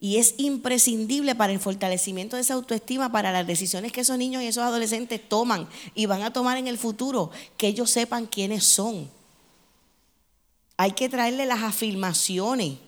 Y 0.03 0.16
es 0.16 0.34
imprescindible 0.38 1.34
para 1.34 1.53
el 1.53 1.61
fortalecimiento 1.61 2.36
de 2.36 2.42
esa 2.42 2.55
autoestima, 2.55 3.12
para 3.12 3.32
las 3.32 3.46
decisiones 3.46 3.92
que 3.92 4.01
esos 4.01 4.16
niños 4.16 4.42
y 4.42 4.46
esos 4.46 4.64
adolescentes 4.64 5.20
toman 5.28 5.68
y 5.94 6.07
van 6.07 6.22
a 6.22 6.32
tomar 6.32 6.57
en 6.57 6.68
el 6.68 6.78
futuro, 6.78 7.30
que 7.59 7.66
ellos 7.66 7.90
sepan 7.90 8.26
quiénes 8.26 8.64
son. 8.64 9.11
Hay 10.78 10.92
que 10.92 11.11
traerle 11.11 11.44
las 11.44 11.62
afirmaciones. 11.62 12.78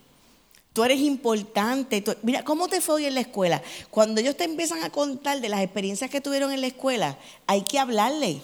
Tú 0.73 0.85
eres 0.85 1.01
importante. 1.01 2.03
mira, 2.23 2.43
¿cómo 2.45 2.67
te 2.69 2.81
fue 2.81 2.95
hoy 2.95 3.05
en 3.05 3.15
la 3.15 3.21
escuela? 3.21 3.63
Cuando 3.91 4.23
ellos 4.23 4.37
te 4.37 4.45
empiezan 4.45 4.83
a 4.83 4.89
contar 4.89 5.43
de 5.43 5.51
las 5.51 5.61
experiencias 5.61 6.11
que 6.11 6.23
tuvieron 6.23 6.51
en 6.51 6.63
la 6.63 6.69
escuela, 6.69 7.19
hay 7.47 7.61
que 7.63 7.79
hablarle. 7.79 8.41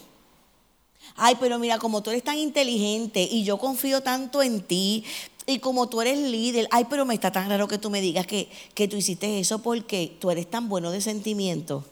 Ay, 1.17 1.37
pero 1.41 1.59
mira, 1.59 1.79
como 1.79 2.03
tú 2.03 2.11
eres 2.11 2.23
tan 2.23 2.37
inteligente 2.37 3.23
y 3.23 3.45
yo 3.45 3.57
confío 3.57 4.03
tanto 4.03 4.43
en 4.43 4.61
ti, 4.61 5.05
y 5.49 5.59
como 5.61 5.89
tú 5.89 6.03
eres 6.03 6.19
líder, 6.19 6.69
ay, 6.71 6.85
pero 6.91 7.07
me 7.07 7.15
está 7.15 7.33
tan 7.33 7.49
raro 7.49 7.67
que 7.67 7.79
tú 7.79 7.89
me 7.89 8.03
digas 8.03 8.27
que, 8.27 8.51
que 8.75 8.87
tú 8.87 8.97
hiciste 8.97 9.41
eso 9.41 9.61
porque 9.61 10.15
tú 10.21 10.31
eres 10.31 10.51
tan 10.51 10.69
bueno 10.69 10.91
de 10.91 11.01
sentimiento. 11.01 11.87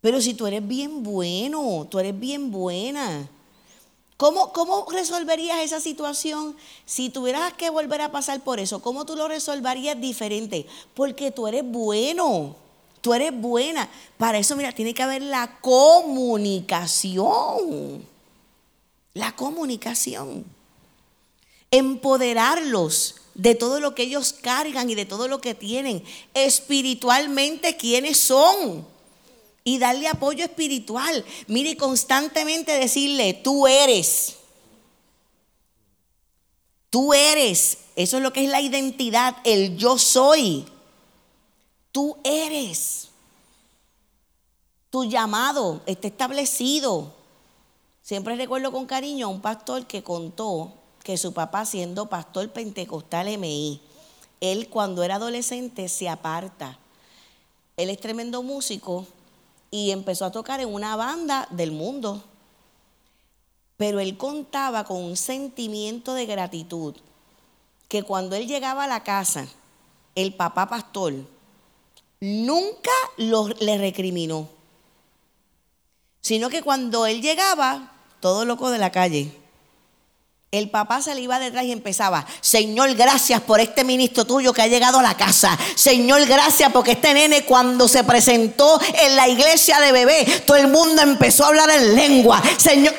Pero 0.00 0.22
si 0.22 0.32
tú 0.32 0.46
eres 0.46 0.66
bien 0.66 1.02
bueno, 1.02 1.86
tú 1.90 1.98
eres 1.98 2.18
bien 2.18 2.50
buena. 2.50 3.28
¿Cómo, 4.16 4.54
¿Cómo 4.54 4.86
resolverías 4.90 5.58
esa 5.58 5.80
situación 5.80 6.56
si 6.86 7.10
tuvieras 7.10 7.52
que 7.52 7.68
volver 7.68 8.00
a 8.00 8.10
pasar 8.10 8.42
por 8.42 8.58
eso? 8.58 8.80
¿Cómo 8.80 9.04
tú 9.04 9.14
lo 9.14 9.28
resolverías 9.28 10.00
diferente? 10.00 10.64
Porque 10.94 11.30
tú 11.30 11.46
eres 11.46 11.62
bueno, 11.62 12.56
tú 13.02 13.12
eres 13.12 13.38
buena. 13.38 13.90
Para 14.16 14.38
eso, 14.38 14.56
mira, 14.56 14.72
tiene 14.72 14.94
que 14.94 15.02
haber 15.02 15.20
la 15.20 15.58
comunicación. 15.60 18.02
La 19.12 19.36
comunicación 19.36 20.53
empoderarlos 21.74 23.16
de 23.34 23.56
todo 23.56 23.80
lo 23.80 23.96
que 23.96 24.04
ellos 24.04 24.32
cargan 24.32 24.88
y 24.88 24.94
de 24.94 25.06
todo 25.06 25.26
lo 25.26 25.40
que 25.40 25.54
tienen, 25.54 26.04
espiritualmente 26.32 27.76
quiénes 27.76 28.18
son 28.18 28.86
y 29.64 29.78
darle 29.78 30.06
apoyo 30.06 30.44
espiritual. 30.44 31.24
Mire, 31.48 31.76
constantemente 31.76 32.72
decirle, 32.72 33.34
tú 33.34 33.66
eres, 33.66 34.36
tú 36.90 37.12
eres, 37.12 37.78
eso 37.96 38.18
es 38.18 38.22
lo 38.22 38.32
que 38.32 38.44
es 38.44 38.50
la 38.50 38.60
identidad, 38.60 39.36
el 39.42 39.76
yo 39.76 39.98
soy, 39.98 40.66
tú 41.90 42.16
eres. 42.22 43.08
Tu 44.90 45.06
llamado 45.06 45.82
está 45.86 46.06
establecido. 46.06 47.12
Siempre 48.00 48.36
recuerdo 48.36 48.70
con 48.70 48.86
cariño 48.86 49.26
a 49.26 49.30
un 49.30 49.40
pastor 49.40 49.88
que 49.88 50.04
contó 50.04 50.83
que 51.04 51.18
su 51.18 51.32
papá, 51.34 51.66
siendo 51.66 52.06
pastor 52.06 52.50
pentecostal 52.50 53.28
MI, 53.38 53.80
él 54.40 54.68
cuando 54.68 55.04
era 55.04 55.16
adolescente 55.16 55.88
se 55.88 56.08
aparta. 56.08 56.78
Él 57.76 57.90
es 57.90 58.00
tremendo 58.00 58.42
músico 58.42 59.06
y 59.70 59.90
empezó 59.90 60.24
a 60.24 60.32
tocar 60.32 60.60
en 60.60 60.72
una 60.72 60.96
banda 60.96 61.46
del 61.50 61.72
mundo. 61.72 62.24
Pero 63.76 64.00
él 64.00 64.16
contaba 64.16 64.84
con 64.84 64.96
un 64.96 65.16
sentimiento 65.16 66.14
de 66.14 66.24
gratitud, 66.24 66.94
que 67.88 68.02
cuando 68.02 68.34
él 68.34 68.46
llegaba 68.48 68.84
a 68.84 68.88
la 68.88 69.04
casa, 69.04 69.46
el 70.14 70.34
papá 70.34 70.68
pastor 70.68 71.12
nunca 72.18 72.92
le 73.18 73.76
recriminó, 73.76 74.48
sino 76.22 76.48
que 76.48 76.62
cuando 76.62 77.04
él 77.04 77.20
llegaba, 77.20 77.92
todo 78.20 78.46
loco 78.46 78.70
de 78.70 78.78
la 78.78 78.90
calle, 78.90 79.43
el 80.58 80.70
papá 80.70 81.02
se 81.02 81.14
le 81.14 81.20
iba 81.20 81.38
detrás 81.38 81.64
y 81.64 81.72
empezaba, 81.72 82.24
Señor, 82.40 82.94
gracias 82.94 83.40
por 83.40 83.60
este 83.60 83.82
ministro 83.82 84.24
tuyo 84.24 84.52
que 84.52 84.62
ha 84.62 84.68
llegado 84.68 85.00
a 85.00 85.02
la 85.02 85.16
casa. 85.16 85.58
Señor, 85.74 86.24
gracias 86.26 86.70
porque 86.72 86.92
este 86.92 87.12
nene 87.12 87.44
cuando 87.44 87.88
se 87.88 88.04
presentó 88.04 88.80
en 88.94 89.16
la 89.16 89.28
iglesia 89.28 89.80
de 89.80 89.92
bebé, 89.92 90.42
todo 90.46 90.56
el 90.56 90.68
mundo 90.68 91.02
empezó 91.02 91.44
a 91.44 91.48
hablar 91.48 91.70
en 91.70 91.96
lengua. 91.96 92.40
Señor, 92.56 92.94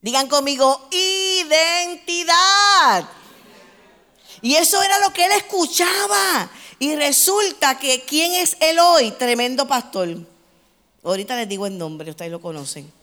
digan 0.00 0.26
conmigo, 0.26 0.88
identidad. 0.90 3.08
Y 4.42 4.56
eso 4.56 4.82
era 4.82 4.98
lo 4.98 5.12
que 5.12 5.26
él 5.26 5.32
escuchaba. 5.32 6.50
Y 6.78 6.96
resulta 6.96 7.78
que, 7.78 8.04
¿quién 8.04 8.32
es 8.32 8.56
él 8.60 8.78
hoy? 8.78 9.10
Tremendo 9.12 9.68
pastor. 9.68 10.16
Ahorita 11.04 11.36
les 11.36 11.48
digo 11.48 11.66
el 11.66 11.76
nombre, 11.76 12.10
ustedes 12.10 12.30
lo 12.30 12.40
conocen. 12.40 12.99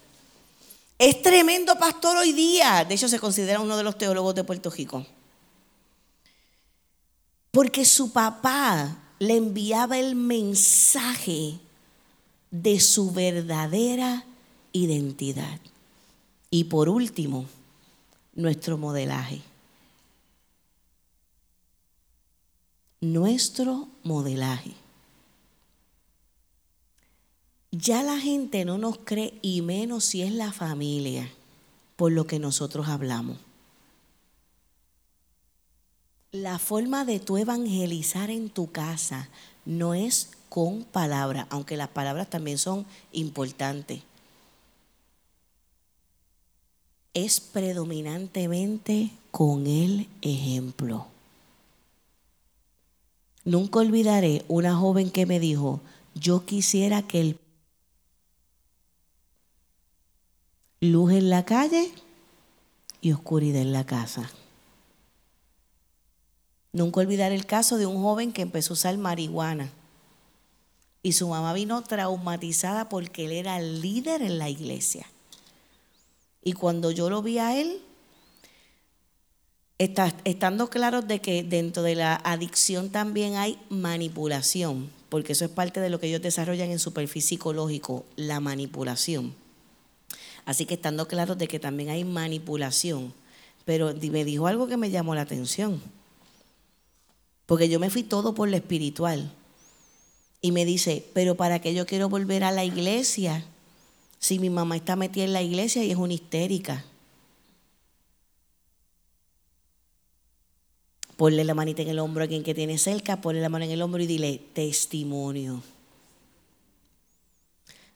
Es 0.97 1.21
tremendo 1.21 1.77
pastor 1.77 2.17
hoy 2.17 2.33
día. 2.33 2.83
De 2.83 2.95
hecho, 2.95 3.07
se 3.07 3.19
considera 3.19 3.59
uno 3.59 3.77
de 3.77 3.83
los 3.83 3.97
teólogos 3.97 4.33
de 4.33 4.43
Puerto 4.43 4.69
Rico. 4.69 5.05
Porque 7.51 7.85
su 7.85 8.11
papá 8.11 8.97
le 9.19 9.37
enviaba 9.37 9.97
el 9.97 10.15
mensaje 10.15 11.59
de 12.49 12.79
su 12.79 13.11
verdadera 13.11 14.25
identidad. 14.71 15.59
Y 16.49 16.65
por 16.65 16.89
último, 16.89 17.45
nuestro 18.33 18.77
modelaje. 18.77 19.41
Nuestro 23.01 23.87
modelaje 24.03 24.73
ya 27.72 28.03
la 28.03 28.20
gente 28.20 28.65
no 28.65 28.78
nos 28.78 28.97
cree 28.99 29.34
y 29.41 29.61
menos 29.61 30.05
si 30.05 30.22
es 30.22 30.32
la 30.32 30.51
familia 30.51 31.30
por 31.95 32.11
lo 32.11 32.28
que 32.28 32.39
nosotros 32.39 32.88
hablamos. 32.88 33.38
La 36.32 36.59
forma 36.59 37.05
de 37.05 37.20
tu 37.20 37.38
evangelizar 37.38 38.30
en 38.30 38.49
tu 38.49 38.72
casa 38.72 39.30
no 39.65 39.93
es 39.93 40.30
con 40.49 40.84
palabras, 40.84 41.47
aunque 41.49 41.78
las 41.78 41.89
palabras 41.89 42.30
también 42.30 42.57
son 42.57 42.86
importantes. 43.11 44.01
Es 47.13 47.39
predominantemente 47.39 49.11
con 49.32 49.65
el 49.65 50.07
ejemplo. 50.22 51.07
Nunca 53.43 53.80
olvidaré 53.80 54.43
una 54.47 54.76
joven 54.76 55.09
que 55.09 55.26
me 55.26 55.39
dijo, 55.39 55.80
yo 56.13 56.45
quisiera 56.45 57.01
que 57.01 57.22
el 57.22 57.39
luz 60.80 61.11
en 61.13 61.30
la 61.30 61.43
calle 61.43 61.91
y 63.01 63.11
oscuridad 63.11 63.61
en 63.61 63.73
la 63.73 63.86
casa. 63.86 64.30
Nunca 66.71 66.99
olvidar 66.99 67.32
el 67.32 67.45
caso 67.45 67.78
de 67.78 67.86
un 67.86 68.01
joven 68.01 68.32
que 68.32 68.43
empezó 68.43 68.73
a 68.73 68.75
usar 68.75 68.97
marihuana 68.97 69.71
y 71.01 71.13
su 71.13 71.28
mamá 71.30 71.53
vino 71.53 71.82
traumatizada 71.84 72.89
porque 72.89 73.25
él 73.25 73.32
era 73.32 73.57
el 73.57 73.82
líder 73.82 74.21
en 74.21 74.38
la 74.38 74.49
iglesia. 74.49 75.07
Y 76.43 76.53
cuando 76.53 76.91
yo 76.91 77.09
lo 77.09 77.21
vi 77.21 77.39
a 77.39 77.59
él, 77.59 77.82
estando 79.78 80.69
claros 80.69 81.07
de 81.07 81.19
que 81.19 81.43
dentro 81.43 81.84
de 81.84 81.95
la 81.95 82.15
adicción 82.15 82.89
también 82.89 83.36
hay 83.36 83.59
manipulación, 83.69 84.91
porque 85.09 85.34
eso 85.34 85.45
es 85.45 85.51
parte 85.51 85.80
de 85.80 85.89
lo 85.89 85.99
que 85.99 86.07
ellos 86.07 86.21
desarrollan 86.21 86.71
en 86.71 86.80
su 86.80 86.93
perfil 86.93 87.21
psicológico, 87.21 88.05
la 88.15 88.39
manipulación. 88.39 89.46
Así 90.47 90.65
que 90.65 90.75
estando 90.75 91.09
claro 91.09 91.35
de 91.35 91.45
que 91.45 91.59
también 91.59 91.89
hay 91.89 92.05
manipulación. 92.05 93.13
Pero 93.65 93.93
me 93.93 94.23
dijo 94.23 94.47
algo 94.47 94.65
que 94.65 94.77
me 94.77 94.89
llamó 94.89 95.13
la 95.13 95.23
atención. 95.23 95.81
Porque 97.45 97.67
yo 97.67 97.81
me 97.81 97.89
fui 97.89 98.03
todo 98.03 98.33
por 98.33 98.47
lo 98.47 98.55
espiritual. 98.55 99.29
Y 100.41 100.53
me 100.53 100.63
dice, 100.63 101.05
pero 101.13 101.35
¿para 101.35 101.59
qué 101.59 101.73
yo 101.73 101.85
quiero 101.85 102.07
volver 102.07 102.45
a 102.45 102.53
la 102.53 102.63
iglesia? 102.63 103.43
Si 104.19 104.39
mi 104.39 104.49
mamá 104.49 104.77
está 104.77 104.95
metida 104.95 105.25
en 105.25 105.33
la 105.33 105.41
iglesia 105.41 105.83
y 105.83 105.91
es 105.91 105.97
una 105.97 106.13
histérica. 106.13 106.85
Ponle 111.17 111.43
la 111.43 111.55
manita 111.55 111.81
en 111.81 111.89
el 111.89 111.99
hombro 111.99 112.23
a 112.23 112.27
quien 112.27 112.43
que 112.43 112.55
tiene 112.55 112.77
cerca, 112.77 113.19
ponle 113.19 113.41
la 113.41 113.49
mano 113.49 113.65
en 113.65 113.71
el 113.71 113.81
hombro 113.81 114.01
y 114.01 114.07
dile 114.07 114.41
testimonio. 114.53 115.61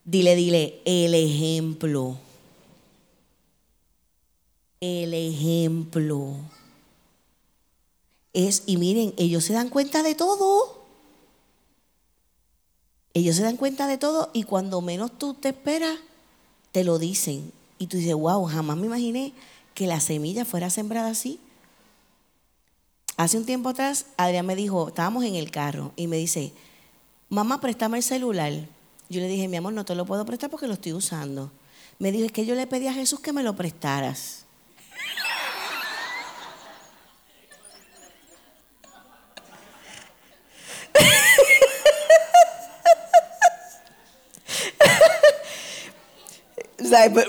Dile, 0.03 0.35
dile, 0.35 0.81
el 0.83 1.13
ejemplo 1.15 2.19
el 4.81 5.13
ejemplo. 5.13 6.35
Es, 8.33 8.63
y 8.65 8.77
miren, 8.77 9.13
ellos 9.17 9.45
se 9.45 9.53
dan 9.53 9.69
cuenta 9.69 10.03
de 10.03 10.15
todo. 10.15 10.81
Ellos 13.13 13.35
se 13.35 13.43
dan 13.43 13.57
cuenta 13.57 13.87
de 13.87 13.97
todo 13.97 14.29
y 14.33 14.43
cuando 14.43 14.81
menos 14.81 15.17
tú 15.17 15.33
te 15.33 15.49
esperas, 15.49 15.97
te 16.71 16.83
lo 16.83 16.97
dicen. 16.97 17.51
Y 17.77 17.87
tú 17.87 17.97
dices, 17.97 18.15
wow, 18.15 18.45
jamás 18.45 18.77
me 18.77 18.87
imaginé 18.87 19.33
que 19.73 19.87
la 19.87 19.99
semilla 19.99 20.45
fuera 20.45 20.69
sembrada 20.69 21.09
así. 21.09 21.39
Hace 23.17 23.37
un 23.37 23.45
tiempo 23.45 23.69
atrás, 23.69 24.07
Adrián 24.17 24.45
me 24.45 24.55
dijo, 24.55 24.87
estábamos 24.87 25.25
en 25.25 25.35
el 25.35 25.51
carro 25.51 25.91
y 25.95 26.07
me 26.07 26.17
dice, 26.17 26.53
mamá, 27.29 27.59
préstame 27.61 27.97
el 27.97 28.03
celular. 28.03 28.53
Yo 29.09 29.19
le 29.19 29.27
dije, 29.27 29.47
mi 29.47 29.57
amor, 29.57 29.73
no 29.73 29.85
te 29.85 29.93
lo 29.93 30.05
puedo 30.05 30.25
prestar 30.25 30.49
porque 30.49 30.67
lo 30.67 30.73
estoy 30.73 30.93
usando. 30.93 31.51
Me 31.99 32.11
dijo, 32.11 32.25
es 32.25 32.31
que 32.31 32.45
yo 32.45 32.55
le 32.55 32.65
pedí 32.65 32.87
a 32.87 32.93
Jesús 32.93 33.19
que 33.19 33.33
me 33.33 33.43
lo 33.43 33.55
prestaras. 33.55 34.45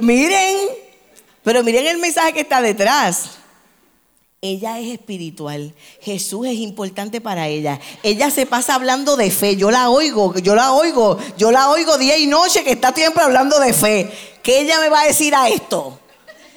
Miren, 0.00 0.56
pero 1.42 1.62
miren 1.62 1.86
el 1.86 1.98
mensaje 1.98 2.32
que 2.32 2.40
está 2.40 2.60
detrás. 2.60 3.42
Ella 4.44 4.80
es 4.80 4.88
espiritual. 4.88 5.72
Jesús 6.00 6.48
es 6.48 6.56
importante 6.56 7.20
para 7.20 7.46
ella. 7.46 7.78
Ella 8.02 8.28
se 8.28 8.44
pasa 8.44 8.74
hablando 8.74 9.16
de 9.16 9.30
fe. 9.30 9.54
Yo 9.54 9.70
la 9.70 9.88
oigo, 9.88 10.36
yo 10.40 10.56
la 10.56 10.72
oigo, 10.72 11.16
yo 11.38 11.52
la 11.52 11.70
oigo 11.70 11.96
día 11.96 12.18
y 12.18 12.26
noche 12.26 12.64
que 12.64 12.72
está 12.72 12.92
siempre 12.92 13.22
hablando 13.22 13.60
de 13.60 13.72
fe. 13.72 14.10
¿Qué 14.42 14.62
ella 14.62 14.80
me 14.80 14.88
va 14.88 15.02
a 15.02 15.06
decir 15.06 15.32
a 15.32 15.48
esto? 15.48 15.96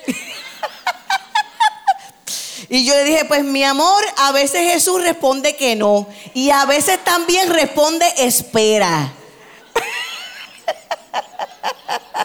y 2.70 2.86
yo 2.86 2.96
le 2.96 3.04
dije, 3.04 3.26
pues 3.26 3.44
mi 3.44 3.64
amor, 3.64 4.04
a 4.18 4.32
veces 4.32 4.72
Jesús 4.72 5.04
responde 5.04 5.56
que 5.56 5.76
no. 5.76 6.08
Y 6.34 6.50
a 6.50 6.66
veces 6.66 7.04
también 7.04 7.54
responde 7.54 8.08
espera. 8.18 9.14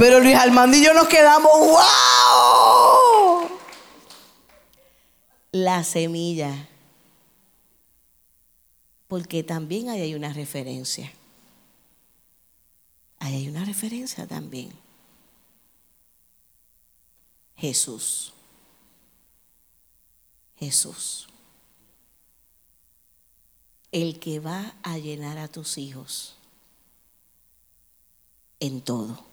Pero 0.00 0.18
Luis 0.18 0.34
Armando 0.34 0.78
y 0.78 0.82
yo 0.82 0.94
nos 0.94 1.08
quedamos, 1.08 1.52
¡wow! 1.52 3.50
La 5.52 5.84
semilla. 5.84 6.70
Porque 9.08 9.42
también 9.42 9.90
ahí 9.90 10.00
hay 10.00 10.14
una 10.14 10.32
referencia. 10.32 11.12
Ahí 13.18 13.34
hay 13.34 13.48
una 13.50 13.62
referencia 13.66 14.26
también. 14.26 14.72
Jesús. 17.56 18.32
Jesús. 20.58 21.28
El 23.92 24.18
que 24.18 24.40
va 24.40 24.72
a 24.82 24.96
llenar 24.96 25.36
a 25.36 25.48
tus 25.48 25.76
hijos 25.76 26.36
en 28.60 28.80
todo 28.80 29.29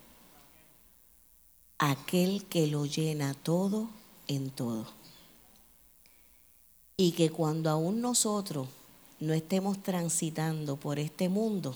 aquel 1.80 2.46
que 2.46 2.68
lo 2.68 2.86
llena 2.86 3.34
todo 3.34 3.88
en 4.28 4.50
todo. 4.50 4.86
Y 6.98 7.12
que 7.12 7.30
cuando 7.30 7.70
aún 7.70 8.02
nosotros 8.02 8.68
no 9.20 9.34
estemos 9.34 9.82
transitando 9.84 10.78
por 10.78 11.00
este 11.00 11.30
mundo, 11.30 11.76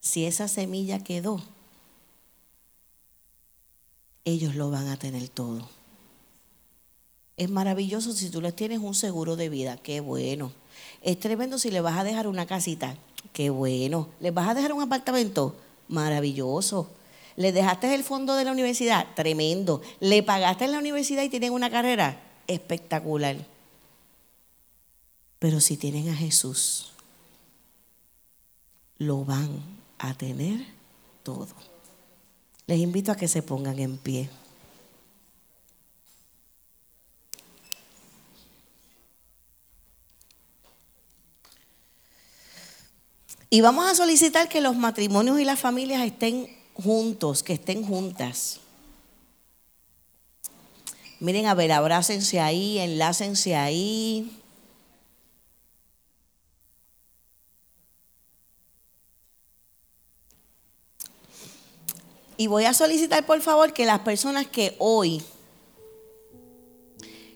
si 0.00 0.24
esa 0.24 0.48
semilla 0.48 1.02
quedó, 1.02 1.42
ellos 4.24 4.54
lo 4.54 4.70
van 4.70 4.88
a 4.88 4.96
tener 4.96 5.28
todo. 5.28 5.68
Es 7.36 7.50
maravilloso 7.50 8.12
si 8.12 8.30
tú 8.30 8.40
les 8.40 8.54
tienes 8.54 8.80
un 8.80 8.94
seguro 8.94 9.34
de 9.34 9.48
vida, 9.48 9.76
qué 9.78 10.00
bueno. 10.00 10.52
Es 11.02 11.18
tremendo 11.18 11.58
si 11.58 11.70
le 11.70 11.80
vas 11.80 11.98
a 11.98 12.04
dejar 12.04 12.28
una 12.28 12.46
casita, 12.46 12.96
qué 13.32 13.50
bueno. 13.50 14.08
¿Les 14.20 14.32
vas 14.32 14.48
a 14.48 14.54
dejar 14.54 14.72
un 14.72 14.82
apartamento? 14.82 15.56
Maravilloso. 15.88 16.88
¿Le 17.36 17.52
dejaste 17.52 17.94
el 17.94 18.04
fondo 18.04 18.34
de 18.34 18.44
la 18.44 18.52
universidad? 18.52 19.06
Tremendo. 19.14 19.82
¿Le 20.00 20.22
pagaste 20.22 20.64
en 20.64 20.72
la 20.72 20.78
universidad 20.78 21.22
y 21.22 21.28
tienen 21.28 21.52
una 21.52 21.70
carrera? 21.70 22.20
Espectacular. 22.46 23.36
Pero 25.38 25.60
si 25.60 25.76
tienen 25.76 26.08
a 26.10 26.14
Jesús, 26.14 26.92
lo 28.98 29.24
van 29.24 29.62
a 29.98 30.14
tener 30.14 30.66
todo. 31.22 31.48
Les 32.66 32.78
invito 32.78 33.10
a 33.10 33.16
que 33.16 33.26
se 33.26 33.42
pongan 33.42 33.78
en 33.78 33.96
pie. 33.96 34.28
Y 43.52 43.62
vamos 43.62 43.90
a 43.90 43.96
solicitar 43.96 44.48
que 44.48 44.60
los 44.60 44.76
matrimonios 44.76 45.40
y 45.40 45.44
las 45.44 45.58
familias 45.58 46.04
estén 46.04 46.59
juntos, 46.80 47.42
que 47.42 47.54
estén 47.54 47.84
juntas. 47.84 48.60
Miren, 51.20 51.46
a 51.46 51.54
ver, 51.54 51.70
abrácense 51.70 52.40
ahí, 52.40 52.78
enlácense 52.78 53.54
ahí. 53.54 54.40
Y 62.38 62.46
voy 62.46 62.64
a 62.64 62.72
solicitar, 62.72 63.26
por 63.26 63.42
favor, 63.42 63.74
que 63.74 63.84
las 63.84 63.98
personas 63.98 64.46
que 64.46 64.74
hoy, 64.78 65.22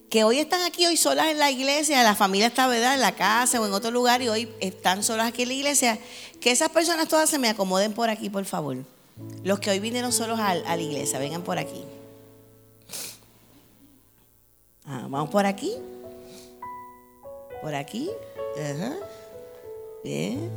que 0.09 0.25
hoy 0.25 0.39
están 0.39 0.63
aquí 0.63 0.87
hoy 0.87 0.97
solas 0.97 1.27
en 1.27 1.39
la 1.39 1.51
iglesia, 1.51 2.03
la 2.03 2.15
familia 2.15 2.47
está 2.47 2.67
¿verdad? 2.69 2.95
en 2.95 3.03
la 3.03 3.15
casa 3.15 3.61
o 3.61 3.67
en 3.67 3.75
otro 3.75 3.91
lugar 3.91 4.23
y 4.23 4.29
hoy 4.29 4.49
están 4.61 5.03
solas 5.03 5.29
aquí 5.29 5.43
en 5.43 5.49
la 5.49 5.55
iglesia, 5.55 5.99
que 6.41 6.53
esas 6.53 6.71
personas 6.71 7.07
todas 7.07 7.29
se 7.29 7.39
me 7.39 7.51
acomoden 7.51 7.93
por 7.93 8.09
aquí, 8.09 8.31
por 8.31 8.47
favor. 8.47 8.94
Los 9.43 9.61
que 9.61 9.71
hoy 9.71 9.81
vinieron 9.81 10.13
solos 10.13 10.39
a, 10.41 10.55
la 10.55 10.77
iglesia, 10.77 11.19
vengan 11.19 11.43
por 11.43 11.59
aquí. 11.59 11.85
Ah, 14.87 15.07
vamos 15.09 15.31
por 15.31 15.47
aquí. 15.47 15.73
Por 17.63 17.75
aquí. 17.75 18.11
Ajá. 18.59 18.95
Bien. 20.03 20.51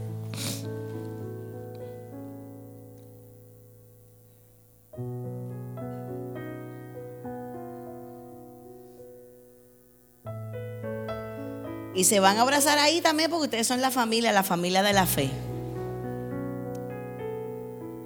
Y 11.97 12.03
se 12.03 12.19
van 12.19 12.37
a 12.37 12.41
abrazar 12.41 12.77
ahí 12.77 13.01
también 13.01 13.31
porque 13.31 13.45
ustedes 13.45 13.65
son 13.65 13.81
la 13.81 13.89
familia, 13.89 14.31
la 14.31 14.43
familia 14.43 14.83
de 14.83 14.93
la 14.93 15.07
fe. 15.07 15.31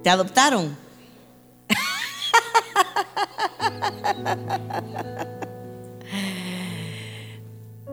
¿Te 0.02 0.10
adoptaron? 0.10 0.76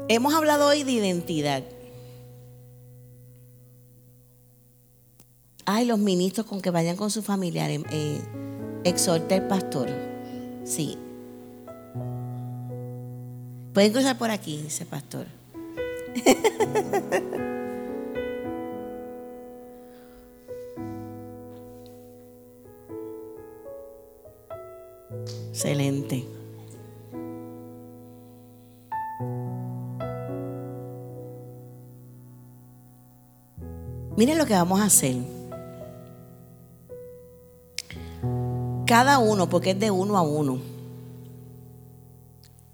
Hemos 0.07 0.33
hablado 0.33 0.67
hoy 0.67 0.83
de 0.83 0.91
identidad. 0.91 1.63
Ay, 5.65 5.85
los 5.85 5.99
ministros 5.99 6.47
con 6.47 6.61
que 6.61 6.71
vayan 6.71 6.95
con 6.95 7.11
sus 7.11 7.23
familiares. 7.23 7.81
Eh, 7.91 8.19
exhorta 8.83 9.35
el 9.35 9.43
pastor. 9.43 9.87
Sí. 10.65 10.97
Pueden 13.73 13.93
cruzar 13.93 14.17
por 14.17 14.31
aquí, 14.31 14.63
dice 14.63 14.83
el 14.83 14.89
pastor. 14.89 15.27
Excelente. 25.51 26.25
Miren 34.15 34.37
lo 34.37 34.45
que 34.45 34.53
vamos 34.53 34.79
a 34.81 34.85
hacer. 34.85 35.15
Cada 38.85 39.19
uno, 39.19 39.49
porque 39.49 39.71
es 39.71 39.79
de 39.79 39.91
uno 39.91 40.17
a 40.17 40.21
uno 40.21 40.79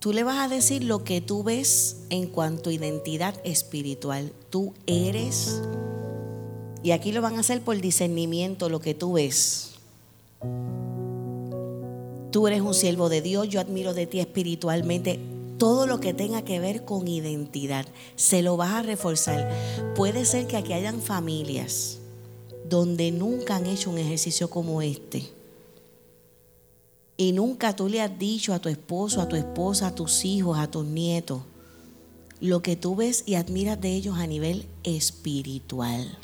Tú 0.06 0.14
le 0.14 0.24
vas 0.24 0.38
a 0.38 0.48
decir 0.48 0.84
lo 0.84 1.04
que 1.04 1.20
tú 1.20 1.42
ves 1.42 2.02
en 2.12 2.28
cuanto 2.28 2.70
a 2.70 2.74
identidad 2.74 3.34
espiritual. 3.44 4.32
Tú 4.52 4.76
eres, 4.86 5.60
y 6.84 6.92
aquí 6.92 7.12
lo 7.12 7.24
van 7.24 7.38
a 7.38 7.40
hacer 7.40 7.64
por 7.64 7.82
discernimiento, 7.82 8.70
lo 8.70 8.80
que 8.80 8.94
tú 8.94 9.14
ves. 9.14 9.72
Tú 12.36 12.48
eres 12.48 12.60
un 12.60 12.74
siervo 12.74 13.08
de 13.08 13.22
Dios, 13.22 13.48
yo 13.48 13.62
admiro 13.62 13.94
de 13.94 14.08
ti 14.08 14.20
espiritualmente. 14.20 15.22
Todo 15.58 15.88
lo 15.88 16.02
que 16.02 16.14
tenga 16.14 16.42
que 16.42 16.60
ver 16.60 16.84
con 16.84 17.08
identidad, 17.08 17.86
se 18.18 18.42
lo 18.42 18.58
vas 18.58 18.74
a 18.74 18.82
reforzar. 18.82 19.50
Puede 19.96 20.26
ser 20.26 20.46
que 20.46 20.58
aquí 20.58 20.74
hayan 20.74 21.02
familias 21.02 22.00
donde 22.68 23.14
nunca 23.14 23.56
han 23.56 23.66
hecho 23.68 23.90
un 23.90 24.00
ejercicio 24.00 24.50
como 24.50 24.82
este 24.82 25.32
y 27.16 27.32
nunca 27.32 27.74
tú 27.74 27.88
le 27.88 28.02
has 28.02 28.20
dicho 28.20 28.54
a 28.54 28.60
tu 28.60 28.68
esposo, 28.68 29.22
a 29.22 29.30
tu 29.30 29.38
esposa, 29.38 29.88
a 29.88 29.96
tus 29.96 30.26
hijos, 30.26 30.60
a 30.60 30.70
tus 30.70 30.84
nietos, 30.84 31.42
lo 32.42 32.62
que 32.62 32.76
tú 32.76 32.98
ves 32.98 33.24
y 33.26 33.36
admiras 33.36 33.80
de 33.80 33.94
ellos 33.94 34.18
a 34.18 34.28
nivel 34.28 34.66
espiritual. 34.84 36.18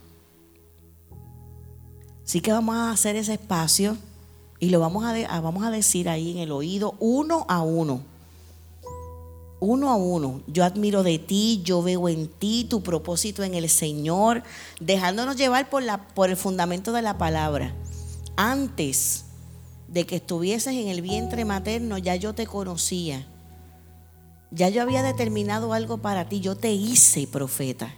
Así 2.25 2.41
que 2.41 2.51
vamos 2.51 2.75
a 2.75 2.91
hacer 2.91 3.15
ese 3.15 3.35
espacio 3.35 3.95
y 4.61 4.69
lo 4.69 4.79
vamos 4.79 5.03
a, 5.03 5.41
vamos 5.41 5.65
a 5.65 5.71
decir 5.71 6.07
ahí 6.07 6.31
en 6.31 6.37
el 6.37 6.51
oído, 6.51 6.93
uno 6.99 7.47
a 7.49 7.63
uno. 7.63 8.03
Uno 9.59 9.89
a 9.89 9.95
uno. 9.95 10.41
Yo 10.45 10.63
admiro 10.63 11.01
de 11.01 11.17
ti, 11.17 11.63
yo 11.65 11.81
veo 11.81 12.07
en 12.07 12.27
ti 12.27 12.67
tu 12.69 12.83
propósito 12.83 13.43
en 13.43 13.55
el 13.55 13.67
Señor, 13.69 14.43
dejándonos 14.79 15.35
llevar 15.35 15.67
por, 15.71 15.81
la, 15.81 16.07
por 16.09 16.29
el 16.29 16.37
fundamento 16.37 16.91
de 16.91 17.01
la 17.01 17.17
palabra. 17.17 17.73
Antes 18.37 19.25
de 19.87 20.05
que 20.05 20.17
estuvieses 20.17 20.75
en 20.75 20.89
el 20.89 21.01
vientre 21.01 21.43
materno, 21.43 21.97
ya 21.97 22.15
yo 22.15 22.35
te 22.35 22.45
conocía. 22.45 23.27
Ya 24.51 24.69
yo 24.69 24.83
había 24.83 25.01
determinado 25.01 25.73
algo 25.73 25.97
para 25.97 26.29
ti, 26.29 26.39
yo 26.39 26.55
te 26.55 26.71
hice 26.71 27.25
profeta. 27.25 27.95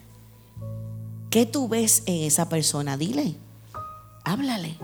¿Qué 1.29 1.45
tú 1.45 1.67
ves 1.67 2.03
en 2.05 2.23
esa 2.23 2.47
persona? 2.47 2.95
Dile, 2.95 3.35
háblale. 4.23 4.77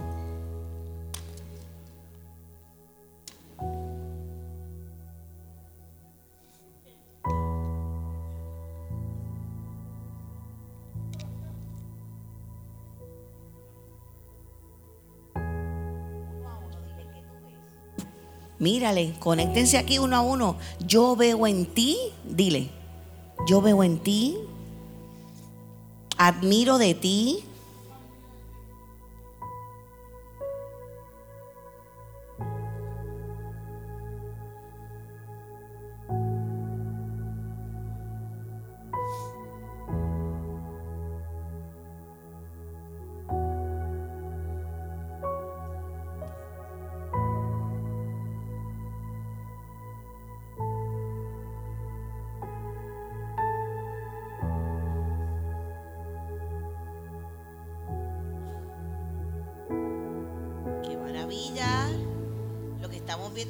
Mírale, 18.59 19.13
conéctense 19.19 19.77
aquí 19.77 19.99
uno 19.99 20.15
a 20.17 20.21
uno. 20.21 20.57
Yo 20.85 21.15
veo 21.15 21.47
en 21.47 21.65
ti, 21.65 21.97
dile, 22.25 22.69
yo 23.47 23.61
veo 23.61 23.83
en 23.83 23.99
ti, 23.99 24.37
admiro 26.17 26.77
de 26.77 26.93
ti, 26.93 27.43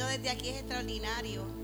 desde 0.05 0.29
aquí 0.29 0.49
es 0.49 0.57
extraordinario. 0.57 1.58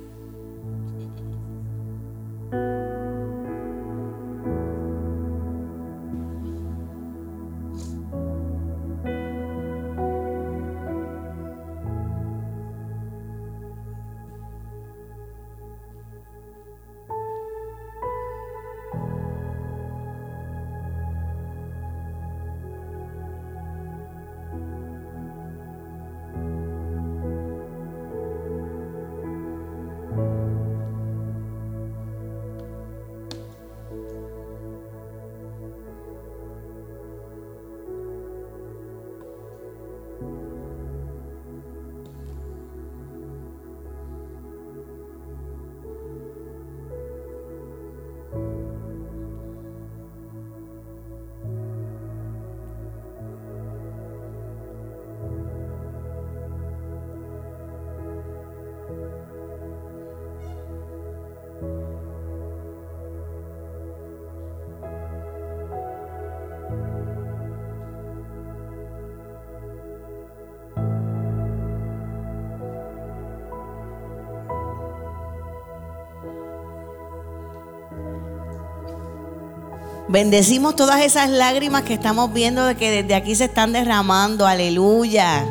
Bendecimos 80.15 80.77
todas 80.77 81.01
esas 81.01 81.29
lágrimas 81.29 81.81
que 81.81 81.93
estamos 81.93 82.31
viendo 82.31 82.63
de 82.65 82.75
que 82.75 82.89
desde 82.89 83.15
aquí 83.15 83.35
se 83.35 83.43
están 83.43 83.73
derramando. 83.73 84.47
Aleluya. 84.47 85.45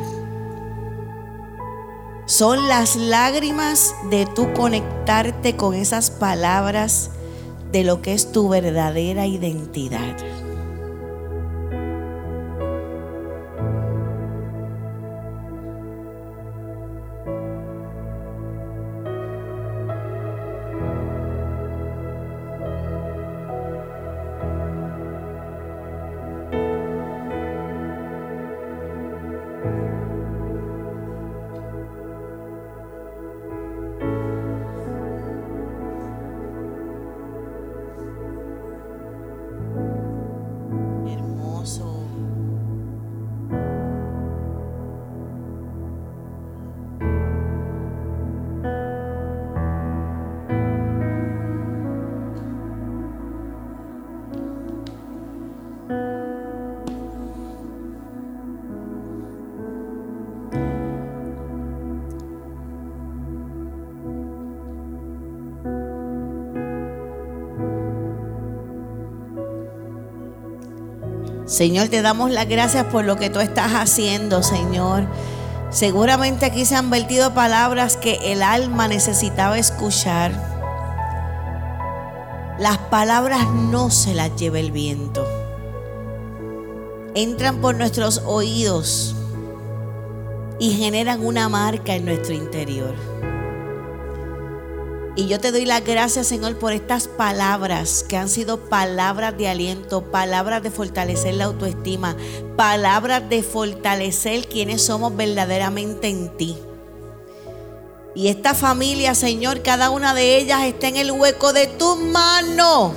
Son 2.25 2.67
las 2.67 2.95
lágrimas 2.95 3.93
de 4.09 4.25
tú 4.25 4.51
conectarte 4.53 5.55
con 5.55 5.75
esas 5.75 6.09
palabras 6.09 7.11
de 7.71 7.83
lo 7.83 8.01
que 8.01 8.13
es 8.13 8.31
tu 8.31 8.49
verdadera 8.49 9.27
identidad. 9.27 10.17
Señor, 71.55 71.87
te 71.87 72.01
damos 72.01 72.31
las 72.31 72.49
gracias 72.49 72.83
por 72.87 73.05
lo 73.05 73.15
que 73.15 73.29
tú 73.29 73.39
estás 73.39 73.71
haciendo, 73.75 74.43
Señor. 74.43 75.07
Seguramente 75.69 76.45
aquí 76.45 76.65
se 76.65 76.75
han 76.75 76.89
vertido 76.89 77.33
palabras 77.33 77.95
que 77.95 78.19
el 78.33 78.43
alma 78.43 78.89
necesitaba 78.89 79.57
escuchar. 79.57 80.33
Las 82.59 82.77
palabras 82.77 83.47
no 83.53 83.89
se 83.89 84.13
las 84.13 84.35
lleva 84.35 84.59
el 84.59 84.73
viento. 84.73 85.25
Entran 87.13 87.61
por 87.61 87.75
nuestros 87.75 88.21
oídos 88.25 89.15
y 90.59 90.71
generan 90.71 91.25
una 91.25 91.47
marca 91.47 91.95
en 91.95 92.03
nuestro 92.03 92.33
interior. 92.33 92.95
Y 95.17 95.27
yo 95.27 95.39
te 95.39 95.53
doy 95.53 95.65
las 95.65 95.85
gracias, 95.85 96.27
Señor, 96.27 96.57
por 96.59 96.73
estas 96.73 97.07
palabras 97.07 98.03
que 98.03 98.17
han 98.17 98.27
sido 98.27 98.59
palabras 98.69 99.37
de 99.37 99.47
aliento, 99.47 100.11
palabras 100.11 100.61
de 100.61 100.71
fortalecer 100.71 101.35
la 101.35 101.45
autoestima, 101.45 102.17
palabras 102.57 103.29
de 103.29 103.41
fortalecer 103.41 104.49
quienes 104.49 104.83
somos 104.83 105.15
verdaderamente 105.15 106.09
en 106.09 106.35
ti. 106.35 106.57
Y 108.13 108.27
esta 108.27 108.53
familia, 108.53 109.15
Señor, 109.15 109.61
cada 109.61 109.89
una 109.89 110.13
de 110.13 110.37
ellas 110.37 110.63
está 110.63 110.89
en 110.89 110.97
el 110.97 111.11
hueco 111.11 111.53
de 111.53 111.67
tu 111.67 111.95
mano, 111.95 112.93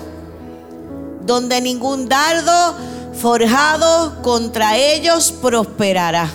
donde 1.24 1.60
ningún 1.60 2.08
dardo 2.08 2.74
forjado 3.14 4.22
contra 4.22 4.76
ellos 4.76 5.32
prosperará. 5.32 6.28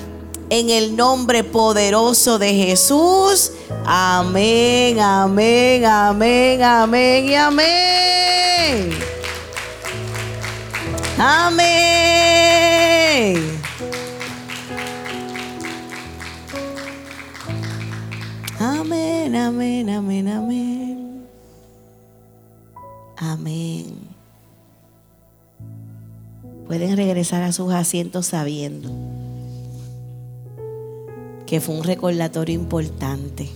En 0.56 0.70
el 0.70 0.96
nombre 0.96 1.44
poderoso 1.44 2.38
de 2.38 2.54
Jesús. 2.54 3.54
Amén, 3.88 5.00
amén, 5.00 5.84
amén, 5.84 6.62
amén 6.62 7.26
y 7.26 7.34
amén. 7.34 8.92
Amén. 11.18 11.74
Amén, 18.60 19.36
amén, 19.36 19.90
amén, 19.90 20.28
amén. 20.28 21.28
Amén. 23.18 23.98
Pueden 26.68 26.96
regresar 26.96 27.42
a 27.42 27.52
sus 27.52 27.74
asientos 27.74 28.28
sabiendo 28.28 28.92
que 31.54 31.62
fue 31.62 31.76
un 31.76 31.84
recordatorio 31.84 32.56
importante. 32.56 33.48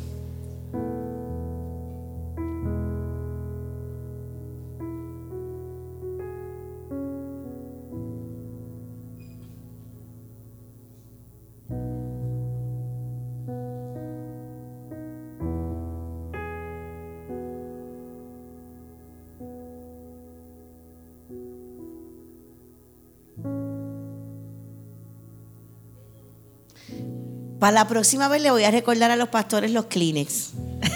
Para 27.59 27.71
la 27.71 27.87
próxima 27.87 28.27
vez 28.27 28.41
le 28.41 28.51
voy 28.51 28.63
a 28.63 28.71
recordar 28.71 29.09
a 29.09 29.15
los 29.15 29.29
pastores 29.29 29.71
los 29.71 29.85
Kleenex. 29.85 30.51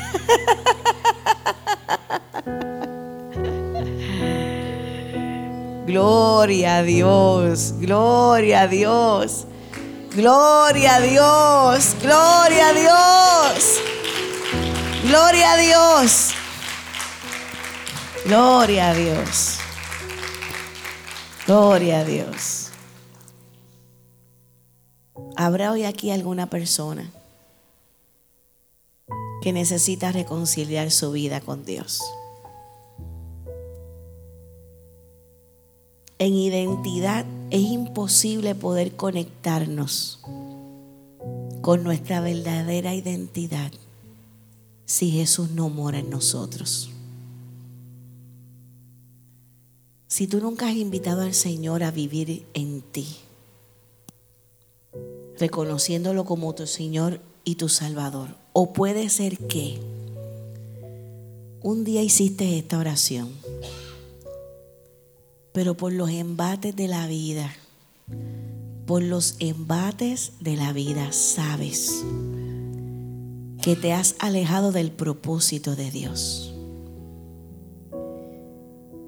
gloria 5.91 6.77
a 6.77 6.83
Dios, 6.83 7.73
gloria 7.79 8.61
a 8.61 8.67
Dios, 8.67 9.47
gloria 10.15 10.95
a 10.95 11.01
Dios, 11.01 11.95
gloria 12.01 12.67
a 12.67 12.73
Dios, 12.73 13.81
gloria 15.03 15.51
a 15.51 15.57
Dios, 15.57 16.29
gloria 18.25 18.89
a 18.89 18.93
Dios, 18.93 19.57
gloria 21.45 21.99
a 21.99 22.03
Dios. 22.05 22.50
¿Habrá 25.43 25.71
hoy 25.71 25.85
aquí 25.85 26.11
alguna 26.11 26.51
persona 26.51 27.11
que 29.41 29.51
necesita 29.51 30.11
reconciliar 30.11 30.91
su 30.91 31.11
vida 31.11 31.41
con 31.41 31.65
Dios? 31.65 31.99
En 36.19 36.35
identidad 36.35 37.25
es 37.49 37.61
imposible 37.61 38.53
poder 38.53 38.95
conectarnos 38.95 40.19
con 41.61 41.83
nuestra 41.83 42.21
verdadera 42.21 42.93
identidad 42.93 43.71
si 44.85 45.09
Jesús 45.09 45.49
no 45.49 45.69
mora 45.69 45.97
en 45.97 46.11
nosotros. 46.11 46.91
Si 50.07 50.27
tú 50.27 50.39
nunca 50.39 50.67
has 50.67 50.75
invitado 50.75 51.23
al 51.23 51.33
Señor 51.33 51.81
a 51.81 51.89
vivir 51.89 52.45
en 52.53 52.83
ti, 52.83 53.07
reconociéndolo 55.39 56.25
como 56.25 56.53
tu 56.55 56.67
Señor 56.67 57.19
y 57.43 57.55
tu 57.55 57.69
Salvador. 57.69 58.35
O 58.53 58.73
puede 58.73 59.09
ser 59.09 59.37
que 59.37 59.79
un 61.61 61.83
día 61.83 62.01
hiciste 62.01 62.57
esta 62.57 62.77
oración, 62.79 63.29
pero 65.51 65.75
por 65.75 65.93
los 65.93 66.09
embates 66.09 66.75
de 66.75 66.87
la 66.87 67.07
vida, 67.07 67.53
por 68.85 69.03
los 69.03 69.35
embates 69.39 70.33
de 70.39 70.55
la 70.55 70.73
vida, 70.73 71.11
sabes 71.11 72.03
que 73.61 73.75
te 73.75 73.93
has 73.93 74.15
alejado 74.19 74.71
del 74.71 74.91
propósito 74.91 75.75
de 75.75 75.91
Dios. 75.91 76.53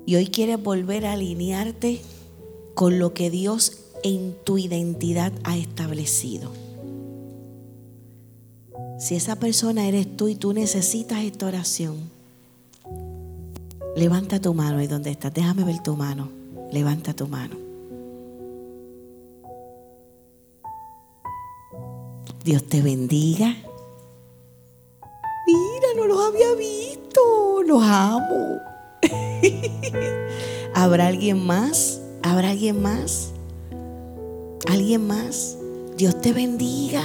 Y 0.05 0.15
hoy 0.15 0.27
quieres 0.27 0.61
volver 0.61 1.05
a 1.05 1.13
alinearte 1.13 2.01
con 2.75 2.99
lo 2.99 3.13
que 3.13 3.29
Dios 3.29 3.82
en 4.03 4.35
tu 4.43 4.57
identidad 4.57 5.31
ha 5.43 5.57
establecido. 5.57 6.51
Si 8.99 9.15
esa 9.15 9.35
persona 9.37 9.87
eres 9.87 10.15
tú 10.15 10.27
y 10.27 10.35
tú 10.35 10.53
necesitas 10.53 11.23
esta 11.23 11.47
oración, 11.47 12.09
levanta 13.95 14.39
tu 14.39 14.53
mano 14.53 14.81
y 14.81 14.87
donde 14.87 15.11
estás, 15.11 15.33
déjame 15.33 15.63
ver 15.63 15.81
tu 15.81 15.95
mano, 15.95 16.29
levanta 16.71 17.13
tu 17.13 17.27
mano. 17.27 17.57
Dios 22.43 22.63
te 22.65 22.81
bendiga. 22.81 23.55
Mira, 25.47 25.87
no 25.95 26.07
los 26.07 26.19
había 26.27 26.53
visto, 26.55 27.63
los 27.65 27.81
amo. 27.83 28.59
¿Habrá 30.73 31.07
alguien 31.07 31.45
más? 31.45 32.01
¿Habrá 32.21 32.51
alguien 32.51 32.81
más? 32.81 33.32
¿Alguien 34.67 35.05
más? 35.07 35.57
Dios 35.97 36.19
te 36.21 36.31
bendiga. 36.33 37.03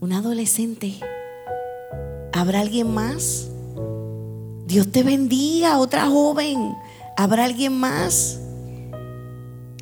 Un 0.00 0.12
adolescente. 0.12 0.94
¿Habrá 2.32 2.60
alguien 2.60 2.92
más? 2.92 3.48
Dios 4.66 4.90
te 4.90 5.02
bendiga, 5.02 5.78
otra 5.78 6.06
joven. 6.06 6.74
¿Habrá 7.16 7.44
alguien 7.44 7.78
más? 7.78 8.38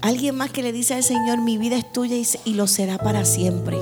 Alguien 0.01 0.37
más 0.37 0.51
que 0.51 0.63
le 0.63 0.73
dice 0.73 0.95
al 0.95 1.03
Señor, 1.03 1.41
mi 1.41 1.59
vida 1.59 1.77
es 1.77 1.93
tuya 1.93 2.17
y, 2.45 2.55
lo 2.55 2.67
será 2.67 2.99
para 2.99 3.25
siempre. 3.25 3.77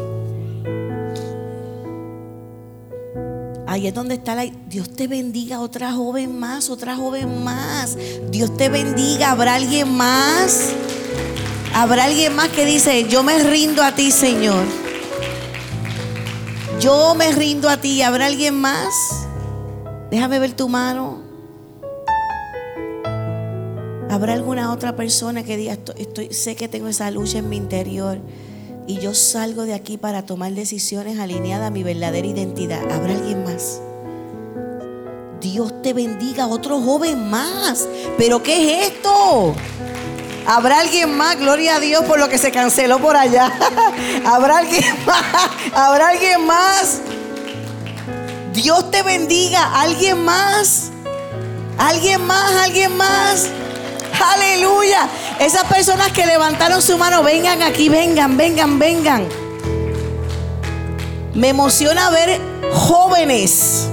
Ahí 3.66 3.86
es 3.86 3.94
donde 3.94 4.14
está 4.14 4.34
la... 4.34 4.44
Dios 4.44 4.90
te 4.90 5.08
bendiga, 5.08 5.60
otra 5.60 5.92
joven 5.92 6.38
más, 6.38 6.70
otra 6.70 6.96
joven 6.96 7.42
más. 7.44 7.96
Dios 8.30 8.56
te 8.56 8.68
bendiga, 8.68 9.32
¿habrá 9.32 9.54
alguien 9.56 9.92
más? 9.96 10.72
¿Habrá 11.74 12.04
alguien 12.04 12.36
más 12.36 12.50
que 12.50 12.64
dice, 12.64 13.08
yo 13.08 13.24
me 13.24 13.36
rindo 13.42 13.82
a 13.82 13.92
ti, 13.96 14.12
Señor? 14.12 14.64
Yo 16.78 17.16
me 17.16 17.32
rindo 17.32 17.68
a 17.68 17.78
ti. 17.78 18.00
¿Habrá 18.00 18.26
alguien 18.26 18.54
más? 18.54 18.94
Déjame 20.08 20.38
ver 20.38 20.52
tu 20.52 20.68
mano. 20.68 21.18
¿Habrá 24.08 24.34
alguna 24.34 24.72
otra 24.72 24.94
persona 24.94 25.42
que 25.42 25.56
diga, 25.56 25.76
estoy, 25.96 26.32
sé 26.32 26.54
que 26.54 26.68
tengo 26.68 26.86
esa 26.86 27.10
lucha 27.10 27.38
en 27.38 27.48
mi 27.48 27.56
interior 27.56 28.18
y 28.86 29.00
yo 29.00 29.12
salgo 29.12 29.64
de 29.64 29.74
aquí 29.74 29.96
para 29.96 30.24
tomar 30.24 30.52
decisiones 30.52 31.18
alineadas 31.18 31.66
a 31.66 31.70
mi 31.70 31.82
verdadera 31.82 32.28
identidad? 32.28 32.88
¿Habrá 32.92 33.14
alguien 33.14 33.42
más? 33.42 33.80
Dios 35.40 35.82
te 35.82 35.92
bendiga, 35.92 36.46
otro 36.46 36.80
joven 36.80 37.28
más. 37.28 37.88
¿Pero 38.16 38.44
qué 38.44 38.78
es 38.78 38.92
esto? 38.92 39.56
¿Habrá 40.46 40.80
alguien 40.80 41.16
más? 41.16 41.38
Gloria 41.38 41.76
a 41.76 41.80
Dios 41.80 42.04
por 42.04 42.18
lo 42.18 42.28
que 42.28 42.38
se 42.38 42.50
canceló 42.50 42.98
por 42.98 43.16
allá. 43.16 43.52
¿Habrá 44.26 44.58
alguien 44.58 44.94
más? 45.06 45.50
¿Habrá 45.74 46.08
alguien 46.08 46.46
más? 46.46 47.00
Dios 48.52 48.90
te 48.90 49.02
bendiga. 49.02 49.80
¿Alguien 49.80 50.22
más? 50.24 50.90
¿Alguien 51.78 52.24
más? 52.26 52.54
¿Alguien 52.56 52.96
más? 52.96 53.48
Aleluya. 54.34 55.08
Esas 55.40 55.64
personas 55.64 56.12
que 56.12 56.26
levantaron 56.26 56.80
su 56.82 56.96
mano, 56.98 57.22
vengan 57.22 57.62
aquí, 57.62 57.88
vengan, 57.88 58.36
vengan, 58.36 58.78
vengan. 58.78 59.26
Me 61.34 61.48
emociona 61.48 62.10
ver 62.10 62.40
jóvenes. 62.72 63.88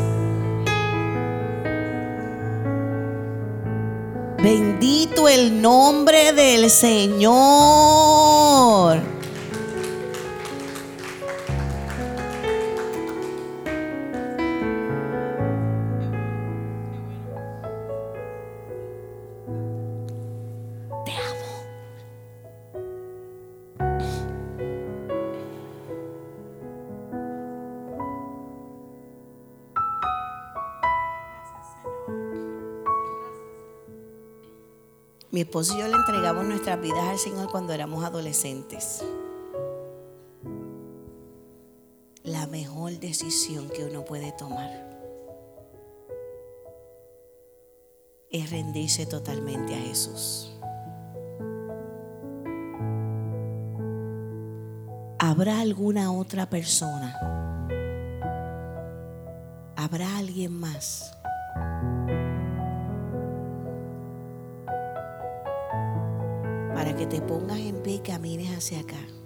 Bendito 4.41 5.29
el 5.29 5.61
nombre 5.61 6.33
del 6.33 6.71
Señor. 6.71 7.31
Mi 35.31 35.41
esposo 35.41 35.77
y 35.77 35.79
yo 35.79 35.87
le 35.87 35.95
entregamos 35.95 36.43
nuestras 36.43 36.81
vidas 36.81 37.07
al 37.07 37.17
Señor 37.17 37.49
cuando 37.49 37.71
éramos 37.71 38.03
adolescentes. 38.03 39.01
La 42.23 42.47
mejor 42.47 42.99
decisión 42.99 43.69
que 43.69 43.85
uno 43.85 44.03
puede 44.03 44.33
tomar 44.33 44.69
es 48.29 48.51
rendirse 48.51 49.05
totalmente 49.05 49.73
a 49.73 49.79
Jesús. 49.79 50.53
¿Habrá 55.17 55.61
alguna 55.61 56.11
otra 56.11 56.49
persona? 56.49 57.17
¿Habrá 59.77 60.17
alguien 60.17 60.51
más? 60.51 61.17
Te 67.11 67.21
pongas 67.21 67.59
en 67.59 67.75
pie 67.83 67.95
y 67.95 67.99
camines 67.99 68.55
hacia 68.55 68.79
acá. 68.79 69.20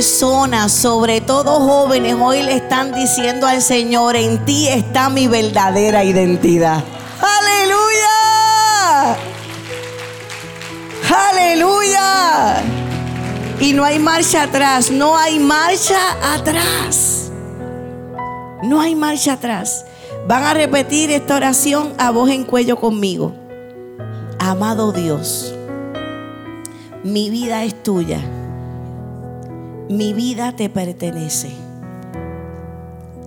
Personas, 0.00 0.72
sobre 0.72 1.20
todo 1.20 1.60
jóvenes, 1.60 2.16
hoy 2.18 2.42
le 2.42 2.54
están 2.54 2.94
diciendo 2.94 3.46
al 3.46 3.60
Señor, 3.60 4.16
en 4.16 4.42
ti 4.46 4.66
está 4.66 5.10
mi 5.10 5.26
verdadera 5.26 6.04
identidad. 6.04 6.82
Aleluya. 7.20 9.18
Aleluya. 11.28 12.62
Y 13.60 13.74
no 13.74 13.84
hay 13.84 13.98
marcha 13.98 14.44
atrás, 14.44 14.90
no 14.90 15.18
hay 15.18 15.38
marcha 15.38 15.98
atrás. 16.34 17.30
No 18.62 18.80
hay 18.80 18.94
marcha 18.94 19.34
atrás. 19.34 19.84
Van 20.26 20.44
a 20.44 20.54
repetir 20.54 21.10
esta 21.10 21.36
oración 21.36 21.92
a 21.98 22.10
voz 22.10 22.30
en 22.30 22.44
cuello 22.44 22.76
conmigo. 22.76 23.34
Amado 24.38 24.92
Dios, 24.92 25.54
mi 27.04 27.28
vida 27.28 27.64
es 27.64 27.82
tuya 27.82 28.22
mi 29.90 30.12
vida 30.12 30.54
te 30.54 30.68
pertenece. 30.68 31.50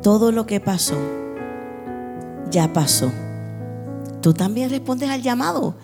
Todo 0.01 0.31
lo 0.31 0.45
que 0.45 0.61
pasó, 0.61 0.95
ya 2.49 2.71
pasó. 2.71 3.11
Tú 4.21 4.33
también 4.33 4.69
respondes 4.69 5.09
al 5.09 5.21
llamado. 5.21 5.75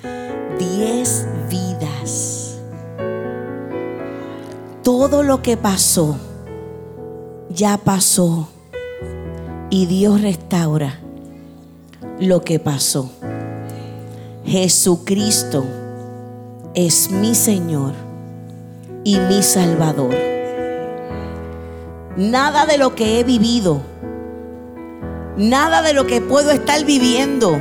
Diez 0.57 1.27
vidas. 1.49 2.59
Todo 4.81 5.21
lo 5.21 5.41
que 5.41 5.57
pasó, 5.57 6.15
ya 7.49 7.77
pasó. 7.77 8.47
Y 9.69 9.85
Dios 9.85 10.21
restaura 10.21 10.97
lo 12.21 12.41
que 12.41 12.57
pasó. 12.57 13.11
Jesucristo 14.45 15.65
es 16.73 17.11
mi 17.11 17.35
Señor 17.35 17.91
y 19.03 19.19
mi 19.19 19.43
Salvador. 19.43 20.38
Nada 22.19 22.65
de 22.65 22.77
lo 22.77 22.95
que 22.95 23.17
he 23.17 23.23
vivido, 23.23 23.81
nada 25.37 25.81
de 25.81 25.93
lo 25.93 26.05
que 26.05 26.19
puedo 26.19 26.51
estar 26.51 26.83
viviendo 26.83 27.57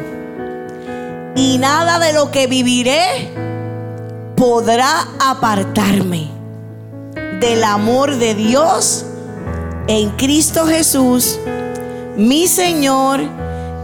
y 1.37 1.59
nada 1.59 2.01
de 2.01 2.13
lo 2.13 2.33
que 2.33 2.49
viviré 2.49 3.31
podrá 4.35 5.07
apartarme 5.21 6.29
del 7.39 7.63
amor 7.63 8.17
de 8.17 8.35
Dios 8.35 9.07
en 9.87 10.11
Cristo 10.17 10.67
Jesús, 10.67 11.39
mi 12.17 12.49
Señor 12.49 13.21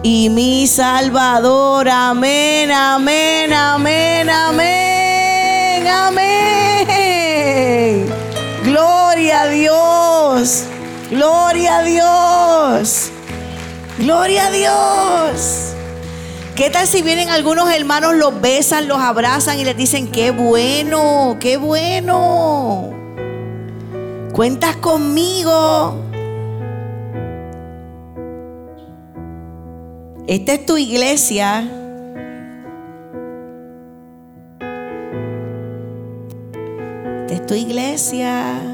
y 0.03 0.29
mi 0.29 0.67
Salvador. 0.67 1.89
Amén, 1.89 2.73
amén, 2.73 3.53
amén, 3.53 4.29
amén, 4.29 5.87
amén. 5.87 7.04
Gloria 9.15 9.43
a 9.43 9.47
Dios. 9.47 10.65
Gloria 11.09 11.79
a 11.79 11.83
Dios. 11.85 13.13
Gloria 13.97 14.47
a 14.47 14.51
Dios. 14.51 15.73
¿Qué 16.57 16.69
tal 16.69 16.89
si 16.89 17.01
vienen 17.01 17.29
algunos 17.29 17.73
hermanos, 17.73 18.17
los 18.17 18.41
besan, 18.41 18.89
los 18.89 18.99
abrazan 18.99 19.61
y 19.61 19.65
les 19.65 19.77
dicen, 19.77 20.11
qué 20.11 20.33
bueno, 20.33 21.37
qué 21.39 21.59
bueno? 21.59 22.91
Cuentas 24.33 24.75
conmigo. 24.79 25.95
Esta 30.27 30.55
es 30.55 30.67
tu 30.67 30.77
iglesia. 30.77 31.63
Esta 37.29 37.35
es 37.35 37.47
tu 37.47 37.55
iglesia. 37.55 38.74